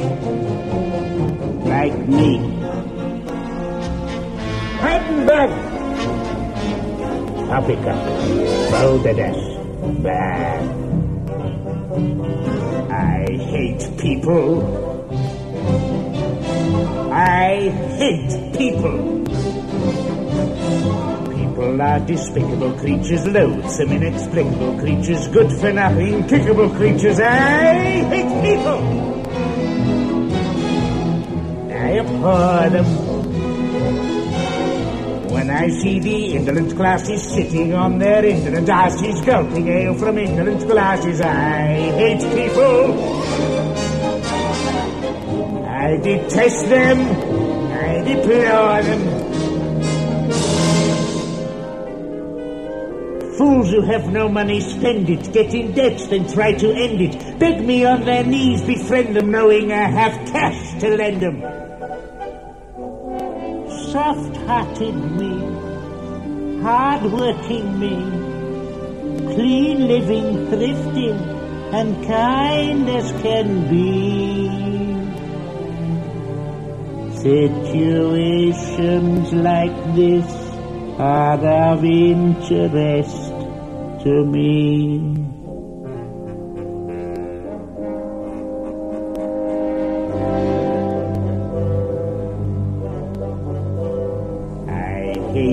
[1.66, 2.38] like me.
[4.82, 5.71] Hamburg!
[7.52, 7.94] Paprika,
[8.72, 9.36] Balderdash,
[10.02, 10.64] bad.
[12.90, 14.64] I hate people.
[17.12, 17.68] I
[18.00, 18.98] hate people.
[21.36, 27.20] People are despicable creatures, loathsome, inexplicable creatures, good for nothing, kickable creatures.
[27.20, 27.74] I
[28.14, 28.80] hate people.
[31.70, 33.11] I abhor them.
[35.42, 40.68] When I see the indolent classes sitting on their indolent asses, gulping ale from indolent
[40.68, 41.66] glasses, I
[41.98, 43.24] hate people.
[45.66, 47.00] I detest them.
[47.74, 49.02] I deplore them.
[53.40, 57.40] Fools who have no money spend it, get in debt, then try to end it.
[57.40, 61.61] Beg me on their knees, befriend them, knowing I have cash to lend them.
[63.92, 65.34] Soft-hearted me,
[66.62, 67.98] hard-working me,
[69.34, 74.48] clean living, thrifty, and kind as can be.
[77.18, 80.26] Situations like this
[80.98, 83.34] are of interest
[84.06, 85.41] to me.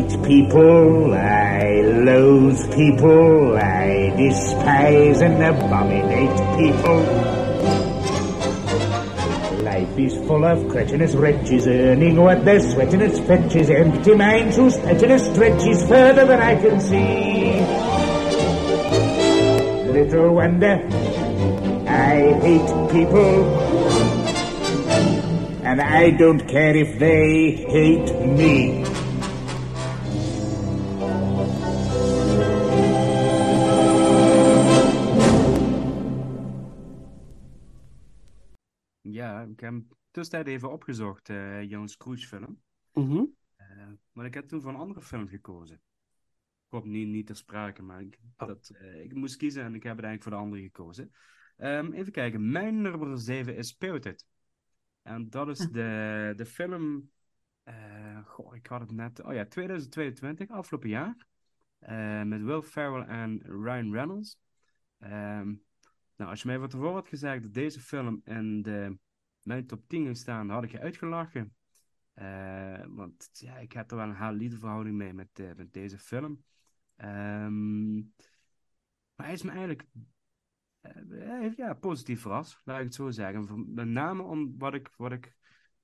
[0.09, 7.02] Hate people, I loathe people, I despise and abominate people.
[9.62, 14.76] Life is full of cretinous wretches earning what they're sweating as fetches, empty minds whose
[14.78, 17.60] pettiness stretches further than I can see.
[19.93, 20.80] Little wonder
[21.86, 23.59] I hate people,
[25.64, 28.88] and I don't care if they hate me.
[39.59, 42.60] Ik heb tussentijd even opgezocht, eh Jan Scrooge film.
[43.56, 45.80] Eh, maar ik heb toen voor een andere film gekozen.
[46.68, 49.98] Komt niet, niet ter sprake, maar ik, dat, eh, ik moest kiezen en ik heb
[50.01, 51.10] uiteindelijk voor de andere gekozen.
[51.56, 54.26] Ehm, even kijken, mijn nummer 7 is Spirited.
[55.02, 57.10] En dat is de, de film.
[57.62, 59.22] eh, goh, ik had het net.
[59.22, 61.26] Oh ja, 2022, afgelopen jaar.
[62.24, 64.39] met Will Ferrell en Ryan Reynolds.
[64.98, 65.55] Ehm,
[66.16, 68.98] nou, als je mij van tevoren had gezegd dat deze film in de,
[69.48, 71.54] mijn top 10 ging staan, had ik je uitgelachen.
[72.12, 76.44] Eh, want ja, ik heb er wel een haal-liefdeverhouding mee met, eh, met deze film.
[76.96, 77.96] Ehm,
[79.14, 79.86] maar hij is me eigenlijk
[81.08, 83.74] heeft, ja, positief verrast, laat ik het zo zeggen.
[83.74, 85.36] Met name om wat ik, wat ik,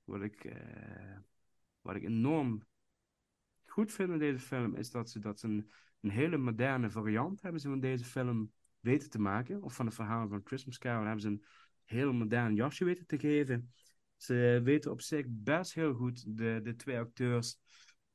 [0.03, 0.53] wat ik,
[1.81, 2.63] wat ik enorm
[3.65, 5.71] goed vind in deze film, is dat ze, dat ze een,
[6.01, 9.61] een hele moderne variant hebben ze van deze film weten te maken.
[9.61, 11.45] Of van het verhaal van Christmas Carol hebben ze een
[11.85, 13.73] heel modern jasje weten te geven.
[14.15, 17.57] Ze weten op zich best heel goed de, de twee acteurs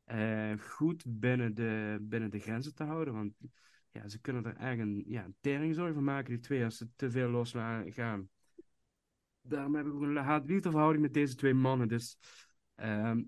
[0.05, 3.15] eh, goed binnen de, binnen de grenzen te houden.
[3.15, 3.35] Want
[3.91, 7.11] ja, ze kunnen er eigenlijk een, ja, een van maken, die twee, als ze te
[7.11, 7.51] veel los
[7.87, 8.29] gaan.
[9.43, 11.89] Daarom heb ik ook een haat-liefdeverhouding met deze twee mannen.
[11.89, 12.19] Dus,
[12.75, 13.23] ehm,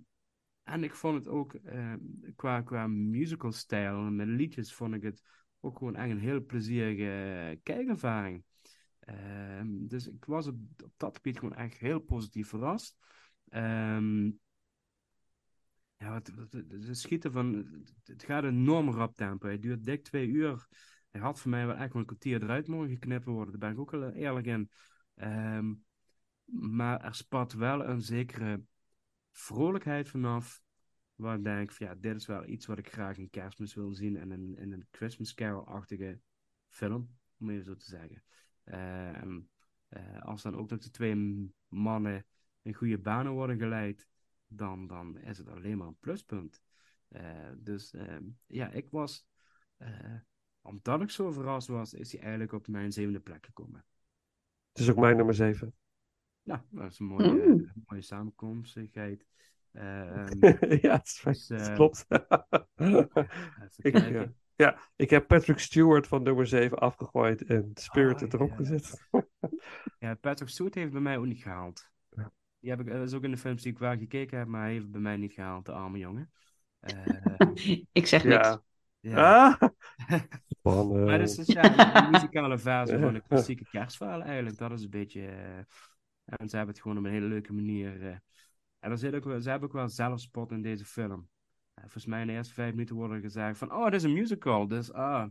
[0.62, 1.98] en ik vond het ook ehm,
[2.36, 5.22] qua, qua musical-stijl en met liedjes vond ik het
[5.60, 8.44] ook gewoon echt een heel plezierige kijkervaring.
[9.04, 10.56] Ehm, dus ik was op,
[10.96, 12.96] dat gebied gewoon echt heel positief verrast.
[13.48, 14.30] Ehm,
[15.96, 17.66] ja, het schieten van.
[18.04, 19.48] Het gaat een enorm rap tempo.
[19.48, 20.66] Het duurt dik twee uur.
[21.10, 23.58] Hij had voor mij wel echt een kwartier eruit mogen geknippen worden.
[23.58, 24.70] Daar ben ik ook wel eerlijk in.
[25.14, 25.74] Ehm,
[26.44, 28.62] maar er spat wel een zekere
[29.30, 30.62] vrolijkheid vanaf.
[31.14, 33.92] Waar ik denk van ja, dit is wel iets wat ik graag in kerstmis wil
[33.92, 34.16] zien.
[34.16, 36.20] En in, in een Christmas Carol-achtige
[36.68, 38.22] film, om even zo te zeggen.
[38.64, 39.50] Eh, en,
[39.88, 42.26] eh, als dan ook nog de twee mannen
[42.62, 44.08] in goede banen worden geleid,
[44.46, 46.62] dan, dan is het alleen maar een pluspunt.
[47.08, 49.26] Eh, dus ehm, ja, ik was,
[49.76, 50.14] eh,
[50.60, 53.84] omdat ik zo verrast was, is hij eigenlijk op mijn zevende plek gekomen.
[54.72, 55.74] Het is ook mijn nummer 7.
[56.42, 57.72] Ja, dat is een mooie, Mm.
[57.86, 59.26] mooie samenkomstigheid.
[59.70, 60.38] Eh, ehm,
[60.86, 61.34] ja, het, is fijn.
[61.34, 62.06] dus, eh, klopt.
[62.76, 63.20] even
[63.76, 64.36] ik, kijken.
[64.62, 64.78] Ja.
[64.96, 69.06] Ik heb Patrick Stewart van nummer 7 afgegooid en Spirited erop gezet.
[69.98, 71.90] Ja, Patrick Stewart heeft bij mij ook niet gehaald.
[72.60, 74.62] Die heb ik, dat is ook in de films die ik wel gekeken heb, maar
[74.62, 76.30] hij heeft bij mij niet gehaald, de arme jongen.
[76.80, 77.34] Eh,
[77.92, 78.28] Ik zeg Ja.
[78.28, 78.58] niks.
[79.00, 79.48] ja.
[79.60, 79.68] Ah!
[80.58, 81.04] Spannend.
[81.06, 84.58] Maar dus, dus ja, een muzikale versie van een klassieke kerstverhaal eigenlijk.
[84.58, 85.26] Dat is een beetje...
[85.26, 85.58] eh,
[86.24, 88.02] en ze hebben het gewoon op een hele leuke manier...
[88.06, 88.16] eh,
[88.78, 91.28] en er zit ook, wel- ze hebben ook wel zelfspot in deze film.
[91.82, 93.72] Volgens mij in de eerste vijf minuten wordt er gezegd van...
[93.72, 94.68] Oh, dit is een musical.
[94.68, 95.26] Dus, ah,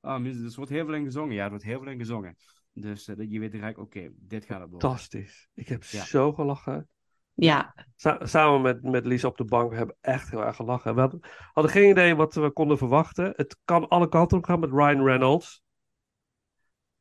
[0.00, 1.34] ah dus er wordt heel veel in gezongen.
[1.34, 2.36] Ja, er wordt heel veel in gezongen.
[2.72, 4.88] Dus dat je weet direct, oké, dit gaat het worden.
[4.88, 5.48] Fantastisch.
[5.54, 6.04] Ik heb Ja.
[6.04, 6.88] zo gelachen.
[7.34, 10.94] Ja, Sa- samen met, met Lies op de bank, we hebben echt heel erg gelachen.
[10.94, 11.20] We hadden,
[11.52, 13.32] hadden geen idee wat we konden verwachten.
[13.36, 15.62] Het kan alle kanten op gaan met Ryan Reynolds.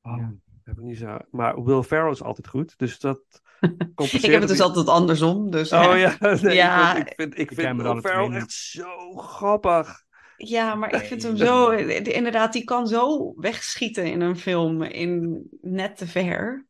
[0.02, 0.34] Oh, Ja.
[0.76, 1.18] Niet zo...
[1.32, 3.22] Maar Will Ferrell is altijd goed, dus dat
[3.60, 5.52] compenseert ik heb het dus altijd andersom.
[5.52, 6.96] Dus, Oh ja, nee, Ja.
[6.96, 10.04] ik vind, ik vind, ik Will Ferrell echt zo grappig.
[10.38, 11.70] Ja, maar ik vind hem zo...
[11.70, 16.66] Inderdaad, die kan zo wegschieten in een film in net te ver.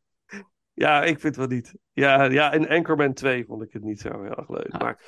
[0.72, 1.74] Ja, ik vind het wel niet.
[1.92, 4.72] Ja, ja, in Anchorman 2 vond ik het niet zo heel erg leuk.
[4.72, 4.80] Ah.
[4.80, 5.02] Maar,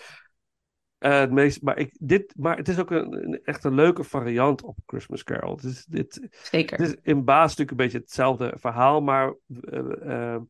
[0.98, 4.04] eh, het meest, maar, ik, dit, maar het is ook een, een- echt een leuke
[4.04, 5.54] variant op Christmas Carol.
[5.54, 6.78] Het is, dit, Zeker.
[6.78, 10.40] het is in baas natuurlijk een beetje hetzelfde verhaal, maar eh, eh,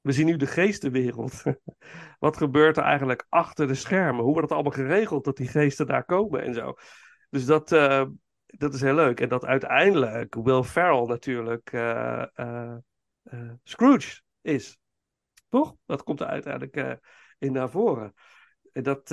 [0.00, 1.42] we zien nu de geestenwereld.
[2.18, 4.22] Wat gebeurt er eigenlijk achter de schermen?
[4.22, 6.74] Hoe wordt het allemaal geregeld dat die geesten daar komen en zo?
[7.30, 7.68] Dus dat,
[8.46, 9.20] dat is heel leuk.
[9.20, 11.70] En dat uiteindelijk Will Ferrell natuurlijk
[13.62, 14.78] Scrooge is.
[15.48, 15.74] Toch?
[15.86, 17.00] Dat komt er uiteindelijk
[17.38, 18.14] in naar voren.
[18.72, 19.10] En dat,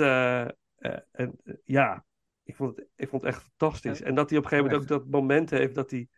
[0.82, 2.04] en, eh, ja,
[2.42, 4.02] ik vond, het, ik vond het echt fantastisch.
[4.02, 6.08] En dat hij op een gegeven moment ook dat moment heeft dat hij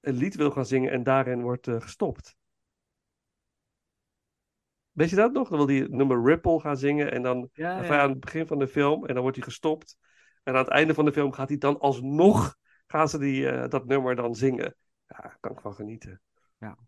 [0.00, 2.36] een lied wil gaan zingen en daarin wordt eh, gestopt.
[4.90, 5.48] Weet je dat nog?
[5.48, 8.58] Dan wil hij het nummer Ripple gaan zingen en dan Ja, aan het begin van
[8.58, 9.96] de film en dan wordt hij gestopt.
[10.42, 12.56] En aan het einde van de film gaat hij dan alsnog
[12.86, 14.76] gaan ze die, eh, dat nummer dan zingen.
[15.06, 16.22] Ja, daar kan ik van genieten.
[16.58, 16.78] Ja.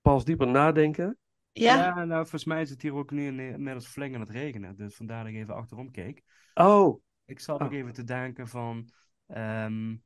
[0.00, 1.18] Pas dieper nadenken.
[1.52, 4.76] Ja, nou, volgens mij is het hier ook nu in- inmiddels flink aan het regenen.
[4.76, 6.22] Dus vandaar dat ik even achterom keek.
[6.54, 7.66] Oh, Ik zat Oh.
[7.66, 8.88] ook even te denken van...
[9.26, 9.96] ehm,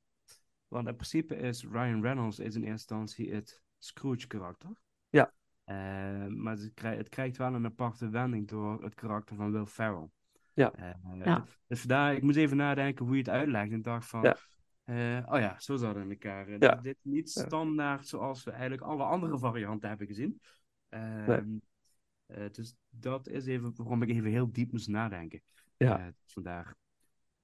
[0.68, 4.70] want in principe is Ryan Reynolds is in eerste instantie het Scrooge-karakter.
[5.08, 5.32] Ja.
[5.64, 9.66] Eh, maar het krijgt, het krijgt wel een aparte wending door het karakter van Will
[9.66, 10.08] Ferrell.
[10.54, 10.72] Ja.
[10.72, 10.90] Eh,
[11.24, 11.44] Ja.
[11.66, 13.70] Dus vandaar, ik moest even nadenken hoe je het uitlegt.
[13.70, 14.22] En ik dacht van...
[14.22, 14.36] Ja.
[14.84, 16.48] eh, oh ja, zo zat het in elkaar.
[16.48, 16.74] Eh, Ja.
[16.74, 20.40] Dit is niet standaard zoals we eigenlijk alle andere varianten hebben gezien.
[20.92, 21.60] Ehm, Nee.
[22.26, 25.42] eh, dus dat is even waarom ik even heel diep moest nadenken.
[25.76, 25.98] Ja.
[25.98, 26.76] Eh, vandaar.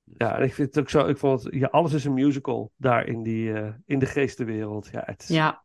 [0.04, 1.06] Dus, ja, en ik vind het ook zo.
[1.06, 4.88] Ik vond het, ja, alles is een musical daar in, die, eh, in de geestenwereld.
[4.88, 5.64] Ja, het is- ja.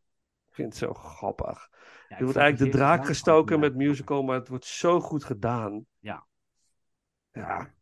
[0.49, 1.69] ik vind het zo grappig.
[2.07, 5.23] ja, ik Je wordt eigenlijk de draak gestoken met musical, maar het wordt zo goed
[5.23, 5.85] gedaan.
[5.99, 6.25] Ja.
[7.31, 7.73] Ja,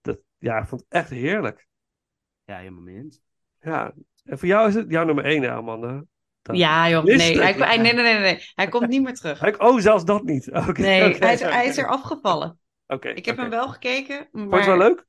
[0.00, 1.68] dat, ja ik vond het echt heerlijk.
[2.44, 3.20] Ja, helemaal mee eens.
[3.60, 3.94] Ja,
[4.24, 6.04] en voor jou is het jouw nummer één, hè, Amanda?
[6.42, 7.04] Ja, joh.
[7.04, 8.38] Nee, hij, hij- nee, nee, nee, nee.
[8.54, 9.58] Hij komt niet meer terug.
[9.60, 10.46] Oh, zelfs dat niet.
[10.72, 12.58] Nee, hij, is, hij is er afgevallen.
[12.86, 14.58] Oké, Ik heb hem wel gekeken, Vond je maar...
[14.58, 15.06] het wel leuk?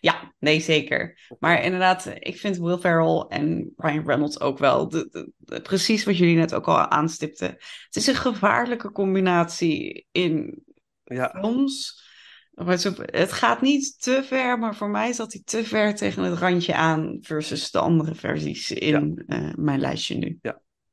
[0.00, 1.18] Ja, nee, zeker.
[1.38, 6.04] Maar inderdaad, ik vind Will Ferrell en Ryan Reynolds ook wel de, de- de- precies
[6.04, 7.48] wat jullie net ook al aanstipten.
[7.84, 10.62] Het is een gevaarlijke combinatie in
[11.04, 12.08] Ja, films.
[12.50, 16.38] Maar Het gaat niet te ver, maar voor mij zat hij te ver tegen het
[16.38, 20.38] randje aan versus de andere versies in eh, mijn lijstje nu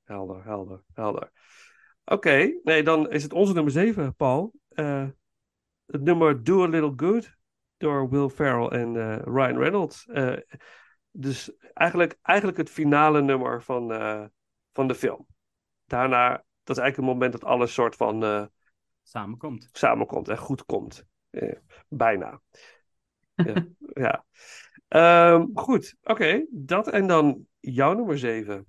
[0.08, 1.32] helder, helder, helder.
[2.06, 4.54] Oké, nee, dan is het onze nummer 7, Paul.
[4.70, 5.08] Eh,
[5.86, 7.36] het nummer Do a Little Good
[7.78, 10.06] door Will Ferrell en eh, Ryan Reynolds.
[10.06, 10.38] Eh,
[11.12, 13.88] dus eigenlijk, eigenlijk het finale nummer van,
[14.74, 15.28] van de film.
[15.86, 16.30] Daarna,
[16.64, 18.50] dat is eigenlijk het moment dat alles soort van...
[19.04, 19.70] samenkomt.
[19.72, 21.06] Samenkomt en goed komt.
[21.88, 22.42] bijna.
[24.06, 24.26] ja.
[24.88, 26.46] Ehm, goed, oké.
[26.50, 28.68] Dat en dan jouw nummer 7.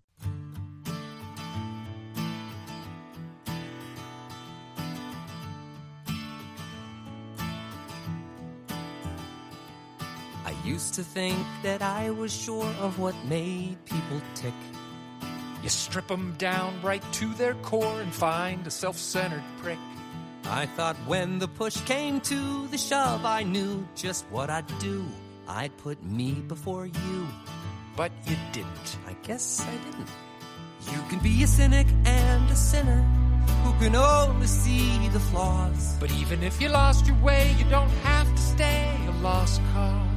[10.79, 14.55] Used to think that I was sure of what made people tick.
[15.61, 19.81] You strip 'em down right to their core and find a self centered prick.
[20.45, 24.99] I thought when the push came to the shove, I knew just what I'd do.
[25.49, 27.17] I'd put me before you.
[27.97, 28.89] But you didn't.
[29.11, 30.13] I guess I didn't.
[30.93, 33.03] You can be a cynic and a sinner
[33.65, 35.97] who can only see the flaws.
[35.99, 40.08] But even if you lost your way, you don't have to stay a lost cause.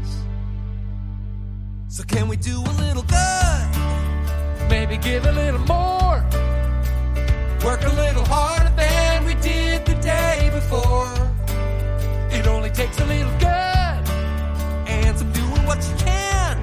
[1.92, 4.70] So can we do a little good?
[4.70, 6.24] Maybe give a little more.
[7.66, 11.12] Work a little harder than we did the day before.
[12.32, 14.04] It only takes a little good.
[14.88, 16.62] And some doing what you can.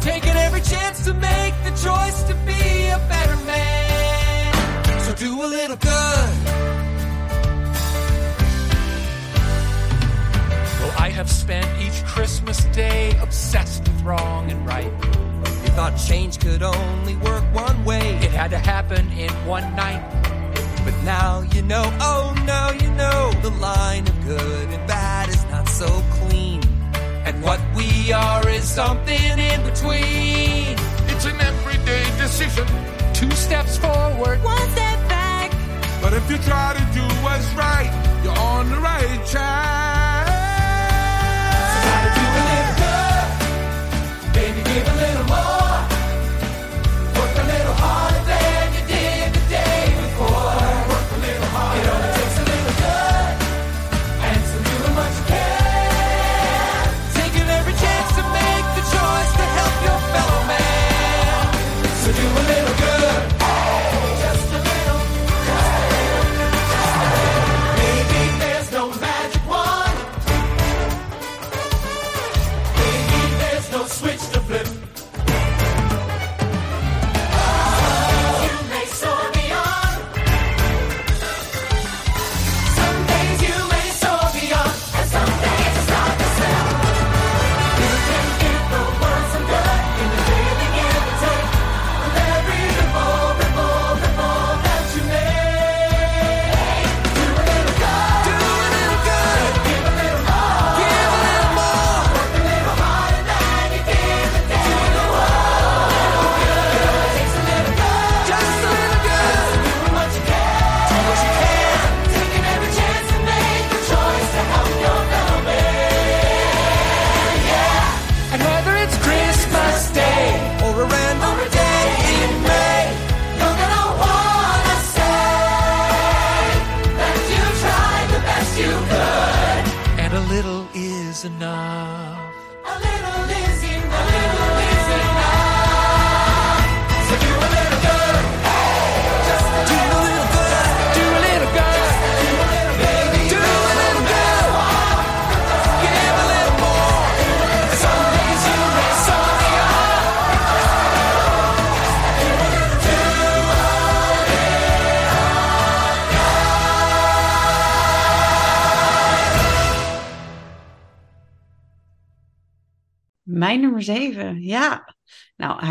[0.00, 5.00] Taking every chance to make the choice to be a better man.
[5.00, 6.89] So do a little good.
[11.00, 14.92] I have spent each Christmas day obsessed with wrong and right.
[15.64, 18.16] You thought change could only work one way.
[18.16, 20.04] It had to happen in one night.
[20.84, 25.42] But now you know, oh now you know, the line of good and bad is
[25.46, 26.60] not so clean.
[27.24, 30.76] And what we are is something in between.
[31.08, 32.66] It's an everyday decision.
[33.14, 35.50] Two steps forward, one step back.
[36.02, 37.90] But if you try to do what's right,
[38.22, 40.09] you're on the right track.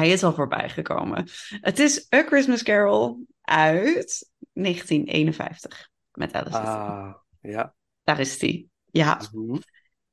[0.09, 1.27] Is al voorbij gekomen.
[1.49, 6.57] Het is A Christmas Carol uit 1951 met Alice.
[6.57, 7.75] Ah, ja.
[8.03, 8.69] Daar is die.
[8.85, 9.21] Ja.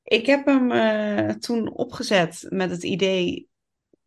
[0.03, 3.47] Ik heb hem eh, toen opgezet met het idee,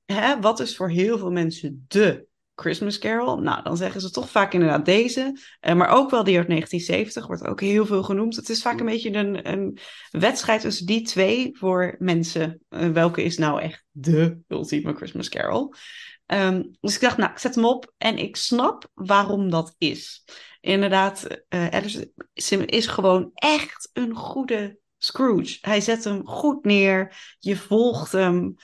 [0.04, 2.26] hè, wat is voor heel veel mensen de
[2.60, 3.36] Christmas Carol?
[3.38, 7.26] Nou, dan zeggen ze toch vaak inderdaad deze, Eh, maar ook wel die uit 1970
[7.26, 8.36] wordt ook heel veel genoemd.
[8.36, 9.78] Het is vaak een beetje een, een
[10.10, 12.60] wedstrijd tussen die twee voor mensen.
[12.68, 15.74] Eh, welke is nou echt de ultieme Christmas Carol?
[16.26, 20.24] Ehm, dus ik dacht, nou, ik zet hem op en ik snap waarom dat is.
[20.60, 25.58] Inderdaad, Alice Sim is gewoon echt een goede Scrooge.
[25.60, 27.16] Hij zet hem goed neer.
[27.38, 28.54] Je volgt hem.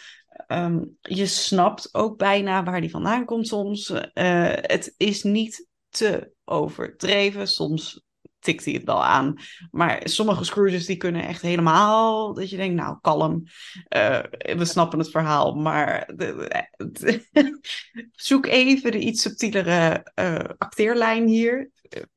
[0.46, 3.90] Ehm, je snapt ook bijna waar hij vandaan komt soms.
[3.90, 7.48] Eh, het is niet te overdreven.
[7.48, 8.04] Soms
[8.38, 9.34] tikt hij het wel aan.
[9.70, 12.34] Maar sommige Scrooges die kunnen echt helemaal...
[12.34, 13.42] Dat je denkt, nou, kalm.
[13.88, 14.22] Eh,
[14.56, 15.54] we snappen het verhaal.
[15.54, 16.10] Maar
[18.12, 21.70] zoek even de iets subtielere eh, acteerlijn hier.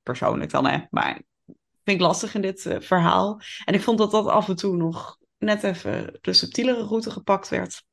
[0.04, 0.80] Persoonlijk dan, hè.
[0.90, 1.22] Maar
[1.84, 3.42] vind ik lastig in dit verhaal.
[3.66, 7.50] En ik vond dat dat af en toe nog net even de subtielere route gepakt
[7.50, 7.88] werd.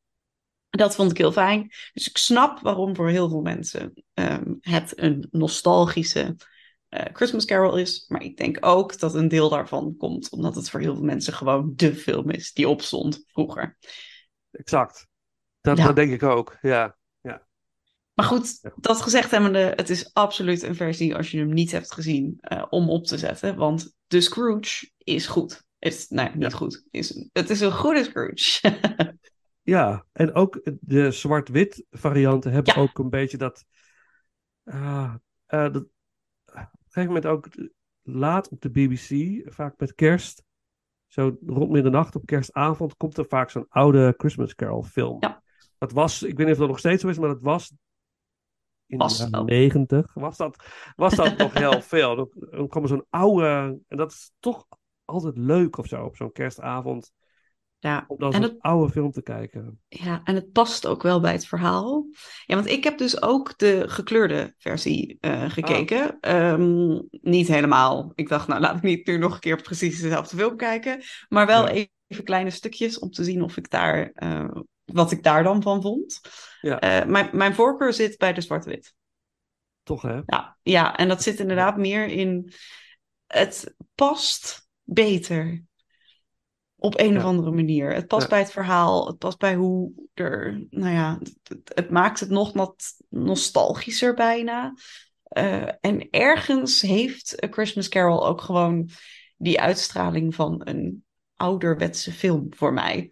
[0.76, 1.68] Dat vond ik heel fijn.
[1.92, 6.36] Dus ik snap waarom voor heel veel mensen ehm, het een nostalgische
[6.88, 8.04] eh, Christmas Carol is.
[8.08, 11.32] Maar ik denk ook dat een deel daarvan komt omdat het voor heel veel mensen
[11.32, 13.76] gewoon de film is die opstond vroeger.
[14.50, 15.06] Exact.
[15.60, 15.86] Dat, Ja.
[15.86, 16.96] dat denk ik ook, ja.
[17.20, 17.46] ja.
[18.14, 21.92] Maar goed, dat gezegd hebbende, het is absoluut een versie als je hem niet hebt
[21.92, 23.56] gezien eh, om op te zetten.
[23.56, 25.64] Want de Scrooge is goed.
[25.78, 26.84] Is, nee, niet goed.
[26.90, 28.60] Is, het is een goede Scrooge.
[29.66, 33.64] Ja, en ook de zwart-wit varianten hebben ook een beetje dat,
[34.64, 35.14] ah,
[35.46, 35.86] eh, dat.
[36.46, 37.48] Op een gegeven moment ook
[38.02, 40.44] laat op de BBC, vaak met kerst,
[41.06, 45.18] zo rond middernacht op kerstavond, komt er vaak zo'n oude Christmas Carol film.
[45.78, 47.72] Dat was, ik weet niet of dat nog steeds zo is, maar dat was
[48.86, 50.14] in Was de jaren negentig.
[50.14, 50.64] Was dat,
[50.96, 52.16] was dat nog heel veel.
[52.16, 54.66] Dan, dan kwam er zo'n oude, en dat is toch
[55.04, 57.12] altijd leuk of zo, op zo'n kerstavond.
[57.78, 59.80] Ja, Om dan en zo'n het, oude film te kijken.
[59.88, 62.06] ja, en het past ook wel bij het verhaal.
[62.46, 66.20] Ja, want ik heb dus ook de gekleurde versie eh, gekeken.
[66.20, 68.12] Ehm, niet helemaal.
[68.14, 71.02] Ik dacht, nou laat ik niet nu nog een keer precies dezelfde film kijken.
[71.28, 71.86] Maar wel Ja.
[72.06, 74.50] even kleine stukjes om te zien of ik daar, eh,
[74.84, 76.20] wat ik daar dan van vond.
[76.60, 76.80] Ja.
[76.80, 78.94] Eh, mijn, mijn voorkeur zit bij de zwart-wit.
[79.82, 80.20] Toch, hè?
[80.26, 82.52] Ja, ja, en dat zit inderdaad meer in.
[83.26, 85.64] Het past beter.
[86.86, 87.18] Op een Ja.
[87.18, 87.94] of andere manier.
[87.94, 88.28] Het past Ja.
[88.28, 89.06] bij het verhaal.
[89.06, 90.66] Het past bij hoe er.
[90.70, 94.74] Nou ja, het, het- het maakt het nog wat nostalgischer bijna.
[95.22, 98.88] Eh, en ergens heeft A Christmas Carol ook gewoon
[99.36, 101.04] die uitstraling van een
[101.36, 103.10] ouderwetse film voor mij.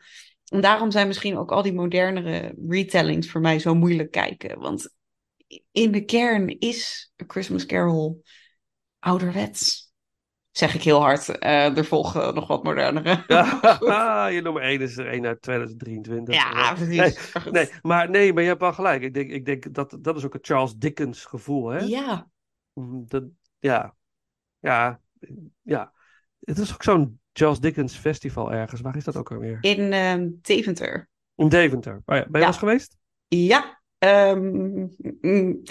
[0.49, 4.59] En daarom zijn misschien ook al die modernere retellings voor mij zo moeilijk kijken.
[4.59, 4.95] Want
[5.73, 8.23] in de kern is A Christmas Carol
[8.99, 9.84] ouderwets.
[10.57, 11.39] Zeg ik heel hard.
[11.39, 13.25] Eh, er volgen nog wat modernere.
[13.81, 16.35] Ja, je nummer 1 is er één uit 2023.
[16.35, 16.97] Ja, precies.
[16.97, 19.03] Nee, nee, maar, nee, maar je hebt wel gelijk.
[19.03, 21.79] Ik denk, ik denk dat dat is ook het Charles Dickens gevoel, hè?
[21.79, 22.33] Ja,
[22.75, 23.25] Mm, Dat,
[23.59, 23.95] ja.
[24.59, 25.01] Ja.
[25.63, 25.93] Ja.
[26.41, 28.81] Het is ook zo'n Charles Dickens festival ergens.
[28.81, 29.59] Waar is dat ook alweer?
[29.61, 31.09] in ehm Deventer.
[31.35, 32.03] In Deventer.
[32.07, 32.97] Oh ja, ben je wel eens geweest?
[33.29, 33.83] Ja.
[34.05, 34.87] Ehm,
[35.21, 35.63] mm.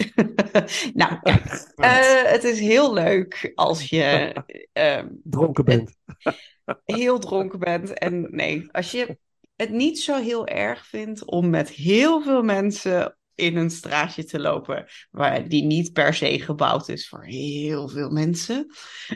[1.00, 1.72] nou, kijk.
[1.74, 4.34] eh, het is heel leuk als je
[4.72, 5.96] ehm, Dronken bent.
[6.84, 7.98] heel dronken bent.
[7.98, 9.18] En nee, als je
[9.56, 14.40] het niet zo heel erg vindt om met heel veel mensen in een straatje te
[14.40, 18.66] lopen, waar die niet per se gebouwd is voor heel veel mensen,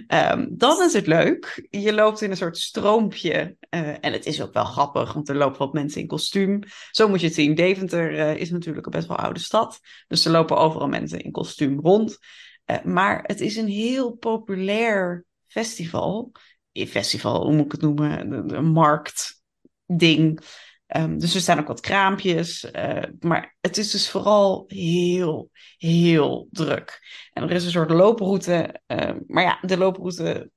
[0.07, 1.67] ehm, dan is het leuk.
[1.71, 5.37] Je loopt in een soort stroompje eh, en het is ook wel grappig, want er
[5.37, 6.61] lopen wat mensen in kostuum.
[6.91, 7.55] Zo moet je het zien.
[7.55, 11.33] Deventer eh, is natuurlijk een best wel oude stad, dus er lopen overal mensen in
[11.33, 12.19] kostuum rond.
[12.65, 16.33] Eh, maar het is een heel populair festival.
[16.73, 18.33] Festival, hoe moet ik het noemen?
[18.55, 20.41] Een marktding.
[20.89, 22.71] Ehm, dus er staan ook wat kraampjes.
[22.71, 27.01] eh, maar het is dus vooral heel, heel druk.
[27.33, 28.81] En er is een soort looproute.
[28.87, 30.51] eh, maar ja, de looproute.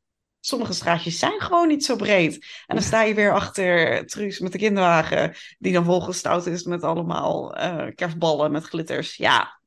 [0.44, 2.34] Sommige straatjes zijn gewoon niet zo breed.
[2.66, 5.34] En dan sta je weer achter Truus met de kinderwagen.
[5.60, 9.16] Die dan volgestouwd is met allemaal eh, kerstballen met glitters.
[9.16, 9.62] Ja,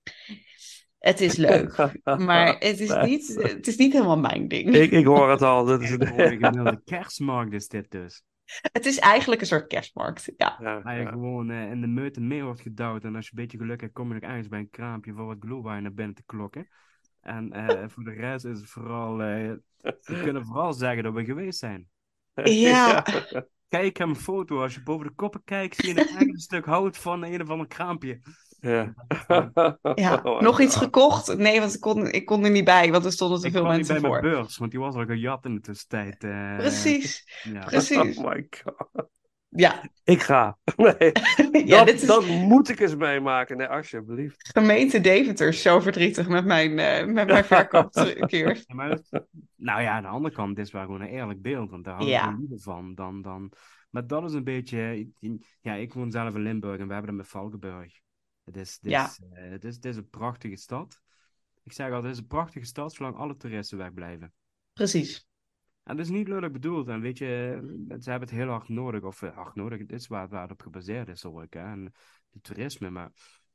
[0.98, 1.76] het is leuk.
[2.16, 4.74] Maar het is niet, het is niet helemaal mijn ding.
[4.74, 5.64] Ik, ik hoor het al.
[5.64, 8.22] Dat is gemiddelde kerstmarkt is dit dus.
[8.72, 10.32] Het is eigenlijk een soort kerstmarkt.
[10.36, 10.58] Ja.
[10.58, 13.04] Waar je gewoon eh, in de meute mee wordt gedouwd.
[13.04, 15.26] En als je een beetje geluk hebt, kom je nog ergens bij een kraampje voor
[15.26, 16.68] wat glühwein naar binnen te klokken.
[17.20, 19.22] En eh, voor de rest is het vooral...
[19.22, 21.88] eh, we kunnen vooral zeggen dat we geweest zijn.
[22.44, 23.04] Ja.
[23.68, 24.62] Kijk, heb een foto.
[24.62, 27.48] Als je boven de koppen kijkt, zie je een eigen stuk hout van een of
[27.48, 28.20] ander kraampje.
[28.64, 28.94] Ja.
[29.94, 31.36] Ja, Oh nog iets gekocht?
[31.36, 33.60] Nee, want ik kon, ik kon er niet bij, want er stonden te Ik veel
[33.62, 34.20] kwam niet mensen bij voor.
[34.22, 36.24] mijn beurs, want die was al gejat in de tussentijd.
[36.24, 36.56] eh.
[36.56, 37.64] Precies, Ja.
[37.64, 38.16] precies.
[38.18, 39.08] Oh my god.
[39.48, 40.58] Ja, Ik ga.
[40.76, 41.12] Nee.
[41.66, 43.56] Ja, dat, dit is- dat moet ik eens meemaken.
[43.56, 44.48] Nee, alsjeblieft.
[44.52, 47.44] gemeente Deventer is zo verdrietig met mijn, eh, met mijn.
[47.48, 49.26] Ja, dat-
[49.56, 51.94] nou ja, aan de andere kant, dit is wel gewoon een eerlijk beeld, want daar
[51.94, 52.36] hou ik Ja.
[52.38, 52.94] liever van.
[52.94, 53.52] Dan, dan...
[53.90, 55.08] Maar dat is een beetje,
[55.60, 57.92] ja, ik woon zelf in Limburg en we hebben dat met Valkenburg.
[58.44, 59.04] Het is, het, Ja.
[59.06, 61.00] is, eh, het, is, het is een prachtige stad.
[61.62, 64.32] Ik zeg altijd, het is een prachtige stad zolang alle toeristen wegblijven.
[64.72, 65.28] Precies.
[65.82, 66.88] En dat is niet lullig bedoeld.
[66.88, 67.26] En weet je,
[68.00, 69.02] ze hebben het heel hard nodig.
[69.02, 71.22] Of eh, hard nodig, het is waar, waar het op gebaseerd is.
[71.22, 71.46] Hè?
[71.50, 71.92] En
[72.30, 72.90] het toerisme.
[72.90, 73.12] Maar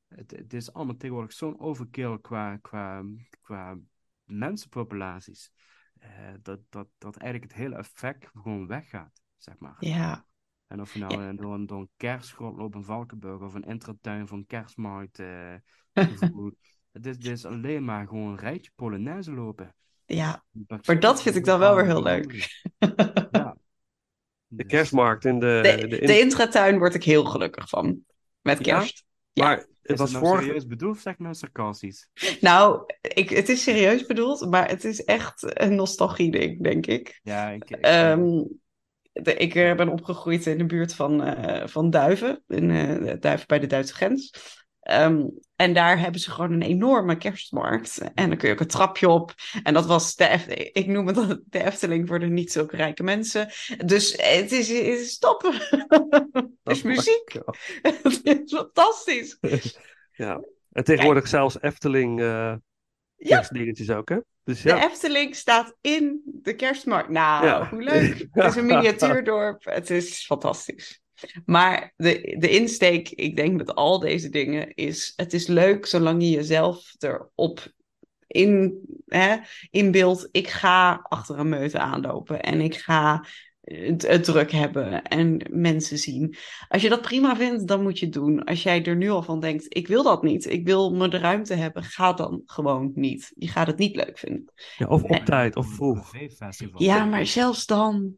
[0.08, 3.04] het, het is allemaal tegenwoordig zo'n overkill qua, qua,
[3.42, 3.78] qua
[4.24, 5.52] mensenpopulaties.
[6.00, 9.76] eh, dat, dat, dat eigenlijk het hele effect gewoon weggaat, zeg maar.
[9.80, 10.26] Ja.
[10.70, 13.64] En of je nou eh, door, een, door een kerstgrot loopt in Valkenburg of een
[13.64, 15.54] intratuin van kerstmarkt eh,
[15.94, 16.52] gevoel.
[16.92, 19.76] het, is, het is alleen maar gewoon een rijtje Polonaise lopen.
[20.06, 20.44] Ja,
[20.86, 22.48] maar dat vind ik dan wel weer heel leuk.
[24.52, 25.60] De kerstmarkt in de...
[25.64, 28.00] De, de, de intratuin word ik heel gelukkig van.
[28.42, 28.78] Met Ja?
[28.78, 29.04] kerst.
[29.34, 30.44] Maar het Is was het nou vorige...
[30.44, 32.10] serieus bedoeld of zeg ik nou sarcastisch?
[32.42, 37.20] Nou, ik, het is serieus bedoeld, maar het is echt een nostalgie-ding, denk ik.
[37.24, 38.42] Ja, ik, ik, Ehm,
[39.22, 43.48] de, ik eh, ben opgegroeid in de buurt van, eh, van Duiven, in eh, Duiven
[43.48, 44.32] bij de Duitse grens.
[44.80, 45.26] Ehm,
[45.56, 48.02] en daar hebben ze gewoon een enorme kerstmarkt.
[48.14, 49.34] En dan kun je ook een trapje op.
[49.64, 50.70] En dat was de Efteling.
[50.74, 53.50] Ik noem het de Efteling voor de niet zulke rijke mensen.
[53.86, 55.42] Dus het is, het is top.
[56.64, 57.34] Het is muziek.
[57.82, 59.38] Het is fantastisch.
[60.12, 60.42] ja.
[60.72, 62.20] En tegenwoordig zelfs Efteling
[63.20, 64.18] kerstdingetjes ook, hè?
[64.44, 64.86] Dus De ja.
[64.86, 67.10] Efteling staat in de kerstmarkt.
[67.10, 67.70] Nou, Ja.
[67.70, 68.28] hoe leuk.
[68.32, 69.64] Het is een miniatuurdorp.
[69.64, 71.02] Het is fantastisch.
[71.46, 76.22] Maar de, de insteek, ik denk met al deze dingen, is: het is leuk zolang
[76.24, 77.72] je jezelf erop
[78.28, 79.38] in, hè,
[79.70, 80.28] inbeeldt.
[80.32, 83.26] Ik ga achter een meute aanlopen en ik ga
[83.76, 86.36] het, het druk hebben en mensen zien.
[86.68, 88.44] Als je dat prima vindt, dan moet je het doen.
[88.44, 91.18] Als jij er nu al van denkt, ik wil dat niet, ik wil me de
[91.18, 93.32] ruimte hebben, ga dan gewoon niet.
[93.36, 94.54] Je gaat het niet leuk vinden.
[94.78, 96.14] Ja, of op En- tijd, of vroeg.
[96.76, 98.14] Ja, maar zelfs dan.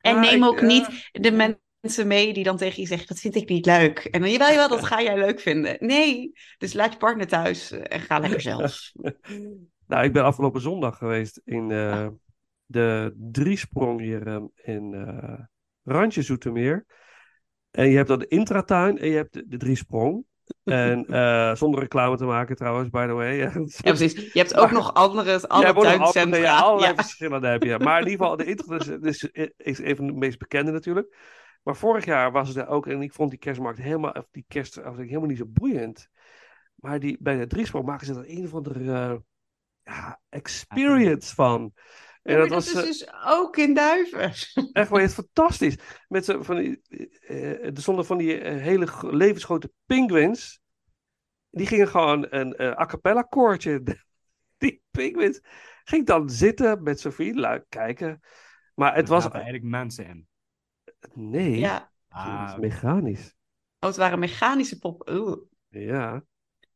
[0.00, 3.18] En Ja, neem ook eh, niet de mensen mee die dan tegen je zeggen, dat
[3.18, 3.98] vind ik niet leuk.
[3.98, 5.76] En dan, jawel, jawel, dat ga jij leuk vinden.
[5.80, 8.78] Nee, dus laat je partner thuis en ga lekker zelf.
[9.86, 12.06] Nou, ik ben afgelopen zondag geweest in eh,
[12.66, 14.42] de driesprong hier eh,
[14.74, 14.94] in
[15.84, 16.86] Randje Zoetermeer.
[17.70, 20.24] En je hebt dan de intratuin en je hebt de, de driesprong.
[20.64, 23.36] En eh, zonder reclame te maken trouwens, by the way.
[23.38, 23.50] Ja,
[23.82, 24.32] precies.
[24.32, 26.22] Je hebt ook nog andere, alle tuincentra.
[26.22, 26.94] andere- ja, allerlei Ja.
[27.02, 27.78] verschillende heb je.
[27.78, 31.16] Maar in ieder geval, de intratuin is, is, is een van de meest bekende natuurlijk.
[31.62, 34.44] Maar vorig jaar was het er ook, en ik vond die kerstmarkt helemaal, of die
[34.48, 36.08] kerstafdeling helemaal niet zo boeiend.
[36.74, 39.16] Maar die, bij de driesprong maken ze er een of andere eh,
[39.82, 41.72] ja, experience van.
[42.26, 44.32] En dat dat was is eh, dus ook in Duiven.
[44.72, 45.76] echt wel fantastisch.
[46.08, 46.80] Met zo van die,
[47.20, 50.60] eh, er stonden van die eh, hele gro- levensgrote penguins.
[51.50, 53.82] Die gingen gewoon een eh, a cappella koortje.
[54.58, 55.40] Die penguins
[55.84, 58.20] ging dan zitten met Sophie, lui kijken.
[58.74, 60.26] Maar het Er was eigenlijk mensen in.
[61.14, 61.90] nee, Ja.
[62.08, 63.34] Ah, het is mechanisch.
[63.80, 65.08] Oh, het waren mechanische pop.
[65.10, 65.36] Oeh.
[65.68, 66.24] Ja,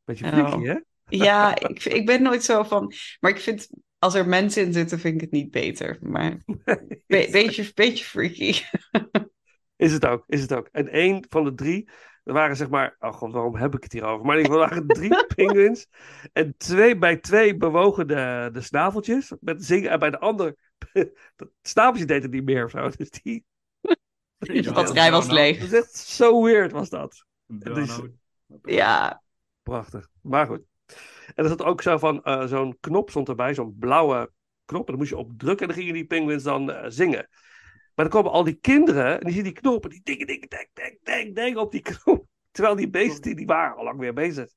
[0.04, 0.32] beetje Oh.
[0.32, 0.78] freaky, hè?
[1.04, 2.92] Ja, ik, ik ben nooit zo van.
[3.20, 3.68] Maar ik vind,
[4.00, 5.98] als er mensen in zitten, vind ik het niet beter.
[6.00, 6.36] Maar
[7.06, 8.54] be- beetje, beetje freaky.
[9.76, 10.68] Is het ook, is het ook.
[10.72, 11.90] En één van de drie,
[12.24, 14.26] er waren zeg maar, oh god, waarom heb ik het hier over?
[14.26, 15.86] Maar in ieder geval waren drie penguins.
[16.32, 19.90] En twee, bij twee bewogen de, de snaveltjes met zingen.
[19.90, 20.56] En bij de ander,
[21.36, 22.88] dat snaveltje deed het niet meer of zo.
[22.96, 23.44] Dus die...
[24.38, 25.58] De batterij was leeg.
[25.58, 27.24] Dat is echt zo weird was dat.
[28.62, 29.22] Ja.
[29.62, 30.08] prachtig.
[30.22, 30.62] Maar goed.
[31.34, 34.32] En er zat ook zo van, eh, zo'n knop stond erbij, zo'n blauwe
[34.64, 34.80] knop.
[34.80, 37.28] En dan moest je op drukken en dan gingen die penguins dan eh, zingen.
[37.94, 40.48] Maar dan komen al die kinderen en die zien die knop en die dingen, dingen,
[40.48, 42.26] denk, denk, denk, denk op die knop.
[42.50, 44.48] Terwijl die beesten, die, die waren al lang weer bezig.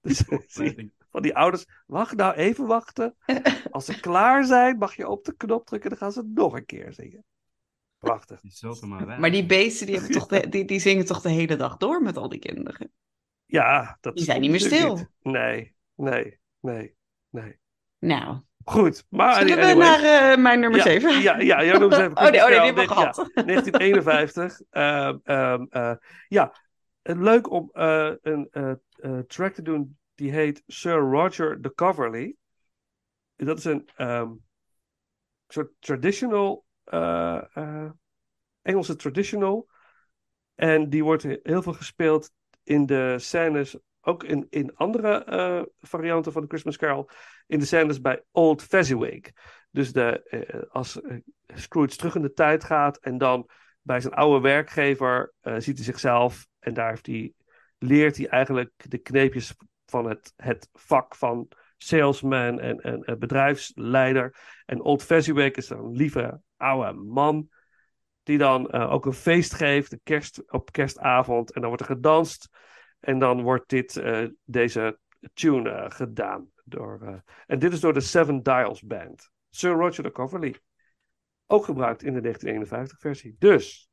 [0.00, 0.22] Dus
[1.10, 3.16] van die ouders, wacht nou even wachten.
[3.70, 6.54] Als ze klaar zijn, mag je op de knop drukken en dan gaan ze nog
[6.54, 7.24] een keer zingen.
[7.98, 8.40] Prachtig.
[9.18, 12.02] Maar die beesten die, hebben toch de, die, die zingen toch de hele dag door
[12.02, 12.92] met al die kinderen.
[13.46, 14.96] Ja, dat Die zijn niet meer stil.
[14.96, 15.08] niet.
[15.22, 16.96] Nee, nee, nee,
[17.30, 17.58] nee.
[17.98, 19.86] Nou, Goed, maar zullen we anyway.
[19.86, 21.20] naar eh, mijn nummer ja, 7?
[21.20, 22.16] Ja, ja, jouw nummer 7.
[22.16, 23.16] Oh nee, oh, nee die hebben we gehad.
[23.16, 24.60] 1951.
[24.70, 25.94] Ehm, ehm, eh,
[26.28, 26.54] ja,
[27.02, 28.50] eh, leuk om een
[29.26, 32.36] track te doen die heet Sir Roger de Coverley.
[33.36, 34.32] Dat is een ehm,
[35.48, 37.90] soort traditional, eh, eh,
[38.62, 39.68] Engelse traditional.
[40.54, 42.32] En die wordt heel veel gespeeld
[42.62, 47.08] in de scènes, ook in, in andere eh, varianten van de Christmas Carol,
[47.46, 49.30] in de scènes bij Old Fezziwig.
[49.70, 51.16] Dus de, eh, als eh,
[51.46, 53.48] Scrooge terug in de tijd gaat en dan
[53.82, 57.32] bij zijn oude werkgever ziet hij zichzelf en daar heeft hij,
[57.78, 59.54] leert hij eigenlijk de kneepjes
[59.86, 64.36] van het, het vak van salesman en, en, bedrijfsleider.
[64.66, 67.48] En Old Fezziwig is een lieve oude man
[68.22, 71.52] die dan ook een feest geeft, de kerst, op kerstavond.
[71.52, 72.48] En dan wordt er gedanst.
[73.00, 74.98] En dan wordt dit, eh, deze
[75.34, 76.50] tune eh, gedaan.
[76.64, 77.14] Door, eh,
[77.46, 79.30] en dit is door de Seven Dials Band.
[79.50, 80.60] Sir Roger de Coverley.
[81.46, 83.36] Ook gebruikt in de 1951 versie.
[83.38, 83.88] Dus.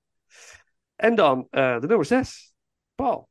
[0.95, 2.55] En dan de nummer 6.
[2.95, 3.29] Paul.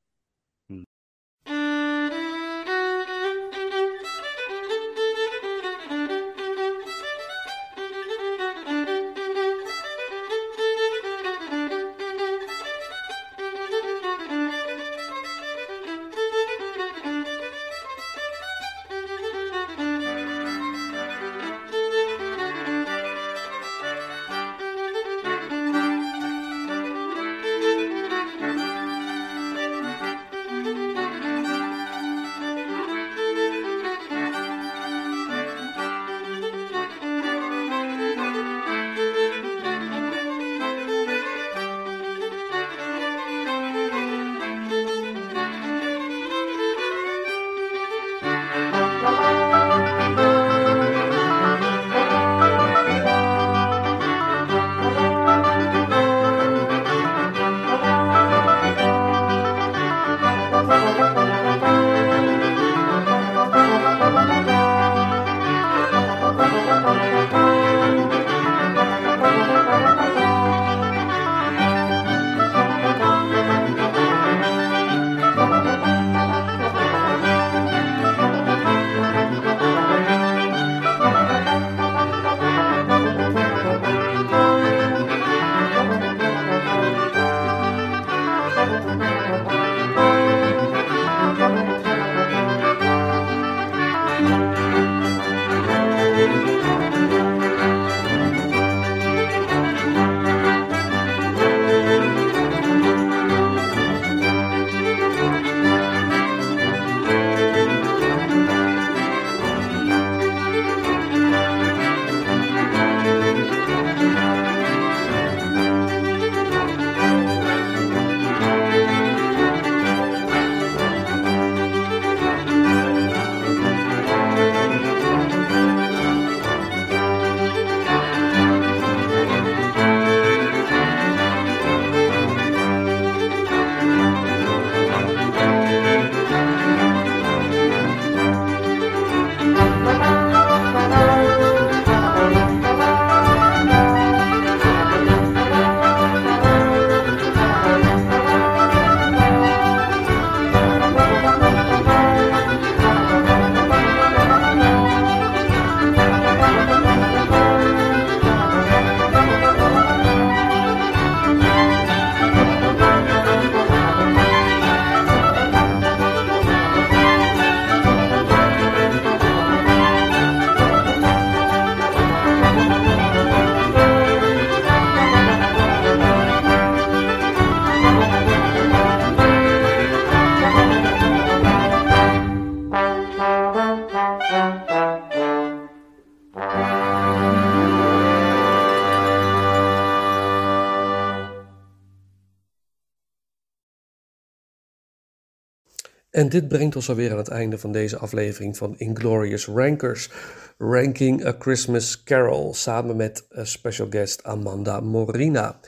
[196.27, 200.11] En dit brengt ons alweer aan het einde van deze aflevering van Inglorious Rankers.
[200.59, 205.59] Ranking A Christmas Carol samen met eh, special guest Amanda Morina.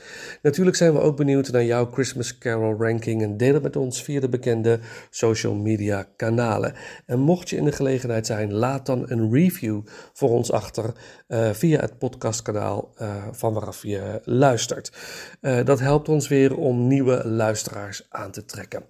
[0.41, 4.03] Natuurlijk zijn we ook benieuwd naar jouw Christmas Carol ranking en deel het met ons
[4.03, 4.79] via de bekende
[5.09, 6.73] social media kanalen.
[7.05, 9.81] En mocht je in de gelegenheid zijn, laat dan een review
[10.13, 10.93] voor ons achter
[11.27, 14.91] eh, via het podcastkanaal eh, van waaraf je luistert.
[15.41, 18.83] Eh, dat helpt ons weer om nieuwe luisteraars aan te trekken.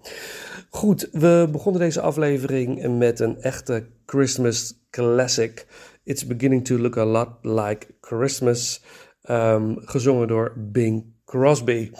[0.69, 5.67] Goed, we begonnen deze aflevering met een echte Christmas classic.
[6.03, 8.83] It's beginning to look a lot like Christmas.
[9.21, 11.91] ehm, gezongen door Bing Crosby.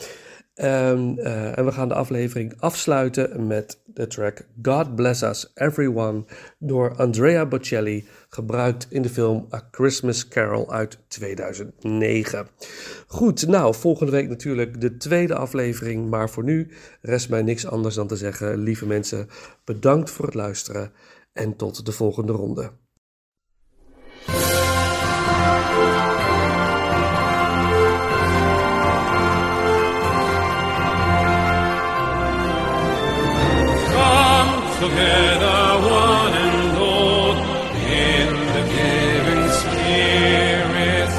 [0.54, 6.24] Ehm, eh, en we gaan de aflevering afsluiten met de track God Bless Us Everyone
[6.58, 12.48] door Andrea Bocelli, gebruikt in de film A Christmas Carol uit 2009.
[13.08, 17.96] Goed, nou, volgende week natuurlijk de tweede aflevering, maar voor nu rest mij niks anders
[17.96, 19.28] dan te zeggen, lieve mensen,
[19.64, 20.92] bedankt voor het luisteren
[21.34, 22.72] en tot de volgende ronde.
[34.90, 35.62] together
[36.04, 37.36] one and all
[37.76, 41.12] in the giving spirit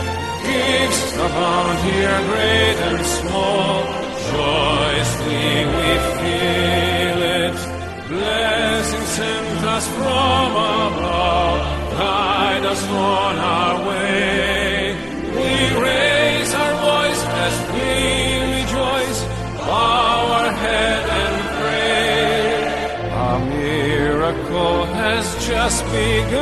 [0.46, 3.76] gives abound here great and small.
[4.30, 5.88] Joyously we
[6.18, 7.56] feel it.
[8.08, 10.39] Blessings send us from
[25.62, 26.40] just begun.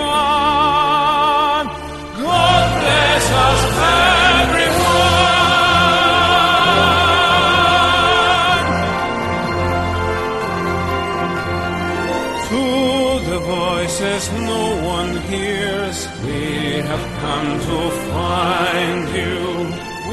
[2.23, 3.63] God bless us,
[4.39, 4.79] everyone.
[12.49, 12.65] To
[13.31, 14.23] the voices
[14.55, 14.65] no
[14.97, 16.43] one hears, we
[16.91, 17.79] have come to
[18.13, 19.43] find you.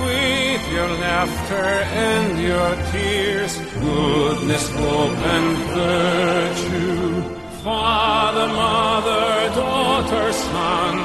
[0.06, 1.69] With your laughter
[2.10, 3.53] and your tears,
[3.86, 7.34] goodness, hope, and virtue.
[7.65, 10.95] Father, mother, daughter, son,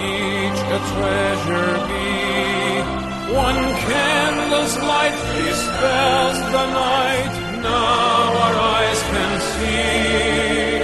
[0.00, 3.34] each a treasure be.
[3.36, 10.80] One candle's light dispels the night, now our eyes can see.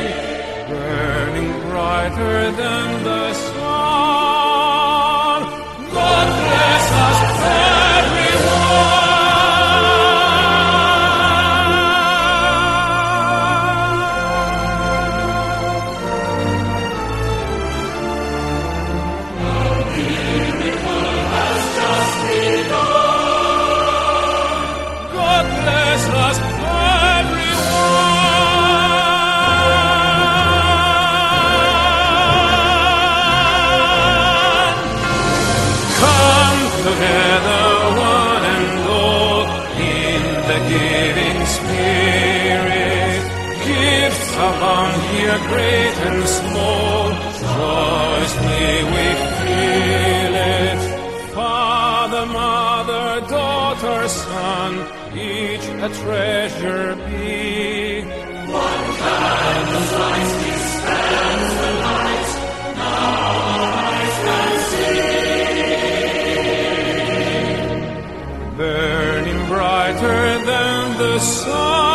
[0.68, 3.51] Burning brighter than the sun.
[45.32, 47.10] Here, great and small.
[47.40, 49.06] Joyously we
[49.40, 50.80] feel it.
[51.34, 54.72] Father, mother, daughter, son,
[55.16, 58.02] each a treasure be.
[58.50, 62.30] One candle's light dispels the light,
[62.76, 63.20] now
[63.52, 65.00] our eyes can see.
[68.56, 71.91] Burning brighter than the sun.